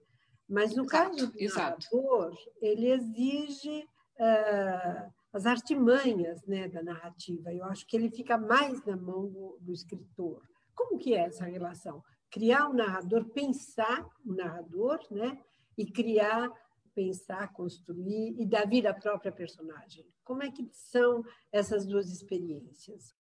Mas 0.49 0.75
no 0.77 0.85
exato, 0.85 1.11
caso 1.11 1.33
do 1.33 1.41
exato. 1.41 1.87
narrador, 1.93 2.37
ele 2.61 2.91
exige 2.91 3.89
é, 4.21 5.09
as 5.33 5.47
artimanhas 5.47 6.47
né, 6.47 6.69
da 6.69 6.83
narrativa. 6.83 7.53
Eu 7.53 7.65
acho 7.65 7.85
que 7.87 7.97
ele 7.97 8.09
fica 8.09 8.39
mais 8.39 8.85
na 8.85 8.97
mão 8.97 9.27
do, 9.27 9.59
do 9.61 9.73
escritor 9.73 10.43
como 10.75 10.99
que 10.99 11.14
é 11.14 11.27
essa 11.27 11.45
relação? 11.45 12.03
Criar 12.31 12.68
o 12.68 12.72
um 12.72 12.75
narrador, 12.75 13.27
pensar 13.31 14.05
o 14.25 14.33
um 14.33 14.35
narrador, 14.35 15.01
né? 15.11 15.41
E 15.77 15.91
criar, 15.91 16.51
pensar, 16.95 17.53
construir 17.53 18.35
e 18.41 18.47
dar 18.47 18.66
vida 18.66 18.91
à 18.91 18.95
própria 18.95 19.33
personagem. 19.33 20.07
Como 20.22 20.43
é 20.43 20.51
que 20.51 20.68
são 20.72 21.25
essas 21.53 21.87
duas 21.87 22.11
experiências? 22.11 23.14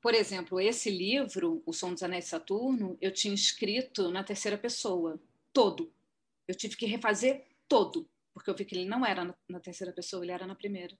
Por 0.00 0.14
exemplo, 0.14 0.60
esse 0.60 0.90
livro, 0.90 1.62
O 1.66 1.72
Som 1.72 1.92
dos 1.92 2.02
Anéis 2.02 2.24
de 2.24 2.30
Saturno, 2.30 2.96
eu 3.00 3.12
tinha 3.12 3.34
escrito 3.34 4.10
na 4.10 4.24
terceira 4.24 4.56
pessoa, 4.56 5.20
todo. 5.52 5.92
Eu 6.48 6.54
tive 6.54 6.76
que 6.76 6.86
refazer 6.86 7.46
todo, 7.68 8.08
porque 8.32 8.48
eu 8.48 8.54
vi 8.54 8.64
que 8.64 8.74
ele 8.74 8.88
não 8.88 9.04
era 9.04 9.36
na 9.48 9.60
terceira 9.60 9.92
pessoa, 9.92 10.24
ele 10.24 10.32
era 10.32 10.46
na 10.46 10.54
primeira. 10.54 10.98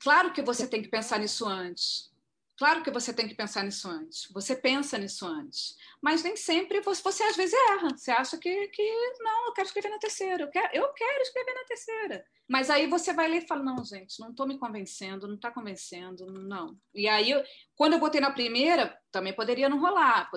Claro 0.00 0.32
que 0.32 0.42
você 0.42 0.66
tem 0.66 0.82
que 0.82 0.88
pensar 0.88 1.18
nisso 1.18 1.46
antes. 1.46 2.10
Claro 2.58 2.82
que 2.82 2.90
você 2.90 3.14
tem 3.14 3.28
que 3.28 3.36
pensar 3.36 3.62
nisso 3.62 3.88
antes. 3.88 4.26
Você 4.32 4.56
pensa 4.56 4.98
nisso 4.98 5.24
antes. 5.24 5.76
Mas 6.02 6.24
nem 6.24 6.34
sempre 6.36 6.80
você, 6.80 7.00
você 7.00 7.22
às 7.22 7.36
vezes 7.36 7.54
erra. 7.70 7.96
Você 7.96 8.10
acha 8.10 8.36
que, 8.36 8.68
que 8.68 8.82
não, 9.20 9.46
eu 9.46 9.52
quero 9.52 9.68
escrever 9.68 9.88
na 9.88 9.98
terceira. 9.98 10.42
Eu 10.42 10.50
quero, 10.50 10.68
eu 10.74 10.92
quero 10.92 11.22
escrever 11.22 11.54
na 11.54 11.64
terceira. 11.64 12.24
Mas 12.48 12.68
aí 12.68 12.88
você 12.88 13.12
vai 13.12 13.28
ler 13.28 13.44
e 13.44 13.46
fala: 13.46 13.62
não, 13.62 13.84
gente, 13.84 14.18
não 14.18 14.30
estou 14.30 14.44
me 14.44 14.58
convencendo, 14.58 15.28
não 15.28 15.36
está 15.36 15.52
convencendo, 15.52 16.26
não. 16.32 16.76
E 16.92 17.06
aí, 17.06 17.32
quando 17.76 17.92
eu 17.92 18.00
botei 18.00 18.20
na 18.20 18.32
primeira, 18.32 18.98
também 19.12 19.32
poderia 19.32 19.68
não 19.68 19.78
rolar. 19.78 20.28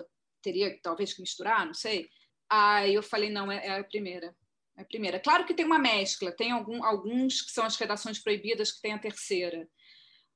Teria 0.43 0.79
talvez 0.83 1.15
que 1.15 1.21
misturar, 1.21 1.65
não 1.65 1.73
sei. 1.73 2.07
Aí 2.47 2.93
eu 2.93 3.01
falei: 3.01 3.31
não, 3.31 3.51
é, 3.51 3.65
é 3.65 3.79
a 3.79 3.83
primeira. 3.83 4.35
É 4.77 4.83
a 4.83 4.85
primeira. 4.85 5.19
Claro 5.19 5.43
que 5.43 5.55
tem 5.55 5.65
uma 5.65 5.79
mescla, 5.79 6.31
tem 6.31 6.51
algum, 6.51 6.83
alguns 6.83 7.41
que 7.41 7.51
são 7.51 7.65
as 7.65 7.77
redações 7.77 8.19
proibidas 8.19 8.71
que 8.71 8.81
tem 8.81 8.93
a 8.93 8.99
terceira 8.99 9.67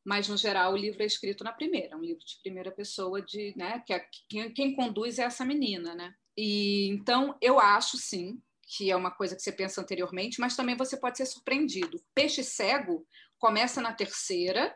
mas 0.05 0.27
no 0.27 0.37
geral 0.37 0.73
o 0.73 0.77
livro 0.77 1.01
é 1.01 1.05
escrito 1.05 1.43
na 1.43 1.51
primeira, 1.51 1.97
um 1.97 2.01
livro 2.01 2.23
de 2.23 2.39
primeira 2.43 2.71
pessoa 2.71 3.21
de, 3.21 3.53
né, 3.57 3.83
que 3.85 3.91
é, 3.91 4.07
quem, 4.29 4.53
quem 4.53 4.75
conduz 4.75 5.17
é 5.17 5.23
essa 5.23 5.43
menina, 5.43 5.95
né? 5.95 6.13
E 6.37 6.87
então 6.89 7.35
eu 7.41 7.59
acho 7.59 7.97
sim 7.97 8.39
que 8.67 8.91
é 8.91 8.95
uma 8.95 9.11
coisa 9.11 9.35
que 9.35 9.41
você 9.41 9.51
pensa 9.51 9.81
anteriormente, 9.81 10.39
mas 10.39 10.55
também 10.55 10.75
você 10.75 10.97
pode 10.97 11.17
ser 11.17 11.25
surpreendido. 11.25 12.03
Peixe 12.13 12.43
cego 12.43 13.05
começa 13.37 13.81
na 13.81 13.93
terceira 13.93 14.75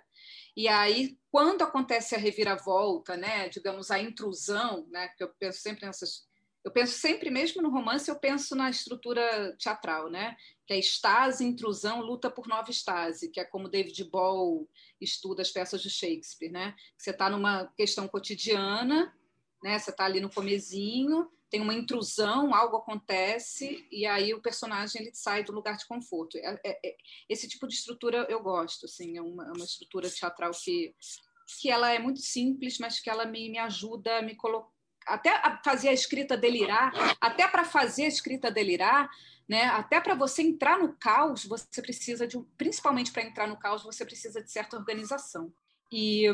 e 0.55 0.67
aí 0.67 1.17
quando 1.31 1.61
acontece 1.61 2.15
a 2.15 2.19
reviravolta, 2.19 3.15
né, 3.15 3.49
digamos 3.49 3.91
a 3.91 3.99
intrusão, 3.99 4.87
né, 4.89 5.09
que 5.09 5.23
eu 5.23 5.29
penso 5.39 5.59
sempre 5.59 5.85
nessas 5.85 6.27
eu 6.63 6.71
penso 6.71 6.99
sempre, 6.99 7.29
mesmo 7.29 7.61
no 7.61 7.69
romance, 7.69 8.09
eu 8.09 8.19
penso 8.19 8.53
na 8.53 8.69
estrutura 8.69 9.55
teatral, 9.57 10.09
né? 10.09 10.35
Que 10.69 10.75
é 10.75 10.77
estase, 10.77 11.43
intrusão, 11.43 11.99
luta 11.99 12.29
por 12.29 12.47
nova 12.47 12.69
estase, 12.69 13.31
que 13.31 13.39
é 13.39 13.43
como 13.43 13.67
David 13.67 14.03
Ball 14.03 14.69
estuda 15.01 15.41
as 15.41 15.49
peças 15.49 15.81
de 15.81 15.89
Shakespeare, 15.89 16.51
né? 16.51 16.75
Você 16.95 17.09
está 17.09 17.27
numa 17.27 17.65
questão 17.75 18.07
cotidiana, 18.07 19.11
né? 19.63 19.79
Você 19.79 19.89
está 19.89 20.05
ali 20.05 20.19
no 20.19 20.29
comezinho, 20.29 21.27
tem 21.49 21.59
uma 21.59 21.73
intrusão, 21.73 22.53
algo 22.53 22.77
acontece 22.77 23.87
e 23.91 24.05
aí 24.05 24.31
o 24.31 24.43
personagem 24.43 25.01
ele 25.01 25.11
sai 25.11 25.43
do 25.43 25.51
lugar 25.51 25.75
de 25.75 25.87
conforto. 25.87 26.37
É, 26.37 26.61
é, 26.63 26.87
é, 26.87 26.97
esse 27.27 27.47
tipo 27.47 27.67
de 27.67 27.73
estrutura 27.73 28.27
eu 28.29 28.39
gosto, 28.39 28.85
assim, 28.85 29.17
é 29.17 29.21
uma, 29.23 29.45
é 29.45 29.51
uma 29.51 29.65
estrutura 29.65 30.07
teatral 30.07 30.51
que 30.51 30.93
que 31.59 31.67
ela 31.67 31.91
é 31.91 31.97
muito 31.97 32.19
simples, 32.19 32.77
mas 32.77 32.99
que 32.99 33.09
ela 33.09 33.25
me, 33.25 33.49
me 33.49 33.57
ajuda 33.57 34.19
a 34.19 34.21
me 34.21 34.35
colocar 34.35 34.69
até 35.09 35.59
fazer 35.63 35.89
a 35.89 35.93
escrita 35.93 36.37
delirar, 36.37 36.91
até 37.19 37.47
para 37.47 37.65
fazer 37.65 38.05
a 38.05 38.07
escrita 38.07 38.51
delirar, 38.51 39.09
né? 39.47 39.63
Até 39.65 39.99
para 39.99 40.13
você 40.13 40.43
entrar 40.43 40.77
no 40.77 40.93
caos, 40.93 41.45
você 41.45 41.81
precisa 41.81 42.27
de, 42.27 42.39
principalmente 42.57 43.11
para 43.11 43.23
entrar 43.23 43.47
no 43.47 43.57
caos, 43.57 43.83
você 43.83 44.05
precisa 44.05 44.41
de 44.41 44.51
certa 44.51 44.77
organização. 44.77 45.51
E, 45.91 46.25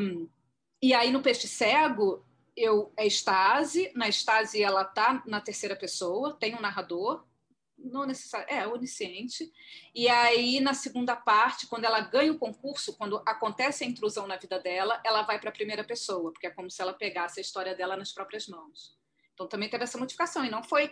e 0.81 0.93
aí 0.93 1.11
no 1.11 1.21
peixe 1.21 1.47
cego, 1.47 2.25
eu 2.55 2.91
é 2.97 3.07
estase, 3.07 3.91
na 3.95 4.07
estase 4.07 4.61
ela 4.61 4.83
tá 4.83 5.23
na 5.25 5.41
terceira 5.41 5.75
pessoa, 5.75 6.35
tem 6.39 6.55
um 6.55 6.61
narrador, 6.61 7.23
não 7.89 8.05
necessário, 8.05 8.47
é 8.49 8.67
onisciente. 8.67 9.51
E 9.93 10.07
aí, 10.07 10.59
na 10.59 10.73
segunda 10.73 11.15
parte, 11.15 11.67
quando 11.67 11.85
ela 11.85 11.99
ganha 12.01 12.31
o 12.31 12.39
concurso, 12.39 12.97
quando 12.97 13.21
acontece 13.25 13.83
a 13.83 13.87
intrusão 13.87 14.27
na 14.27 14.37
vida 14.37 14.59
dela, 14.59 15.01
ela 15.05 15.21
vai 15.23 15.39
para 15.39 15.49
a 15.49 15.53
primeira 15.53 15.83
pessoa, 15.83 16.31
porque 16.31 16.47
é 16.47 16.51
como 16.51 16.69
se 16.69 16.81
ela 16.81 16.93
pegasse 16.93 17.39
a 17.39 17.41
história 17.41 17.75
dela 17.75 17.95
nas 17.95 18.11
próprias 18.11 18.47
mãos. 18.47 18.97
Então, 19.33 19.47
também 19.47 19.69
teve 19.69 19.83
essa 19.83 19.97
modificação, 19.97 20.45
e 20.45 20.49
não 20.49 20.63
foi, 20.63 20.91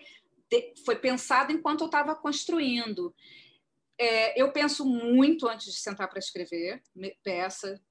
foi 0.85 0.95
pensado 0.95 1.51
enquanto 1.51 1.81
eu 1.81 1.87
estava 1.87 2.15
construindo. 2.15 3.13
É, 3.97 4.41
eu 4.41 4.51
penso 4.51 4.85
muito 4.85 5.47
antes 5.47 5.71
de 5.71 5.79
sentar 5.79 6.09
para 6.09 6.19
escrever 6.19 6.81
peça, 7.23 7.81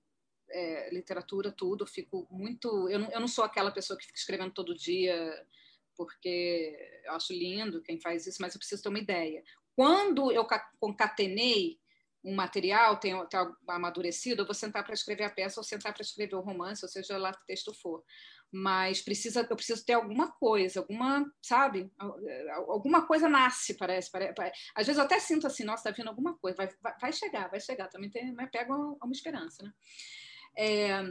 é, 0.51 0.93
literatura, 0.93 1.51
tudo. 1.51 1.85
Eu 1.85 1.89
fico 1.89 2.27
muito. 2.31 2.89
Eu 2.89 2.99
não, 2.99 3.11
eu 3.11 3.21
não 3.21 3.29
sou 3.29 3.45
aquela 3.45 3.71
pessoa 3.71 3.99
que 3.99 4.07
fica 4.07 4.19
escrevendo 4.19 4.53
todo 4.53 4.75
dia 4.75 5.47
porque 5.97 6.77
eu 7.05 7.13
acho 7.13 7.33
lindo 7.33 7.83
quem 7.83 8.01
faz 8.01 8.27
isso, 8.27 8.39
mas 8.41 8.55
eu 8.55 8.59
preciso 8.59 8.83
ter 8.83 8.89
uma 8.89 8.99
ideia. 8.99 9.43
Quando 9.75 10.31
eu 10.31 10.47
concatenei 10.79 11.81
um 12.25 12.35
material, 12.35 12.99
tenho, 12.99 13.27
tenho 13.27 13.57
amadurecido, 13.67 14.43
eu 14.43 14.47
vou 14.47 14.55
sentar 14.55 14.85
para 14.85 14.95
escrever 14.95 15.25
a 15.25 15.31
peça 15.31 15.59
ou 15.59 15.65
sentar 15.65 15.93
para 15.93 16.03
escrever 16.03 16.37
o 16.37 16.41
romance, 16.41 16.85
ou 16.85 16.89
seja 16.89 17.19
lá 17.19 17.33
que 17.33 17.45
texto 17.47 17.75
for. 17.75 18.05
Mas 18.51 19.01
precisa, 19.01 19.47
eu 19.49 19.57
preciso 19.57 19.85
ter 19.85 19.95
alguma 19.95 20.31
coisa, 20.31 20.81
alguma, 20.81 21.25
sabe? 21.43 21.91
Alguma 22.69 23.07
coisa 23.07 23.29
nasce, 23.29 23.75
parece. 23.75 24.11
parece 24.11 24.53
às 24.75 24.87
vezes 24.87 24.99
eu 24.99 25.05
até 25.05 25.19
sinto 25.19 25.47
assim, 25.47 25.65
nossa, 25.65 25.89
está 25.89 25.91
vindo 25.91 26.09
alguma 26.09 26.37
coisa, 26.37 26.57
vai, 26.57 26.69
vai, 26.81 26.95
vai 27.01 27.13
chegar, 27.13 27.49
vai 27.51 27.61
chegar. 27.61 27.89
Também 27.89 28.11
tem, 28.11 28.33
mas 28.33 28.51
pega 28.51 28.73
uma, 28.73 28.97
uma 29.03 29.13
esperança, 29.13 29.65
né? 29.65 29.73
É, 30.57 31.03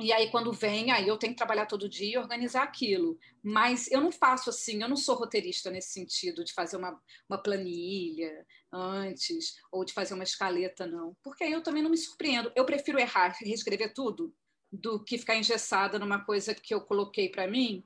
e 0.00 0.12
aí, 0.12 0.28
quando 0.30 0.52
vem, 0.52 0.90
aí 0.90 1.06
eu 1.06 1.16
tenho 1.16 1.32
que 1.32 1.38
trabalhar 1.38 1.66
todo 1.66 1.88
dia 1.88 2.14
e 2.14 2.18
organizar 2.18 2.64
aquilo. 2.64 3.16
Mas 3.42 3.88
eu 3.92 4.00
não 4.00 4.10
faço 4.10 4.50
assim, 4.50 4.82
eu 4.82 4.88
não 4.88 4.96
sou 4.96 5.14
roteirista 5.14 5.70
nesse 5.70 5.92
sentido, 5.92 6.42
de 6.42 6.52
fazer 6.52 6.76
uma, 6.76 7.00
uma 7.28 7.38
planilha 7.38 8.44
antes, 8.72 9.54
ou 9.70 9.84
de 9.84 9.92
fazer 9.92 10.14
uma 10.14 10.24
escaleta, 10.24 10.84
não. 10.84 11.16
Porque 11.22 11.44
aí 11.44 11.52
eu 11.52 11.62
também 11.62 11.82
não 11.82 11.90
me 11.90 11.96
surpreendo. 11.96 12.50
Eu 12.56 12.64
prefiro 12.64 12.98
errar, 12.98 13.36
reescrever 13.40 13.94
tudo, 13.94 14.34
do 14.72 15.02
que 15.02 15.16
ficar 15.16 15.36
engessada 15.36 15.96
numa 15.98 16.24
coisa 16.24 16.54
que 16.54 16.74
eu 16.74 16.80
coloquei 16.80 17.28
para 17.28 17.46
mim 17.46 17.84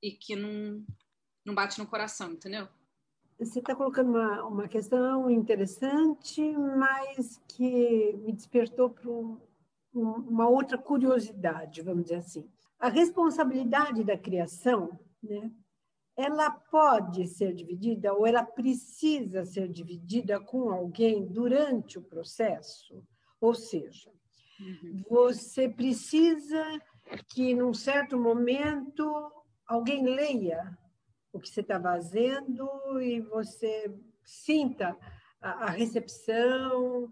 e 0.00 0.12
que 0.12 0.36
não, 0.36 0.84
não 1.44 1.54
bate 1.56 1.78
no 1.80 1.88
coração, 1.88 2.32
entendeu? 2.32 2.68
Você 3.36 3.58
está 3.58 3.74
colocando 3.74 4.10
uma, 4.10 4.44
uma 4.44 4.68
questão 4.68 5.28
interessante, 5.28 6.40
mas 6.76 7.40
que 7.48 8.12
me 8.24 8.32
despertou 8.32 8.90
para 8.90 9.10
um, 9.10 9.40
uma 9.92 10.48
outra 10.48 10.78
curiosidade, 10.78 11.82
vamos 11.82 12.04
dizer 12.04 12.16
assim. 12.16 12.48
A 12.78 12.88
responsabilidade 12.88 14.04
da 14.04 14.16
criação, 14.16 14.98
né, 15.22 15.50
ela 16.16 16.50
pode 16.50 17.26
ser 17.28 17.54
dividida 17.54 18.12
ou 18.12 18.26
ela 18.26 18.44
precisa 18.44 19.44
ser 19.44 19.68
dividida 19.68 20.40
com 20.40 20.70
alguém 20.70 21.26
durante 21.26 21.98
o 21.98 22.02
processo? 22.02 23.04
Ou 23.40 23.54
seja, 23.54 24.10
uhum. 24.60 25.02
você 25.08 25.68
precisa 25.68 26.64
que, 27.28 27.54
num 27.54 27.72
certo 27.72 28.18
momento, 28.18 29.32
alguém 29.66 30.04
leia 30.04 30.76
o 31.32 31.38
que 31.38 31.48
você 31.48 31.60
está 31.60 31.80
fazendo 31.80 32.68
e 33.00 33.20
você 33.20 33.94
sinta 34.24 34.96
a, 35.40 35.70
recepção, 35.70 37.08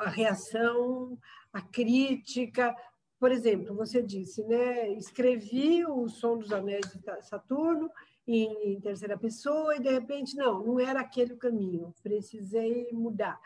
a 0.00 0.08
reação, 0.08 1.16
a 1.56 1.62
crítica. 1.62 2.76
Por 3.18 3.32
exemplo, 3.32 3.74
você 3.74 4.02
disse, 4.02 4.44
né? 4.44 4.92
Escrevi 4.92 5.86
o 5.86 6.06
Som 6.08 6.38
dos 6.38 6.52
Anéis 6.52 6.86
de 6.92 7.26
Saturno 7.26 7.90
em 8.26 8.78
terceira 8.80 9.16
pessoa 9.16 9.76
e 9.76 9.80
de 9.80 9.90
repente 9.90 10.36
não, 10.36 10.62
não 10.62 10.80
era 10.80 11.00
aquele 11.00 11.32
o 11.32 11.38
caminho. 11.38 11.94
Precisei 12.02 12.88
mudar. 12.92 13.40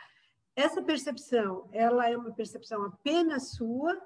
Essa 0.56 0.82
percepção, 0.82 1.68
ela 1.72 2.08
é 2.08 2.16
uma 2.16 2.32
percepção 2.32 2.84
apenas 2.84 3.52
sua 3.52 3.96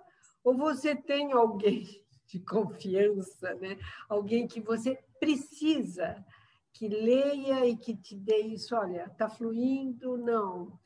ou 0.43 0.55
você 0.55 0.95
tem 0.95 1.33
alguém 1.33 2.03
de 2.29 2.41
confiança, 2.41 3.55
né? 3.55 3.79
Alguém 4.09 4.47
que 4.47 4.61
você 4.61 4.99
precisa 5.19 6.23
que 6.73 6.89
leia 6.89 7.65
e 7.65 7.77
que 7.77 7.97
te 7.97 8.17
dê 8.17 8.39
isso, 8.39 8.75
olha, 8.75 9.05
está 9.05 9.31
fluindo, 9.31 10.19
não, 10.19 10.79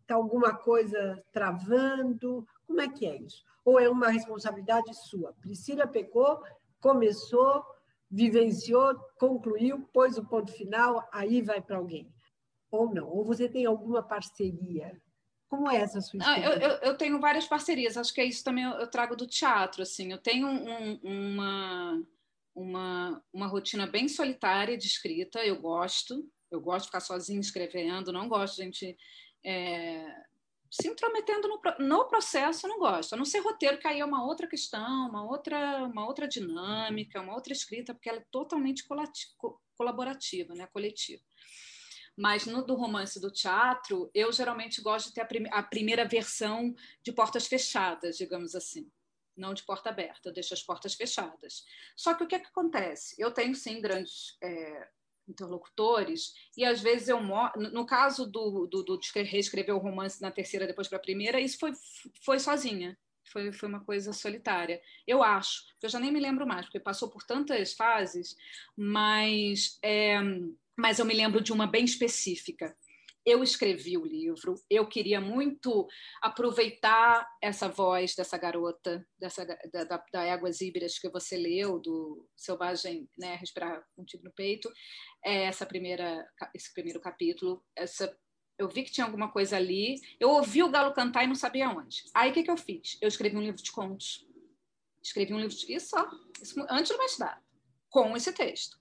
está 0.00 0.14
alguma 0.14 0.54
coisa 0.54 1.22
travando, 1.32 2.46
como 2.66 2.80
é 2.80 2.88
que 2.88 3.06
é 3.06 3.16
isso? 3.16 3.42
Ou 3.64 3.80
é 3.80 3.88
uma 3.88 4.08
responsabilidade 4.08 4.94
sua? 5.08 5.32
Priscila 5.40 5.86
pegou, 5.86 6.42
começou, 6.80 7.64
vivenciou, 8.10 8.94
concluiu, 9.18 9.88
pôs 9.92 10.18
o 10.18 10.24
ponto 10.24 10.52
final, 10.52 11.08
aí 11.12 11.42
vai 11.42 11.60
para 11.60 11.78
alguém. 11.78 12.12
Ou 12.70 12.92
não? 12.92 13.08
Ou 13.08 13.24
você 13.24 13.48
tem 13.48 13.66
alguma 13.66 14.02
parceria 14.02 15.00
como 15.54 15.70
é 15.70 15.76
essa 15.76 16.00
sua 16.00 16.20
ah, 16.24 16.40
eu, 16.40 16.52
eu, 16.52 16.70
eu, 16.78 16.96
tenho 16.96 17.20
várias 17.20 17.46
parcerias, 17.46 17.96
acho 17.96 18.12
que 18.12 18.20
é 18.20 18.24
isso 18.24 18.42
também 18.42 18.64
eu, 18.64 18.72
eu 18.72 18.86
trago 18.88 19.14
do 19.14 19.26
teatro, 19.26 19.82
assim, 19.82 20.10
eu 20.10 20.18
tenho 20.18 20.48
um, 20.48 20.98
uma, 21.02 22.02
uma, 22.54 23.24
uma 23.32 23.46
rotina 23.46 23.86
bem 23.86 24.08
solitária 24.08 24.76
de 24.76 24.86
escrita, 24.86 25.44
eu 25.44 25.60
gosto, 25.60 26.28
eu 26.54 26.60
gosto 26.60 26.82
de 26.82 26.88
ficar 26.88 27.00
sozinha 27.00 27.40
escrevendo, 27.40 28.12
não 28.12 28.28
gosto 28.28 28.56
de 28.56 28.62
gente 28.62 28.96
é, 29.44 30.24
se 30.70 30.88
intrometendo 30.88 31.48
no, 31.48 31.60
no 31.86 32.04
processo, 32.06 32.66
não 32.66 32.78
gosto, 32.78 33.12
a 33.12 33.16
não 33.16 33.24
ser 33.24 33.40
roteiro, 33.40 33.78
que 33.78 33.86
aí 33.86 34.00
é 34.00 34.04
uma 34.04 34.24
outra 34.24 34.46
questão, 34.46 35.08
uma 35.08 35.24
outra, 35.24 35.84
uma 35.84 36.06
outra 36.06 36.26
dinâmica, 36.26 37.20
uma 37.20 37.34
outra 37.34 37.52
escrita, 37.52 37.94
porque 37.94 38.08
ela 38.08 38.18
é 38.18 38.26
totalmente 38.30 38.84
colaborativa, 39.76 40.54
né, 40.54 40.66
coletiva. 40.66 41.22
Mas 42.16 42.46
no 42.46 42.64
do 42.64 42.74
romance 42.74 43.20
do 43.20 43.30
teatro, 43.30 44.10
eu 44.14 44.32
geralmente 44.32 44.80
gosto 44.80 45.08
de 45.08 45.14
ter 45.14 45.22
a, 45.22 45.26
prim 45.26 45.44
a 45.50 45.62
primeira 45.62 46.04
versão 46.06 46.74
de 47.02 47.12
portas 47.12 47.46
fechadas, 47.46 48.16
digamos 48.16 48.54
assim 48.54 48.90
não 49.36 49.52
de 49.52 49.64
porta 49.64 49.90
aberta, 49.90 50.28
eu 50.28 50.32
deixo 50.32 50.54
as 50.54 50.62
portas 50.62 50.94
fechadas. 50.94 51.64
Só 51.96 52.14
que 52.14 52.24
o 52.24 52.26
que, 52.26 52.36
é 52.36 52.38
que 52.38 52.46
acontece? 52.46 53.14
Eu 53.18 53.32
tenho, 53.32 53.54
sim, 53.54 53.80
grandes 53.80 54.36
é, 54.42 54.88
interlocutores, 55.28 56.34
e 56.56 56.64
às 56.64 56.80
vezes 56.80 57.08
eu 57.08 57.20
no 57.56 57.86
caso 57.86 58.26
do, 58.26 58.66
do, 58.66 58.82
do 58.82 59.00
reescrever 59.14 59.74
o 59.74 59.78
romance 59.78 60.20
na 60.20 60.30
terceira 60.30 60.66
depois 60.66 60.88
para 60.88 60.98
a 60.98 61.02
primeira, 61.02 61.40
isso 61.40 61.58
foi, 61.58 61.72
foi 62.20 62.38
sozinha. 62.38 62.96
Foi, 63.32 63.50
foi 63.52 63.68
uma 63.68 63.80
coisa 63.80 64.12
solitária. 64.12 64.80
Eu 65.06 65.22
acho, 65.22 65.64
eu 65.82 65.88
já 65.88 65.98
nem 65.98 66.12
me 66.12 66.20
lembro 66.20 66.46
mais, 66.46 66.66
porque 66.66 66.78
passou 66.78 67.08
por 67.08 67.22
tantas 67.22 67.72
fases, 67.72 68.36
mas 68.76 69.78
é, 69.82 70.20
mas 70.76 70.98
eu 70.98 71.04
me 71.04 71.14
lembro 71.14 71.40
de 71.40 71.52
uma 71.52 71.66
bem 71.66 71.84
específica. 71.84 72.76
Eu 73.24 73.42
escrevi 73.42 73.96
o 73.96 74.04
livro, 74.04 74.54
eu 74.68 74.86
queria 74.86 75.20
muito 75.20 75.88
aproveitar 76.22 77.26
essa 77.42 77.68
voz 77.68 78.14
dessa 78.14 78.36
garota, 78.36 79.06
dessa, 79.18 79.46
da, 79.46 79.84
da, 79.84 80.04
da 80.12 80.24
Éguas 80.24 80.60
Híbridas 80.60 80.98
que 80.98 81.08
você 81.08 81.36
leu, 81.36 81.78
do 81.78 82.28
Selvagem 82.36 83.08
né, 83.18 83.36
Respirar 83.36 83.82
Contigo 83.96 84.24
no 84.24 84.32
Peito, 84.32 84.70
é 85.24 85.44
essa 85.44 85.64
primeira, 85.64 86.26
esse 86.54 86.72
primeiro 86.74 87.00
capítulo, 87.00 87.64
essa 87.74 88.14
eu 88.58 88.68
vi 88.68 88.84
que 88.84 88.92
tinha 88.92 89.04
alguma 89.04 89.30
coisa 89.30 89.56
ali. 89.56 89.96
Eu 90.18 90.30
ouvi 90.30 90.62
o 90.62 90.70
galo 90.70 90.94
cantar 90.94 91.24
e 91.24 91.26
não 91.26 91.34
sabia 91.34 91.68
onde. 91.68 92.04
Aí 92.14 92.30
o 92.30 92.32
que, 92.32 92.42
que 92.42 92.50
eu 92.50 92.56
fiz? 92.56 92.96
Eu 93.00 93.08
escrevi 93.08 93.36
um 93.36 93.42
livro 93.42 93.60
de 93.60 93.72
contos. 93.72 94.24
Escrevi 95.02 95.34
um 95.34 95.40
livro 95.40 95.54
de. 95.54 95.72
Isso, 95.72 95.96
ó, 95.96 96.06
isso 96.40 96.64
antes 96.70 96.92
do 96.92 96.98
mestrado, 96.98 97.42
com 97.90 98.16
esse 98.16 98.32
texto. 98.32 98.78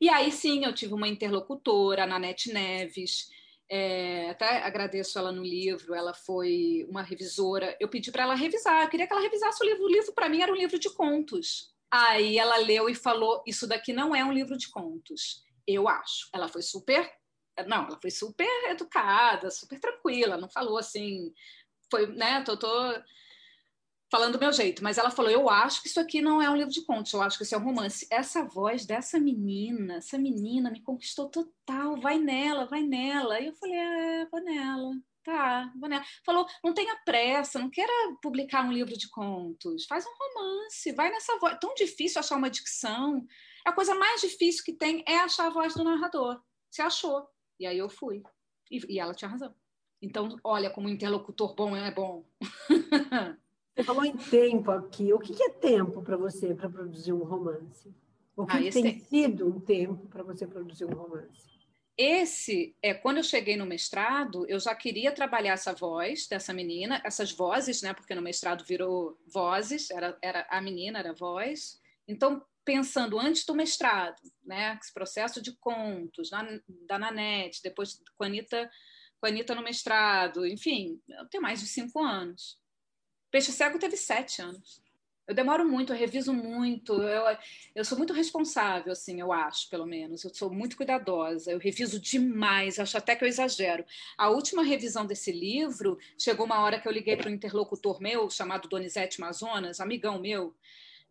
E 0.00 0.08
aí 0.08 0.32
sim, 0.32 0.64
eu 0.64 0.74
tive 0.74 0.94
uma 0.94 1.06
interlocutora, 1.06 2.02
a 2.02 2.06
Nanete 2.06 2.52
Neves, 2.52 3.28
é, 3.74 4.28
até 4.28 4.62
agradeço 4.62 5.18
ela 5.18 5.32
no 5.32 5.42
livro, 5.42 5.94
ela 5.94 6.12
foi 6.12 6.86
uma 6.90 7.00
revisora. 7.00 7.74
Eu 7.80 7.88
pedi 7.88 8.12
para 8.12 8.24
ela 8.24 8.34
revisar, 8.34 8.82
eu 8.82 8.90
queria 8.90 9.06
que 9.06 9.12
ela 9.14 9.22
revisasse 9.22 9.64
o 9.64 9.66
livro. 9.66 9.84
O 9.84 9.90
livro, 9.90 10.12
para 10.12 10.28
mim, 10.28 10.42
era 10.42 10.52
um 10.52 10.56
livro 10.56 10.78
de 10.78 10.90
contos. 10.90 11.74
Aí 11.90 12.36
ela 12.36 12.58
leu 12.58 12.90
e 12.90 12.94
falou: 12.94 13.42
Isso 13.46 13.66
daqui 13.66 13.94
não 13.94 14.14
é 14.14 14.22
um 14.22 14.30
livro 14.30 14.58
de 14.58 14.68
contos. 14.68 15.42
Eu 15.66 15.88
acho. 15.88 16.28
Ela 16.34 16.48
foi 16.48 16.60
super. 16.60 17.10
Não, 17.66 17.86
ela 17.86 17.98
foi 17.98 18.10
super 18.10 18.46
educada, 18.68 19.50
super 19.50 19.80
tranquila, 19.80 20.36
não 20.36 20.50
falou 20.50 20.76
assim. 20.76 21.32
Foi, 21.90 22.06
né? 22.08 22.42
Tô, 22.42 22.58
tô 22.58 22.68
falando 24.12 24.34
do 24.34 24.38
meu 24.38 24.52
jeito, 24.52 24.84
mas 24.84 24.98
ela 24.98 25.10
falou: 25.10 25.30
Eu 25.30 25.48
acho 25.48 25.80
que 25.80 25.88
isso 25.88 25.98
aqui 25.98 26.20
não 26.20 26.42
é 26.42 26.50
um 26.50 26.54
livro 26.54 26.70
de 26.70 26.84
contos, 26.84 27.14
eu 27.14 27.22
acho 27.22 27.38
que 27.38 27.44
isso 27.44 27.54
é 27.54 27.58
um 27.58 27.64
romance. 27.64 28.06
Essa 28.10 28.44
voz 28.44 28.84
dessa 28.84 29.18
menina, 29.18 29.96
essa 29.96 30.18
menina 30.18 30.70
me 30.70 30.82
conquistou 30.82 31.30
total, 31.30 31.98
vai 31.98 32.18
nela, 32.18 32.66
vai 32.66 32.82
nela. 32.82 33.40
E 33.40 33.46
eu 33.46 33.54
falei: 33.54 33.74
É, 33.74 34.26
vou 34.26 34.42
nela. 34.44 34.92
Tá, 35.24 35.72
vou 35.80 35.88
nela. 35.88 36.04
Falou: 36.26 36.46
não 36.62 36.74
tenha 36.74 36.94
pressa, 37.06 37.58
não 37.58 37.70
queira 37.70 37.90
publicar 38.20 38.62
um 38.66 38.72
livro 38.72 38.96
de 38.98 39.08
contos, 39.08 39.86
faz 39.86 40.04
um 40.04 40.14
romance, 40.14 40.92
vai 40.92 41.10
nessa 41.10 41.38
voz. 41.38 41.56
Tão 41.58 41.74
difícil 41.74 42.20
achar 42.20 42.36
uma 42.36 42.50
dicção. 42.50 43.26
A 43.64 43.72
coisa 43.72 43.94
mais 43.94 44.20
difícil 44.20 44.62
que 44.62 44.74
tem 44.74 45.02
é 45.08 45.20
achar 45.20 45.46
a 45.46 45.50
voz 45.50 45.74
do 45.74 45.84
narrador. 45.84 46.38
Você 46.70 46.82
achou. 46.82 47.26
E 47.58 47.66
aí 47.66 47.78
eu 47.78 47.88
fui. 47.88 48.22
E, 48.70 48.94
e 48.94 48.98
ela 48.98 49.14
tinha 49.14 49.30
razão. 49.30 49.54
Então, 50.02 50.36
olha 50.42 50.68
como 50.68 50.88
interlocutor 50.88 51.54
bom 51.54 51.76
é 51.76 51.90
bom. 51.92 52.26
Você 53.74 53.84
falou 53.84 54.04
em 54.04 54.16
tempo 54.16 54.70
aqui. 54.70 55.12
O 55.12 55.18
que 55.18 55.42
é 55.42 55.50
tempo 55.50 56.02
para 56.02 56.16
você 56.16 56.54
para 56.54 56.68
produzir 56.68 57.12
um 57.12 57.24
romance? 57.24 57.92
O 58.36 58.46
que, 58.46 58.68
ah, 58.68 58.72
tem 58.72 58.86
é... 58.88 58.98
sido 58.98 59.48
um 59.48 59.60
tempo 59.60 60.06
para 60.08 60.22
você 60.22 60.46
produzir 60.46 60.84
um 60.84 60.94
romance? 60.94 61.52
Esse 61.96 62.74
é 62.82 62.94
quando 62.94 63.18
eu 63.18 63.22
cheguei 63.22 63.56
no 63.56 63.66
mestrado, 63.66 64.46
eu 64.48 64.58
já 64.58 64.74
queria 64.74 65.12
trabalhar 65.12 65.52
essa 65.52 65.74
voz 65.74 66.26
dessa 66.26 66.52
menina, 66.52 67.02
essas 67.04 67.30
vozes, 67.32 67.82
né? 67.82 67.92
Porque 67.92 68.14
no 68.14 68.22
mestrado 68.22 68.64
virou 68.64 69.18
vozes, 69.32 69.90
era, 69.90 70.18
era 70.22 70.46
a 70.50 70.60
menina 70.60 70.98
era 70.98 71.12
voz. 71.12 71.78
Então, 72.08 72.42
pensando 72.64 73.18
antes 73.18 73.44
do 73.44 73.54
mestrado, 73.54 74.20
né? 74.44 74.78
Esse 74.80 74.92
processo 74.92 75.40
de 75.42 75.56
contos 75.58 76.30
na, 76.30 76.46
da 76.86 76.98
Nanete, 76.98 77.60
depois 77.62 78.00
com 78.16 78.24
a 78.24 78.26
Anitta, 78.26 78.70
com 79.20 79.26
a 79.26 79.28
Anitta 79.28 79.54
no 79.54 79.62
mestrado, 79.62 80.46
enfim, 80.46 81.00
eu 81.08 81.28
tenho 81.28 81.42
mais 81.42 81.60
de 81.60 81.66
cinco 81.66 82.00
anos. 82.00 82.58
Peixe 83.32 83.50
Cego 83.50 83.78
teve 83.78 83.96
sete 83.96 84.42
anos. 84.42 84.82
Eu 85.26 85.34
demoro 85.34 85.66
muito, 85.66 85.92
eu 85.92 85.96
reviso 85.96 86.34
muito, 86.34 86.92
eu, 86.92 87.38
eu 87.74 87.84
sou 87.84 87.96
muito 87.96 88.12
responsável, 88.12 88.92
assim, 88.92 89.20
eu 89.20 89.32
acho, 89.32 89.70
pelo 89.70 89.86
menos. 89.86 90.22
Eu 90.22 90.34
sou 90.34 90.52
muito 90.52 90.76
cuidadosa, 90.76 91.50
eu 91.50 91.58
reviso 91.58 91.98
demais, 91.98 92.78
acho 92.78 92.98
até 92.98 93.16
que 93.16 93.24
eu 93.24 93.28
exagero. 93.28 93.84
A 94.18 94.28
última 94.28 94.62
revisão 94.62 95.06
desse 95.06 95.32
livro, 95.32 95.98
chegou 96.18 96.44
uma 96.44 96.60
hora 96.60 96.78
que 96.78 96.86
eu 96.86 96.92
liguei 96.92 97.16
para 97.16 97.30
um 97.30 97.32
interlocutor 97.32 98.02
meu, 98.02 98.28
chamado 98.28 98.68
Donizete 98.68 99.18
Mazonas, 99.20 99.80
amigão 99.80 100.20
meu, 100.20 100.54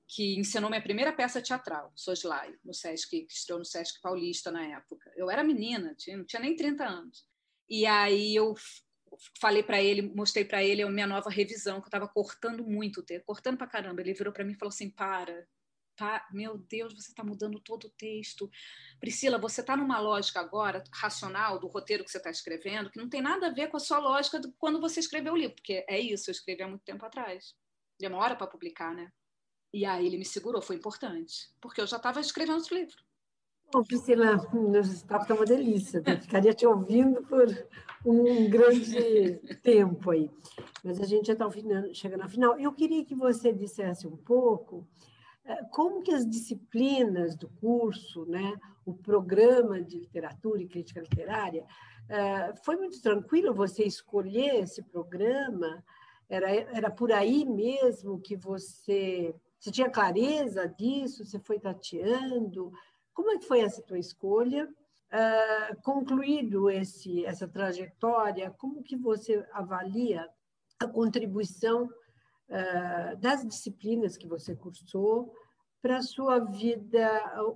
que 0.05 0.37
ensinou 0.37 0.69
minha 0.69 0.81
primeira 0.81 1.11
peça 1.11 1.41
teatral, 1.41 1.91
Soslaio, 1.95 2.59
no 2.63 2.73
Sesc, 2.73 3.09
que 3.25 3.33
estreou 3.33 3.57
no 3.57 3.65
Sesc 3.65 3.99
Paulista 3.99 4.51
na 4.51 4.63
época. 4.77 5.11
Eu 5.15 5.31
era 5.31 5.43
menina, 5.43 5.95
tinha, 5.97 6.17
não 6.17 6.25
tinha 6.25 6.41
nem 6.41 6.55
30 6.55 6.83
anos. 6.83 7.25
E 7.67 7.85
aí 7.87 8.35
eu 8.35 8.53
falei 9.39 9.63
para 9.63 9.81
ele, 9.81 10.01
mostrei 10.01 10.45
para 10.45 10.63
ele 10.63 10.81
a 10.81 10.89
minha 10.89 11.07
nova 11.07 11.29
revisão, 11.29 11.79
que 11.79 11.85
eu 11.85 11.89
estava 11.89 12.07
cortando 12.07 12.63
muito 12.63 13.01
o 13.01 13.03
texto, 13.03 13.25
cortando 13.25 13.57
para 13.57 13.67
caramba. 13.67 14.01
Ele 14.01 14.13
virou 14.13 14.33
para 14.33 14.43
mim 14.43 14.53
e 14.53 14.57
falou 14.57 14.69
assim: 14.69 14.89
para, 14.89 15.47
meu 16.31 16.57
Deus, 16.57 16.93
você 16.93 17.11
está 17.11 17.23
mudando 17.23 17.59
todo 17.59 17.85
o 17.85 17.89
texto. 17.89 18.49
Priscila, 18.99 19.37
você 19.37 19.61
está 19.61 19.75
numa 19.75 19.99
lógica 19.99 20.39
agora 20.39 20.83
racional 20.91 21.59
do 21.59 21.67
roteiro 21.67 22.03
que 22.03 22.11
você 22.11 22.17
está 22.17 22.29
escrevendo, 22.29 22.89
que 22.89 22.99
não 22.99 23.09
tem 23.09 23.21
nada 23.21 23.47
a 23.47 23.51
ver 23.51 23.67
com 23.67 23.77
a 23.77 23.79
sua 23.79 23.99
lógica 23.99 24.39
de 24.39 24.51
quando 24.57 24.79
você 24.79 24.99
escreveu 24.99 25.33
o 25.33 25.37
livro, 25.37 25.55
porque 25.55 25.85
é 25.87 25.99
isso, 25.99 26.29
eu 26.29 26.33
escrevi 26.33 26.63
há 26.63 26.67
muito 26.67 26.83
tempo 26.83 27.05
atrás. 27.05 27.55
Demora 27.99 28.35
para 28.35 28.47
publicar, 28.47 28.95
né? 28.95 29.11
E 29.73 29.85
aí 29.85 30.05
ele 30.05 30.17
me 30.17 30.25
segurou, 30.25 30.61
foi 30.61 30.75
importante, 30.75 31.49
porque 31.61 31.79
eu 31.79 31.87
já 31.87 31.97
estava 31.97 32.19
escrevendo 32.19 32.57
outro 32.57 32.75
livro. 32.75 32.97
Bom, 33.73 33.83
Priscila, 33.83 34.35
nosso 34.53 35.05
papo 35.07 35.21
está 35.21 35.33
uma 35.33 35.45
delícia. 35.45 36.03
Eu 36.05 36.17
ficaria 36.19 36.53
te 36.53 36.67
ouvindo 36.67 37.21
por 37.23 37.47
um 38.05 38.49
grande 38.49 39.35
tempo 39.63 40.11
aí. 40.11 40.29
Mas 40.83 40.99
a 40.99 41.05
gente 41.05 41.27
já 41.27 41.33
está 41.33 41.49
chegando 41.93 42.23
ao 42.23 42.29
final. 42.29 42.59
Eu 42.59 42.73
queria 42.73 43.05
que 43.05 43.15
você 43.15 43.53
dissesse 43.53 44.05
um 44.05 44.17
pouco 44.17 44.85
eh, 45.45 45.63
como 45.71 46.01
que 46.01 46.11
as 46.11 46.29
disciplinas 46.29 47.33
do 47.37 47.47
curso, 47.47 48.25
né, 48.25 48.53
o 48.85 48.93
programa 48.93 49.81
de 49.81 49.99
literatura 49.99 50.61
e 50.61 50.67
crítica 50.67 50.99
literária, 50.99 51.65
eh, 52.09 52.53
foi 52.65 52.75
muito 52.75 53.01
tranquilo 53.01 53.53
você 53.53 53.83
escolher 53.85 54.63
esse 54.63 54.83
programa? 54.83 55.81
Era, 56.27 56.51
era 56.51 56.91
por 56.91 57.13
aí 57.13 57.45
mesmo 57.45 58.19
que 58.19 58.35
você, 58.35 59.33
você 59.57 59.71
tinha 59.71 59.89
clareza 59.89 60.67
disso? 60.67 61.23
Você 61.23 61.39
foi 61.39 61.57
tateando? 61.57 62.73
Como 63.13 63.31
é 63.31 63.37
que 63.37 63.47
foi 63.47 63.61
essa 63.61 63.81
tua 63.81 63.99
escolha? 63.99 64.67
Uh, 65.11 65.81
concluído 65.83 66.69
esse, 66.69 67.25
essa 67.25 67.47
trajetória, 67.47 68.49
como 68.57 68.81
que 68.81 68.95
você 68.95 69.45
avalia 69.51 70.27
a 70.79 70.87
contribuição 70.87 71.83
uh, 71.85 73.17
das 73.19 73.45
disciplinas 73.45 74.15
que 74.15 74.27
você 74.27 74.55
cursou 74.55 75.33
para 75.81 75.97
a 75.97 76.03
sua 76.03 76.39
vida, 76.39 77.09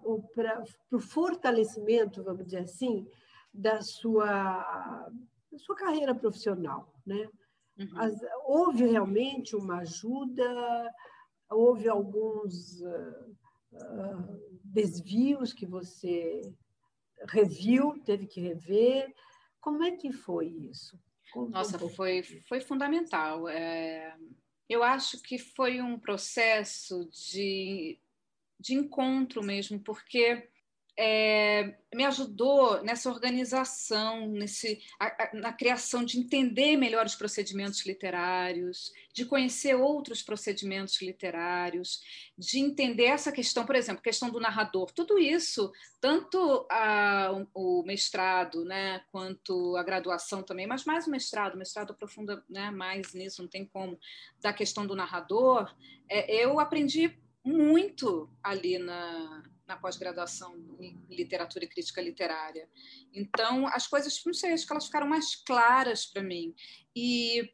ou 0.03 0.24
para 0.34 0.64
o 0.91 0.99
fortalecimento, 0.99 2.24
vamos 2.24 2.45
dizer 2.45 2.60
assim, 2.64 3.08
da 3.53 3.82
sua, 3.82 5.08
da 5.51 5.58
sua 5.60 5.76
carreira 5.76 6.14
profissional, 6.14 6.91
né? 7.06 7.30
Uhum. 7.78 7.99
As, 7.99 8.16
houve 8.45 8.86
realmente 8.86 9.56
uma 9.56 9.80
ajuda, 9.80 10.91
houve 11.49 11.88
alguns 11.88 12.82
uh, 12.82 14.55
desvios 14.76 15.53
que 15.53 15.65
você 15.65 16.41
reviu, 17.30 17.97
teve 18.03 18.28
que 18.28 18.41
rever. 18.41 19.15
Como 19.61 19.82
é 19.84 19.91
que 19.91 20.11
foi 20.11 20.47
isso? 20.47 20.99
Nossa, 21.49 21.80
foi, 21.80 22.21
foi 22.47 22.59
fundamental. 22.59 23.47
É, 23.47 24.15
eu 24.69 24.84
acho 24.84 25.21
que 25.21 25.38
foi 25.38 25.82
um 25.82 25.97
processo 25.97 27.09
de, 27.09 27.97
de 28.59 28.73
encontro 28.76 29.41
mesmo, 29.41 29.80
porque 29.80 30.49
é, 30.97 31.75
me 31.93 32.05
ajudou 32.05 32.81
nessa 32.81 33.09
organização, 33.09 34.27
nesse, 34.27 34.81
a, 34.97 35.05
a, 35.05 35.29
na 35.33 35.51
criação 35.51 36.05
de 36.05 36.17
entender 36.17 36.77
melhor 36.77 37.05
os 37.05 37.15
procedimentos 37.15 37.85
literários, 37.85 38.93
de 39.13 39.25
conhecer 39.25 39.75
outros 39.75 40.21
procedimentos 40.21 41.01
literários, 41.01 42.01
de 42.37 42.59
entender 42.59 43.05
essa 43.05 43.31
questão, 43.31 43.65
por 43.65 43.75
exemplo, 43.75 44.01
questão 44.01 44.29
do 44.29 44.39
narrador. 44.39 44.91
Tudo 44.91 45.19
isso, 45.19 45.71
tanto 45.99 46.65
a, 46.71 47.31
o 47.53 47.83
mestrado, 47.83 48.63
né, 48.63 49.03
quanto 49.11 49.75
a 49.75 49.83
graduação 49.83 50.43
também, 50.43 50.65
mas 50.65 50.85
mais 50.85 51.07
o 51.07 51.11
mestrado, 51.11 51.55
o 51.55 51.57
mestrado 51.57 51.91
aprofunda 51.91 52.41
né, 52.49 52.71
mais 52.71 53.13
nisso, 53.13 53.41
não 53.41 53.49
tem 53.49 53.65
como, 53.65 53.99
da 54.41 54.53
questão 54.53 54.87
do 54.87 54.95
narrador, 54.95 55.75
é, 56.09 56.43
eu 56.43 56.57
aprendi 56.59 57.17
muito 57.43 58.29
ali 58.41 58.77
na 58.79 59.43
na 59.68 59.76
pós-graduação 59.76 60.55
em 60.80 61.03
literatura 61.09 61.66
e 61.66 61.68
crítica 61.68 62.01
literária. 62.01 62.70
Então, 63.13 63.68
as 63.68 63.88
coisas, 63.88 64.22
não 64.26 64.34
sei, 64.34 64.53
acho 64.53 64.66
que 64.66 64.74
elas 64.74 64.86
ficaram 64.86 65.07
mais 65.07 65.36
claras 65.36 66.05
para 66.05 66.22
mim. 66.22 66.55
E 66.95 67.51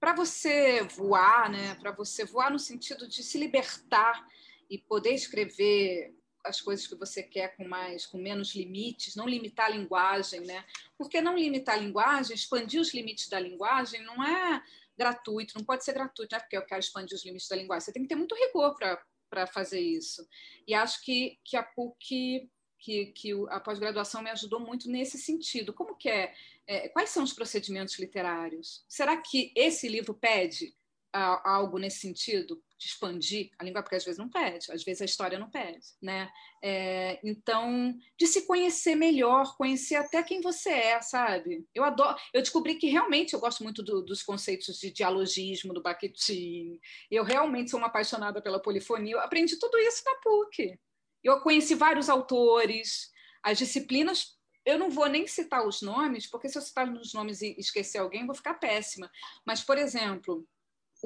para 0.00 0.14
você 0.14 0.82
voar, 0.82 1.48
né, 1.50 1.74
para 1.76 1.92
você 1.92 2.24
voar 2.24 2.50
no 2.50 2.58
sentido 2.58 3.08
de 3.08 3.22
se 3.22 3.38
libertar 3.38 4.26
e 4.68 4.78
poder 4.78 5.14
escrever 5.14 6.14
as 6.44 6.60
coisas 6.60 6.86
que 6.86 6.94
você 6.94 7.22
quer 7.22 7.56
com 7.56 7.66
mais, 7.66 8.04
com 8.04 8.18
menos 8.18 8.54
limites, 8.54 9.16
não 9.16 9.26
limitar 9.26 9.66
a 9.66 9.70
linguagem, 9.70 10.40
né? 10.40 10.62
Porque 10.98 11.22
não 11.22 11.38
limitar 11.38 11.76
a 11.76 11.78
linguagem, 11.78 12.34
expandir 12.34 12.80
os 12.80 12.92
limites 12.92 13.28
da 13.28 13.40
linguagem, 13.40 14.04
não 14.04 14.22
é 14.22 14.62
gratuito, 14.96 15.54
não 15.56 15.64
pode 15.64 15.84
ser 15.84 15.94
gratuito, 15.94 16.32
não 16.32 16.38
é 16.38 16.40
porque 16.42 16.56
eu 16.56 16.66
quero 16.66 16.80
expandir 16.80 17.16
os 17.16 17.24
limites 17.24 17.48
da 17.48 17.56
linguagem. 17.56 17.86
Você 17.86 17.92
tem 17.92 18.02
que 18.02 18.08
ter 18.08 18.14
muito 18.14 18.34
rigor 18.34 18.74
para 18.76 19.02
para 19.34 19.48
fazer 19.48 19.80
isso. 19.80 20.24
E 20.64 20.72
acho 20.72 21.04
que, 21.04 21.40
que 21.44 21.56
a 21.56 21.62
PUC, 21.64 22.48
que, 22.78 23.06
que 23.06 23.32
a 23.48 23.58
pós-graduação 23.58 24.22
me 24.22 24.30
ajudou 24.30 24.60
muito 24.60 24.88
nesse 24.88 25.18
sentido. 25.18 25.72
Como 25.72 25.96
que 25.96 26.08
é, 26.08 26.32
é, 26.68 26.88
Quais 26.90 27.10
são 27.10 27.24
os 27.24 27.32
procedimentos 27.32 27.98
literários? 27.98 28.84
Será 28.88 29.16
que 29.16 29.52
esse 29.56 29.88
livro 29.88 30.14
pede 30.14 30.72
algo 31.18 31.78
nesse 31.78 32.00
sentido? 32.00 32.62
de 32.84 32.88
expandir 32.88 33.50
a 33.58 33.64
língua, 33.64 33.82
porque 33.82 33.96
às 33.96 34.04
vezes 34.04 34.18
não 34.18 34.28
pede, 34.28 34.70
às 34.70 34.84
vezes 34.84 35.00
a 35.00 35.04
história 35.06 35.38
não 35.38 35.50
pede, 35.50 35.86
né? 36.00 36.30
É, 36.62 37.18
então, 37.24 37.94
de 38.18 38.26
se 38.26 38.46
conhecer 38.46 38.94
melhor, 38.94 39.56
conhecer 39.56 39.96
até 39.96 40.22
quem 40.22 40.40
você 40.40 40.70
é, 40.70 41.00
sabe? 41.00 41.66
Eu 41.74 41.82
adoro, 41.82 42.16
eu 42.32 42.42
descobri 42.42 42.74
que 42.74 42.88
realmente 42.88 43.32
eu 43.32 43.40
gosto 43.40 43.62
muito 43.62 43.82
do, 43.82 44.02
dos 44.02 44.22
conceitos 44.22 44.78
de 44.78 44.90
dialogismo 44.90 45.72
do 45.72 45.82
Bakhtin. 45.82 46.78
Eu 47.10 47.24
realmente 47.24 47.70
sou 47.70 47.78
uma 47.78 47.88
apaixonada 47.88 48.42
pela 48.42 48.60
polifonia. 48.60 49.14
Eu 49.14 49.20
aprendi 49.20 49.58
tudo 49.58 49.78
isso 49.78 50.02
na 50.04 50.14
PUC. 50.16 50.78
Eu 51.22 51.40
conheci 51.40 51.74
vários 51.74 52.10
autores, 52.10 53.10
as 53.42 53.58
disciplinas 53.58 54.34
eu 54.66 54.78
não 54.78 54.88
vou 54.88 55.06
nem 55.08 55.26
citar 55.26 55.66
os 55.66 55.82
nomes, 55.82 56.26
porque 56.26 56.48
se 56.48 56.56
eu 56.56 56.62
citar 56.62 56.90
os 56.90 57.12
nomes 57.12 57.42
e 57.42 57.54
esquecer 57.58 57.98
alguém, 57.98 58.24
vou 58.24 58.34
ficar 58.34 58.54
péssima. 58.54 59.10
Mas, 59.44 59.62
por 59.62 59.76
exemplo, 59.76 60.46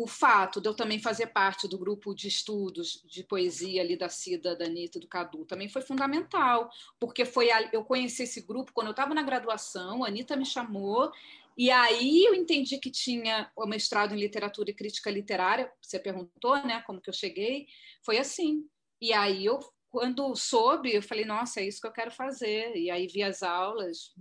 o 0.00 0.06
fato 0.06 0.60
de 0.60 0.68
eu 0.68 0.74
também 0.74 1.00
fazer 1.00 1.26
parte 1.26 1.66
do 1.66 1.76
grupo 1.76 2.14
de 2.14 2.28
estudos 2.28 3.02
de 3.04 3.24
poesia 3.24 3.82
ali 3.82 3.96
da 3.96 4.08
Cida, 4.08 4.54
da 4.54 4.64
Anitta, 4.64 5.00
do 5.00 5.08
Cadu, 5.08 5.44
também 5.44 5.68
foi 5.68 5.82
fundamental, 5.82 6.70
porque 7.00 7.24
foi 7.24 7.50
a, 7.50 7.68
eu 7.72 7.82
conheci 7.82 8.22
esse 8.22 8.42
grupo 8.42 8.72
quando 8.72 8.86
eu 8.86 8.92
estava 8.92 9.12
na 9.12 9.24
graduação, 9.24 10.04
a 10.04 10.06
Anitta 10.06 10.36
me 10.36 10.46
chamou, 10.46 11.10
e 11.56 11.68
aí 11.68 12.24
eu 12.24 12.32
entendi 12.32 12.78
que 12.78 12.92
tinha 12.92 13.50
o 13.56 13.66
mestrado 13.66 14.14
em 14.14 14.20
literatura 14.20 14.70
e 14.70 14.74
crítica 14.74 15.10
literária, 15.10 15.68
você 15.82 15.98
perguntou, 15.98 16.56
né, 16.64 16.80
como 16.86 17.00
que 17.00 17.10
eu 17.10 17.14
cheguei, 17.14 17.66
foi 18.00 18.18
assim. 18.18 18.64
E 19.00 19.12
aí 19.12 19.44
eu 19.44 19.58
quando 19.90 20.36
soube, 20.36 20.94
eu 20.94 21.02
falei, 21.02 21.24
nossa, 21.24 21.60
é 21.60 21.66
isso 21.66 21.80
que 21.80 21.86
eu 21.86 21.92
quero 21.92 22.10
fazer. 22.10 22.76
E 22.76 22.90
aí 22.90 23.06
vi 23.06 23.22
as 23.22 23.42
aulas, 23.42 24.14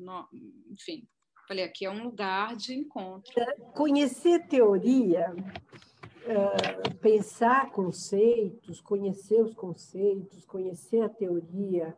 enfim, 0.71 1.05
Falei, 1.47 1.63
aqui 1.63 1.85
é 1.85 1.89
um 1.89 2.03
lugar 2.03 2.57
de 2.57 2.73
encontro. 2.73 3.33
Conhecer 3.73 4.47
teoria, 4.49 5.33
pensar 6.99 7.71
conceitos, 7.71 8.81
conhecer 8.81 9.41
os 9.41 9.53
conceitos, 9.53 10.45
conhecer 10.45 11.03
a 11.03 11.09
teoria, 11.09 11.95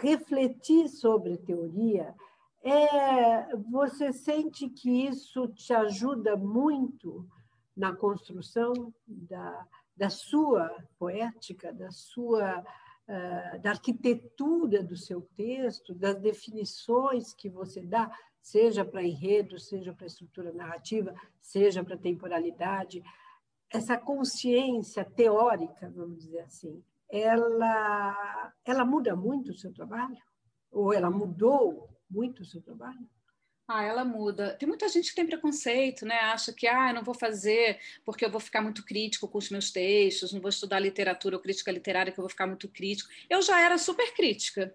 refletir 0.00 0.88
sobre 0.88 1.38
teoria, 1.38 2.14
é, 2.62 3.56
você 3.70 4.12
sente 4.12 4.68
que 4.68 5.06
isso 5.06 5.48
te 5.48 5.72
ajuda 5.72 6.36
muito 6.36 7.26
na 7.74 7.96
construção 7.96 8.92
da, 9.06 9.66
da 9.96 10.10
sua 10.10 10.70
poética, 10.98 11.72
da 11.72 11.90
sua 11.90 12.62
da 13.60 13.70
arquitetura 13.70 14.82
do 14.82 14.96
seu 14.96 15.20
texto, 15.36 15.92
das 15.92 16.16
definições 16.20 17.34
que 17.34 17.50
você 17.50 17.82
dá, 17.82 18.10
seja 18.42 18.84
para 18.84 19.02
enredo, 19.02 19.58
seja 19.58 19.92
para 19.92 20.06
estrutura 20.06 20.52
narrativa, 20.52 21.14
seja 21.40 21.84
para 21.84 21.96
temporalidade. 21.96 23.02
Essa 23.70 23.96
consciência 23.96 25.04
teórica, 25.04 25.90
vamos 25.94 26.18
dizer 26.18 26.40
assim, 26.40 26.82
ela, 27.08 28.52
ela 28.64 28.84
muda 28.84 29.14
muito 29.14 29.52
o 29.52 29.56
seu 29.56 29.72
trabalho? 29.72 30.18
Ou 30.70 30.92
ela 30.92 31.10
mudou 31.10 31.88
muito 32.10 32.42
o 32.42 32.44
seu 32.44 32.60
trabalho? 32.60 33.08
Ah, 33.68 33.84
ela 33.84 34.04
muda. 34.04 34.54
Tem 34.56 34.68
muita 34.68 34.88
gente 34.88 35.10
que 35.10 35.14
tem 35.14 35.26
preconceito, 35.26 36.04
né? 36.04 36.16
Acha 36.16 36.52
que 36.52 36.66
ah, 36.66 36.90
eu 36.90 36.94
não 36.94 37.04
vou 37.04 37.14
fazer 37.14 37.78
porque 38.04 38.24
eu 38.24 38.30
vou 38.30 38.40
ficar 38.40 38.60
muito 38.60 38.84
crítico 38.84 39.28
com 39.28 39.38
os 39.38 39.50
meus 39.50 39.70
textos, 39.70 40.32
não 40.32 40.40
vou 40.40 40.50
estudar 40.50 40.80
literatura 40.80 41.36
ou 41.36 41.42
crítica 41.42 41.70
literária 41.70 42.12
que 42.12 42.18
eu 42.18 42.22
vou 42.22 42.28
ficar 42.28 42.46
muito 42.46 42.68
crítico. 42.68 43.08
Eu 43.30 43.40
já 43.40 43.60
era 43.60 43.78
super 43.78 44.12
crítica 44.14 44.74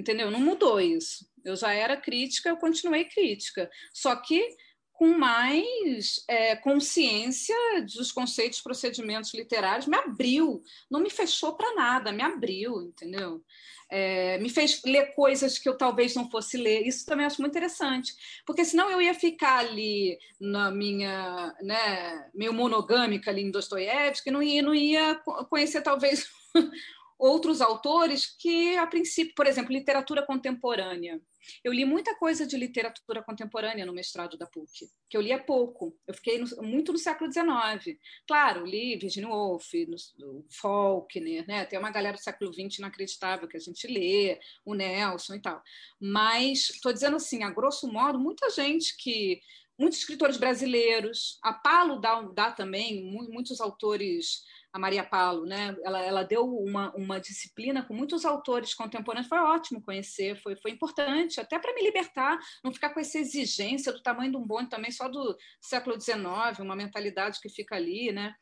entendeu? 0.00 0.30
Não 0.30 0.40
mudou 0.40 0.80
isso. 0.80 1.28
Eu 1.44 1.56
já 1.56 1.72
era 1.72 1.96
crítica, 1.96 2.48
eu 2.48 2.56
continuei 2.56 3.04
crítica. 3.04 3.70
Só 3.92 4.16
que 4.16 4.56
com 5.00 5.16
mais 5.16 6.22
é, 6.28 6.54
consciência 6.56 7.56
dos 7.96 8.12
conceitos, 8.12 8.60
procedimentos 8.60 9.32
literários, 9.32 9.86
me 9.86 9.96
abriu, 9.96 10.62
não 10.90 11.00
me 11.00 11.08
fechou 11.08 11.54
para 11.54 11.74
nada, 11.74 12.12
me 12.12 12.22
abriu, 12.22 12.82
entendeu? 12.82 13.42
É, 13.90 14.36
me 14.38 14.50
fez 14.50 14.82
ler 14.84 15.14
coisas 15.14 15.58
que 15.58 15.66
eu 15.66 15.76
talvez 15.76 16.14
não 16.14 16.30
fosse 16.30 16.58
ler. 16.58 16.86
Isso 16.86 17.06
também 17.06 17.24
acho 17.24 17.40
muito 17.40 17.52
interessante, 17.52 18.14
porque 18.44 18.62
senão 18.62 18.90
eu 18.90 19.00
ia 19.00 19.14
ficar 19.14 19.60
ali 19.60 20.18
na 20.38 20.70
minha, 20.70 21.56
né, 21.62 22.30
meio 22.34 22.52
monogâmica 22.52 23.30
ali 23.30 23.40
em 23.40 23.50
Dostoiévski, 23.50 24.30
não 24.30 24.42
ia, 24.42 24.60
não 24.60 24.74
ia 24.74 25.14
conhecer 25.48 25.80
talvez 25.80 26.28
outros 27.20 27.60
autores 27.60 28.26
que, 28.26 28.76
a 28.76 28.86
princípio, 28.86 29.34
por 29.34 29.46
exemplo, 29.46 29.72
literatura 29.72 30.24
contemporânea. 30.24 31.20
Eu 31.64 31.72
li 31.72 31.84
muita 31.84 32.14
coisa 32.14 32.46
de 32.46 32.56
literatura 32.56 33.22
contemporânea 33.22 33.86
no 33.86 33.92
mestrado 33.92 34.36
da 34.36 34.46
PUC, 34.46 34.90
que 35.08 35.16
eu 35.16 35.20
lia 35.20 35.38
pouco. 35.38 35.96
Eu 36.06 36.14
fiquei 36.14 36.38
no, 36.38 36.46
muito 36.62 36.92
no 36.92 36.98
século 36.98 37.30
XIX. 37.32 37.98
Claro, 38.26 38.64
li 38.64 38.96
Virginia 38.96 39.28
Woolf, 39.28 39.72
no, 40.18 40.44
Faulkner, 40.50 41.46
né? 41.46 41.64
tem 41.64 41.78
uma 41.78 41.90
galera 41.90 42.16
do 42.16 42.22
século 42.22 42.52
XX 42.52 42.78
inacreditável 42.78 43.48
que 43.48 43.56
a 43.56 43.60
gente 43.60 43.86
lê, 43.86 44.38
o 44.64 44.74
Nelson 44.74 45.34
e 45.34 45.40
tal. 45.40 45.62
Mas 46.00 46.70
estou 46.70 46.92
dizendo 46.92 47.16
assim, 47.16 47.42
a 47.42 47.50
grosso 47.50 47.90
modo, 47.90 48.18
muita 48.18 48.50
gente 48.50 48.96
que 48.96 49.40
muitos 49.78 50.00
escritores 50.00 50.36
brasileiros, 50.36 51.38
a 51.42 51.54
Palo 51.54 51.98
dá, 51.98 52.20
dá 52.20 52.52
também, 52.52 53.02
muitos 53.02 53.62
autores 53.62 54.42
a 54.72 54.78
Maria 54.78 55.04
Paulo, 55.04 55.44
né? 55.44 55.76
Ela, 55.84 56.02
ela 56.02 56.22
deu 56.22 56.44
uma, 56.44 56.94
uma 56.94 57.20
disciplina 57.20 57.82
com 57.82 57.94
muitos 57.94 58.24
autores 58.24 58.74
contemporâneos, 58.74 59.28
foi 59.28 59.38
ótimo 59.38 59.82
conhecer, 59.82 60.40
foi, 60.40 60.56
foi 60.56 60.70
importante, 60.70 61.40
até 61.40 61.58
para 61.58 61.74
me 61.74 61.82
libertar, 61.82 62.38
não 62.62 62.72
ficar 62.72 62.90
com 62.90 63.00
essa 63.00 63.18
exigência 63.18 63.92
do 63.92 64.02
tamanho 64.02 64.30
de 64.30 64.36
um 64.36 64.46
bonde 64.46 64.70
também 64.70 64.90
só 64.90 65.08
do 65.08 65.36
século 65.60 66.00
XIX, 66.00 66.58
uma 66.60 66.76
mentalidade 66.76 67.40
que 67.40 67.48
fica 67.48 67.74
ali, 67.74 68.12
né? 68.12 68.34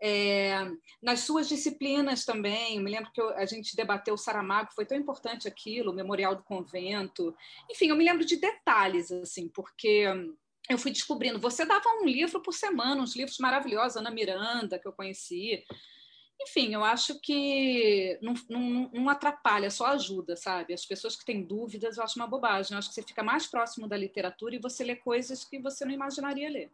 É, 0.00 0.64
nas 1.02 1.20
suas 1.20 1.48
disciplinas 1.48 2.24
também, 2.24 2.80
me 2.80 2.90
lembro 2.90 3.10
que 3.12 3.20
eu, 3.20 3.30
a 3.30 3.44
gente 3.46 3.74
debateu 3.74 4.14
o 4.14 4.18
Saramago, 4.18 4.72
foi 4.72 4.86
tão 4.86 4.96
importante 4.96 5.48
aquilo, 5.48 5.90
o 5.90 5.94
Memorial 5.94 6.36
do 6.36 6.44
Convento. 6.44 7.34
Enfim, 7.68 7.88
eu 7.88 7.96
me 7.96 8.04
lembro 8.04 8.24
de 8.24 8.36
detalhes, 8.36 9.10
assim, 9.10 9.48
porque 9.48 10.06
eu 10.68 10.78
fui 10.78 10.90
descobrindo. 10.90 11.38
Você 11.38 11.64
dava 11.64 11.88
um 12.00 12.04
livro 12.04 12.40
por 12.40 12.52
semana, 12.52 13.00
uns 13.00 13.16
livros 13.16 13.38
maravilhosos, 13.38 13.96
Ana 13.96 14.10
Miranda, 14.10 14.78
que 14.78 14.86
eu 14.86 14.92
conheci. 14.92 15.64
Enfim, 16.40 16.72
eu 16.72 16.84
acho 16.84 17.18
que 17.20 18.18
não, 18.22 18.34
não, 18.48 18.90
não, 18.92 19.08
atrapalha, 19.08 19.70
só 19.70 19.86
ajuda, 19.86 20.36
sabe? 20.36 20.72
As 20.72 20.86
pessoas 20.86 21.16
que 21.16 21.24
têm 21.24 21.42
dúvidas, 21.42 21.96
eu 21.96 22.04
acho 22.04 22.18
uma 22.18 22.28
bobagem. 22.28 22.72
Eu 22.72 22.78
acho 22.78 22.88
que 22.88 22.94
você 22.94 23.02
fica 23.02 23.22
mais 23.22 23.46
próximo 23.46 23.88
da 23.88 23.96
literatura 23.96 24.54
e 24.54 24.60
você 24.60 24.84
lê 24.84 24.94
coisas 24.94 25.44
que 25.44 25.58
você 25.58 25.84
não 25.84 25.92
imaginaria 25.92 26.48
ler. 26.48 26.70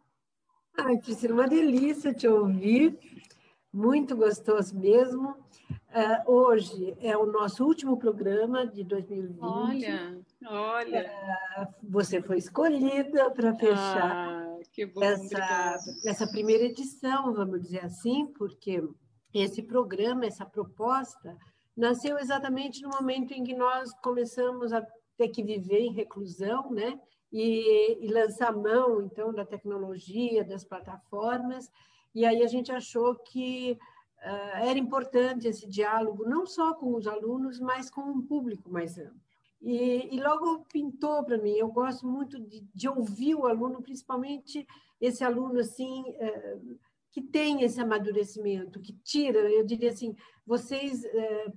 Ai, 0.77 0.97
Priscila, 0.97 1.33
uma 1.33 1.47
delícia 1.47 2.13
te 2.13 2.27
ouvir. 2.27 2.99
Muito 3.73 4.15
gostoso 4.15 4.77
mesmo. 4.77 5.31
Uh, 5.95 6.31
hoje 6.31 6.95
é 6.99 7.17
o 7.17 7.25
nosso 7.25 7.65
último 7.65 7.97
programa 7.97 8.67
de 8.67 8.83
2020. 8.83 9.41
Olha, 9.41 10.24
olha. 10.47 11.11
Você 11.83 12.21
foi 12.21 12.37
escolhida 12.37 13.29
para 13.31 13.53
fechar 13.55 14.27
ah, 14.27 14.59
bom, 14.93 15.03
essa, 15.03 15.77
essa 16.05 16.27
primeira 16.27 16.65
edição, 16.65 17.33
vamos 17.33 17.61
dizer 17.61 17.85
assim, 17.85 18.27
porque 18.27 18.81
esse 19.33 19.61
programa, 19.61 20.25
essa 20.25 20.45
proposta, 20.45 21.37
nasceu 21.75 22.17
exatamente 22.17 22.81
no 22.81 22.89
momento 22.89 23.33
em 23.33 23.43
que 23.43 23.53
nós 23.53 23.91
começamos 24.01 24.71
a 24.71 24.85
ter 25.17 25.29
que 25.29 25.43
viver 25.43 25.79
em 25.79 25.93
reclusão, 25.93 26.71
né? 26.71 26.99
E, 27.31 28.05
e 28.05 28.07
lançar 28.07 28.53
mão, 28.53 29.01
então, 29.01 29.33
da 29.33 29.45
tecnologia, 29.45 30.43
das 30.43 30.63
plataformas, 30.63 31.69
e 32.13 32.25
aí 32.25 32.41
a 32.41 32.47
gente 32.47 32.71
achou 32.71 33.13
que 33.15 33.77
uh, 34.23 34.57
era 34.65 34.79
importante 34.79 35.47
esse 35.47 35.67
diálogo, 35.67 36.23
não 36.23 36.45
só 36.45 36.73
com 36.73 36.95
os 36.95 37.07
alunos, 37.07 37.59
mas 37.59 37.89
com 37.89 38.01
um 38.01 38.21
público 38.21 38.71
mais 38.71 38.97
amplo. 38.97 39.24
E, 39.65 40.15
e 40.15 40.21
logo 40.21 40.63
pintou 40.71 41.23
para 41.23 41.39
mim, 41.39 41.53
eu 41.53 41.69
gosto 41.69 42.07
muito 42.07 42.39
de, 42.39 42.61
de, 42.71 42.87
ouvir 42.87 43.33
o 43.33 43.47
aluno, 43.47 43.81
principalmente 43.81 44.63
esse 45.01 45.23
aluno 45.23 45.59
assim, 45.59 46.01
uh, 46.01 46.79
que 47.11 47.19
tem 47.19 47.63
esse 47.63 47.81
amadurecimento, 47.81 48.79
que 48.79 48.93
tira, 49.03 49.39
eu 49.39 49.65
diria 49.65 49.89
assim, 49.89 50.15
vocês, 50.45 51.03
uh, 51.03 51.53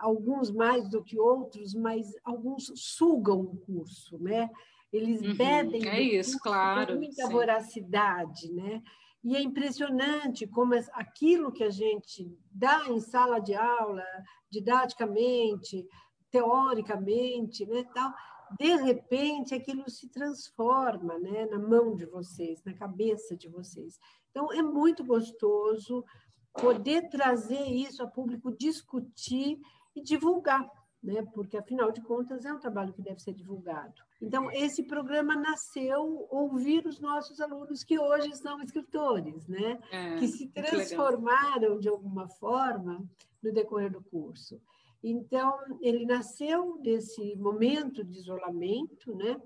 alguns 0.00 0.50
mais 0.50 0.88
do 0.88 1.04
que 1.04 1.18
outros, 1.18 1.74
mas 1.74 2.10
alguns 2.24 2.72
sugam 2.74 3.40
o 3.42 3.56
curso, 3.58 4.18
né? 4.18 4.48
Eles 4.90 5.20
uhum, 5.20 5.36
bebem 5.36 5.86
é 5.90 6.00
isso, 6.00 6.38
claro, 6.38 6.94
com 6.94 7.00
muita 7.00 7.26
sim. 7.26 7.32
voracidade, 7.32 8.50
né? 8.50 8.82
E 9.22 9.36
é 9.36 9.42
impressionante 9.42 10.46
como 10.46 10.72
aquilo 10.94 11.52
que 11.52 11.64
a 11.64 11.70
gente 11.70 12.34
dá 12.50 12.88
em 12.88 12.98
sala 12.98 13.40
de 13.40 13.54
aula, 13.54 14.04
didaticamente, 14.50 15.86
teoricamente, 16.30 17.66
né, 17.66 17.84
tal, 17.94 18.12
de 18.58 18.76
repente 18.76 19.54
aquilo 19.54 19.88
se 19.90 20.08
transforma 20.08 21.18
né, 21.18 21.46
na 21.46 21.58
mão 21.58 21.94
de 21.94 22.06
vocês, 22.06 22.62
na 22.64 22.74
cabeça 22.74 23.36
de 23.36 23.48
vocês. 23.48 23.98
Então, 24.30 24.52
é 24.52 24.62
muito 24.62 25.04
gostoso 25.04 26.04
poder 26.52 27.08
trazer 27.08 27.64
isso 27.64 28.02
a 28.02 28.06
público, 28.06 28.56
discutir 28.56 29.58
e 29.94 30.02
divulgar 30.02 30.68
né? 31.06 31.24
porque, 31.32 31.56
afinal 31.56 31.92
de 31.92 32.02
contas, 32.02 32.44
é 32.44 32.52
um 32.52 32.58
trabalho 32.58 32.92
que 32.92 33.00
deve 33.00 33.20
ser 33.20 33.32
divulgado. 33.32 33.94
Então, 34.20 34.50
esse 34.50 34.82
programa 34.82 35.36
nasceu 35.36 36.26
ouvir 36.30 36.84
os 36.84 36.98
nossos 36.98 37.40
alunos 37.40 37.84
que 37.84 37.98
hoje 37.98 38.34
são 38.34 38.60
escritores, 38.60 39.46
né? 39.46 39.78
É, 39.92 40.16
que 40.16 40.26
se 40.26 40.48
transformaram, 40.48 41.78
de 41.78 41.88
alguma 41.88 42.28
forma, 42.28 43.04
no 43.40 43.52
decorrer 43.52 43.92
do 43.92 44.02
curso. 44.02 44.60
Então, 45.02 45.56
ele 45.80 46.04
nasceu 46.04 46.78
desse 46.78 47.36
momento 47.36 48.02
de 48.02 48.18
isolamento, 48.18 49.14
né? 49.14 49.40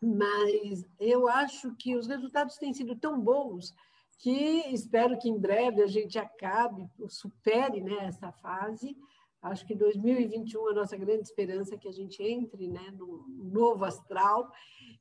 mas 0.00 0.84
eu 0.98 1.28
acho 1.28 1.74
que 1.76 1.94
os 1.94 2.06
resultados 2.06 2.56
têm 2.56 2.72
sido 2.72 2.96
tão 2.96 3.20
bons 3.20 3.74
que 4.18 4.66
espero 4.72 5.18
que 5.18 5.28
em 5.28 5.38
breve 5.38 5.82
a 5.82 5.86
gente 5.86 6.18
acabe, 6.18 6.88
supere 7.08 7.82
né, 7.82 8.06
essa 8.06 8.32
fase, 8.32 8.96
Acho 9.42 9.66
que 9.66 9.74
2021 9.74 10.68
é 10.68 10.72
a 10.72 10.74
nossa 10.74 10.96
grande 10.98 11.22
esperança 11.22 11.76
que 11.78 11.88
a 11.88 11.92
gente 11.92 12.22
entre 12.22 12.68
né, 12.68 12.92
no 12.92 13.24
novo 13.28 13.84
astral. 13.86 14.50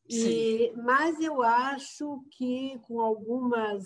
E, 0.09 0.71
mas 0.77 1.19
eu 1.19 1.41
acho 1.41 2.23
que 2.31 2.79
com 2.87 3.01
algumas 3.01 3.83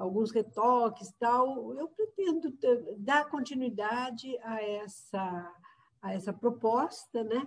alguns 0.00 0.30
retoques 0.30 1.12
tal, 1.18 1.74
eu 1.74 1.86
pretendo 1.88 2.56
dar 2.96 3.28
continuidade 3.28 4.36
a 4.42 4.62
essa 4.62 5.54
a 6.02 6.14
essa 6.14 6.32
proposta, 6.32 7.22
né? 7.22 7.46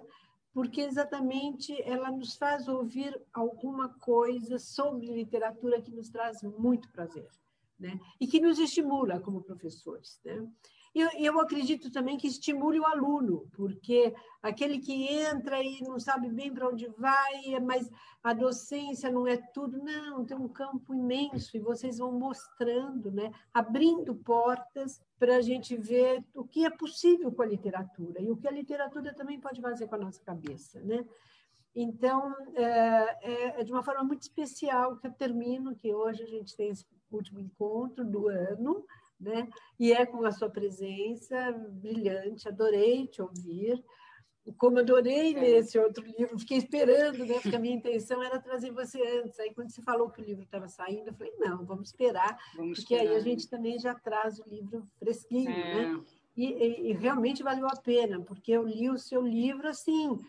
Porque 0.54 0.82
exatamente 0.82 1.74
ela 1.82 2.12
nos 2.12 2.36
faz 2.36 2.68
ouvir 2.68 3.20
alguma 3.34 3.90
coisa 3.98 4.60
sobre 4.60 5.08
literatura 5.08 5.82
que 5.82 5.90
nos 5.90 6.12
traz 6.12 6.44
muito 6.44 6.92
prazer, 6.92 7.28
né? 7.80 8.00
E 8.22 8.28
que 8.28 8.40
nos 8.40 8.60
estimula 8.60 9.20
como 9.20 9.42
professores, 9.42 10.20
né? 10.24 10.48
Eu, 10.96 11.10
eu 11.18 11.40
acredito 11.40 11.92
também 11.92 12.18
que 12.18 12.28
estimule 12.28 12.80
o 12.80 12.86
aluno, 12.86 13.48
porque 13.54 14.14
aquele 14.44 14.78
que 14.78 15.08
entra 15.08 15.62
e 15.62 15.82
não 15.82 16.00
sabe 16.00 16.30
bem 16.30 16.54
para 16.54 16.70
onde 16.70 16.88
vai, 16.98 17.60
mas 17.62 17.90
a 18.22 18.32
docência 18.32 19.10
não 19.10 19.26
é 19.28 19.38
tudo, 19.38 19.80
não, 19.80 20.24
tem 20.24 20.38
um 20.38 20.48
campo 20.48 20.94
imenso 20.94 21.58
e 21.58 21.60
vocês 21.60 21.98
vão 21.98 22.12
mostrando, 22.12 23.12
né, 23.12 23.32
abrindo 23.52 24.14
portas 24.14 25.02
para 25.18 25.38
a 25.38 25.42
gente 25.42 25.76
ver 25.76 26.24
o 26.34 26.44
que 26.44 26.64
é 26.64 26.70
possível 26.70 27.32
com 27.32 27.42
a 27.42 27.48
literatura 27.48 28.22
e 28.22 28.30
o 28.30 28.38
que 28.38 28.48
a 28.48 28.52
literatura 28.52 29.16
também 29.16 29.40
pode 29.40 29.62
fazer 29.62 29.88
com 29.88 29.96
a 29.96 30.00
nossa 30.00 30.22
cabeça, 30.22 30.80
né? 30.82 31.04
Então, 31.76 32.36
é, 32.54 32.64
é, 33.22 33.62
é 33.62 33.64
de 33.64 33.72
uma 33.72 33.82
forma 33.82 34.04
muito 34.04 34.22
especial 34.22 34.98
que 34.98 35.08
eu 35.08 35.12
termino, 35.12 35.76
que 35.76 35.92
hoje 35.92 36.22
a 36.22 36.28
gente 36.28 36.56
tem 36.56 36.70
esse 36.70 36.86
último 37.12 37.40
encontro 37.40 38.06
do 38.06 38.28
ano, 38.28 38.86
né? 39.24 39.48
E 39.80 39.92
é 39.94 40.06
com 40.06 40.26
a 40.26 40.32
sua 40.32 40.50
presença 40.50 41.52
brilhante, 41.52 42.48
adorei 42.48 43.08
te 43.08 43.22
ouvir. 43.22 43.84
Como 44.58 44.78
adorei 44.78 45.34
ler 45.34 45.60
esse 45.60 45.80
outro 45.80 46.04
livro, 46.06 46.38
fiquei 46.38 46.58
esperando, 46.58 47.26
né? 47.26 47.40
Porque 47.40 47.56
a 47.56 47.60
minha 47.60 47.76
intenção 47.76 48.22
era 48.22 48.40
trazer 48.40 48.72
você 48.72 49.02
antes. 49.20 49.40
Aí, 49.40 49.54
quando 49.54 49.72
você 49.72 49.82
falou 49.82 50.10
que 50.10 50.22
o 50.22 50.26
livro 50.26 50.44
estava 50.44 50.68
saindo, 50.68 51.08
eu 51.08 51.14
falei: 51.14 51.34
não, 51.40 51.66
vamos 51.66 51.90
esperar, 51.90 52.38
vamos 52.56 52.80
porque 52.80 52.96
esperar. 52.96 53.14
aí 53.14 53.18
a 53.18 53.22
gente 53.22 53.50
também 53.50 53.80
já 53.80 53.96
traz 53.96 54.40
o 54.40 54.50
livro 54.50 54.86
fresquinho, 55.00 55.50
é. 55.50 55.76
né? 55.76 56.04
E, 56.36 56.46
e, 56.46 56.90
e 56.90 56.94
realmente 56.94 57.42
valeu 57.42 57.68
a 57.68 57.76
pena, 57.76 58.20
porque 58.22 58.52
eu 58.52 58.68
li 58.68 58.90
o 58.90 58.98
seu 58.98 59.22
livro 59.22 59.70
assim, 59.70 60.20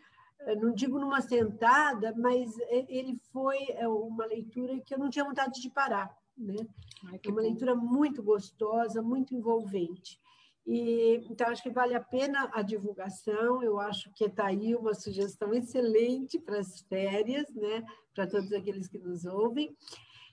não 0.59 0.73
digo 0.73 0.99
numa 0.99 1.21
sentada, 1.21 2.15
mas 2.17 2.55
ele 2.69 3.19
foi 3.33 3.59
é, 3.71 3.89
uma 3.89 4.27
leitura 4.27 4.79
que 4.81 4.95
eu 4.95 4.99
não 4.99 5.09
tinha 5.09 5.25
vontade 5.25 5.61
de 5.61 5.71
parar. 5.71 6.15
Né? 6.37 6.67
Ai, 7.07 7.21
é 7.23 7.29
uma 7.29 7.37
bom. 7.37 7.43
leitura 7.43 7.75
muito 7.75 8.23
gostosa, 8.23 9.03
muito 9.03 9.35
envolvente. 9.35 10.19
E, 10.67 11.23
então, 11.31 11.49
acho 11.49 11.63
que 11.63 11.71
vale 11.71 11.95
a 11.95 12.01
pena 12.01 12.51
a 12.53 12.63
divulgação. 12.63 13.63
Eu 13.63 13.79
acho 13.79 14.11
que 14.15 14.25
está 14.25 14.47
aí 14.47 14.75
uma 14.75 14.95
sugestão 14.95 15.53
excelente 15.53 16.39
para 16.39 16.59
as 16.59 16.81
férias, 16.83 17.53
né? 17.55 17.85
para 18.15 18.27
todos 18.27 18.53
aqueles 18.53 18.89
que 18.89 18.99
nos 18.99 19.25
ouvem. 19.25 19.77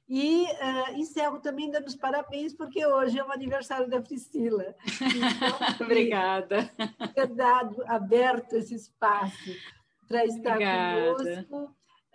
E 0.07 0.43
uh, 0.43 0.93
encerro 0.95 1.39
também 1.39 1.71
dando 1.71 1.87
os 1.87 1.95
parabéns, 1.95 2.53
porque 2.53 2.85
hoje 2.85 3.17
é 3.17 3.23
o 3.23 3.31
aniversário 3.31 3.89
da 3.89 4.01
Priscila. 4.01 4.75
Então, 4.85 5.85
Obrigada. 5.85 6.69
Ter 7.13 7.27
dado, 7.27 7.81
aberto 7.87 8.53
esse 8.53 8.75
espaço 8.75 9.55
para 10.07 10.25
estar 10.25 10.53
Obrigada. 10.53 11.15
conosco, 11.15 11.63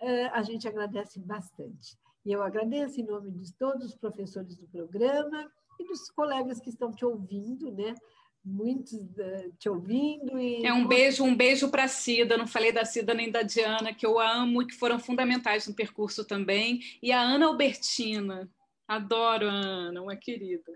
uh, 0.01 0.29
a 0.31 0.41
gente 0.43 0.67
agradece 0.67 1.19
bastante. 1.19 1.97
E 2.27 2.31
eu 2.33 2.43
agradeço 2.43 2.99
em 2.99 3.05
nome 3.05 3.31
de 3.31 3.53
todos 3.53 3.85
os 3.85 3.95
professores 3.95 4.57
do 4.57 4.67
programa 4.67 5.49
e 5.79 5.85
dos 5.85 6.11
colegas 6.11 6.59
que 6.59 6.69
estão 6.69 6.91
te 6.91 7.05
ouvindo, 7.05 7.71
né? 7.71 7.95
muitos 8.43 8.93
uh, 8.93 9.51
te 9.57 9.69
ouvindo. 9.69 10.37
E... 10.37 10.65
É 10.65 10.73
um 10.73 10.85
beijo, 10.85 11.23
um 11.23 11.33
beijo 11.33 11.69
para 11.69 11.85
a 11.85 11.87
Cida. 11.87 12.37
Não 12.37 12.45
falei 12.45 12.73
da 12.73 12.83
Cida 12.83 13.13
nem 13.13 13.31
da 13.31 13.43
Diana, 13.43 13.93
que 13.93 14.05
eu 14.05 14.19
amo 14.19 14.61
e 14.61 14.67
que 14.67 14.75
foram 14.75 14.99
fundamentais 14.99 15.67
no 15.67 15.73
percurso 15.73 16.25
também. 16.25 16.81
E 17.01 17.13
a 17.13 17.21
Ana 17.21 17.45
Albertina. 17.45 18.49
Adoro 18.85 19.47
a 19.47 19.53
Ana, 19.53 20.01
uma 20.01 20.15
querida. 20.17 20.73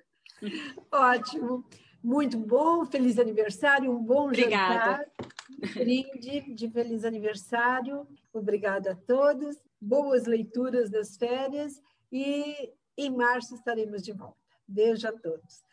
Ótimo. 0.89 1.65
Muito 2.01 2.37
bom, 2.37 2.85
feliz 2.85 3.19
aniversário, 3.19 3.91
um 3.91 4.01
bom 4.01 4.27
Obrigada. 4.27 5.05
jantar. 5.59 5.73
brinde 5.73 6.55
de 6.55 6.69
feliz 6.69 7.03
aniversário. 7.03 8.07
Obrigada 8.33 8.93
a 8.93 8.95
todos. 8.95 9.57
Boas 9.81 10.25
leituras 10.25 10.89
das 10.91 11.17
férias 11.17 11.81
e 12.11 12.71
em 12.95 13.09
março 13.09 13.55
estaremos 13.55 14.03
de 14.03 14.11
volta. 14.11 14.37
Beijo 14.67 15.07
a 15.07 15.11
todos. 15.11 15.63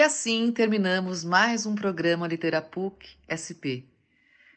E 0.00 0.02
assim 0.02 0.50
terminamos 0.50 1.22
mais 1.22 1.66
um 1.66 1.74
programa 1.74 2.26
Literapuc 2.26 3.06
SP. 3.28 3.84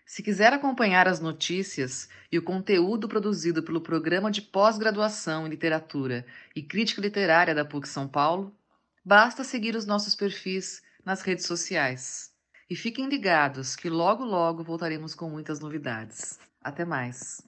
Se 0.05 0.23
quiser 0.23 0.53
acompanhar 0.53 1.05
as 1.05 1.19
notícias 1.19 2.07
e 2.31 2.37
o 2.37 2.41
conteúdo 2.41 3.09
produzido 3.09 3.61
pelo 3.61 3.81
Programa 3.81 4.31
de 4.31 4.41
Pós-Graduação 4.41 5.45
em 5.45 5.49
Literatura 5.49 6.25
e 6.55 6.63
Crítica 6.63 7.01
Literária 7.01 7.53
da 7.53 7.65
PUC 7.65 7.89
São 7.89 8.07
Paulo, 8.07 8.55
basta 9.03 9.43
seguir 9.43 9.75
os 9.75 9.85
nossos 9.85 10.15
perfis 10.15 10.81
nas 11.03 11.21
redes 11.23 11.45
sociais. 11.45 12.31
E 12.69 12.75
fiquem 12.77 13.09
ligados 13.09 13.75
que 13.75 13.89
logo 13.89 14.23
logo 14.23 14.63
voltaremos 14.63 15.13
com 15.13 15.29
muitas 15.29 15.59
novidades. 15.59 16.39
Até 16.63 16.85
mais! 16.85 17.43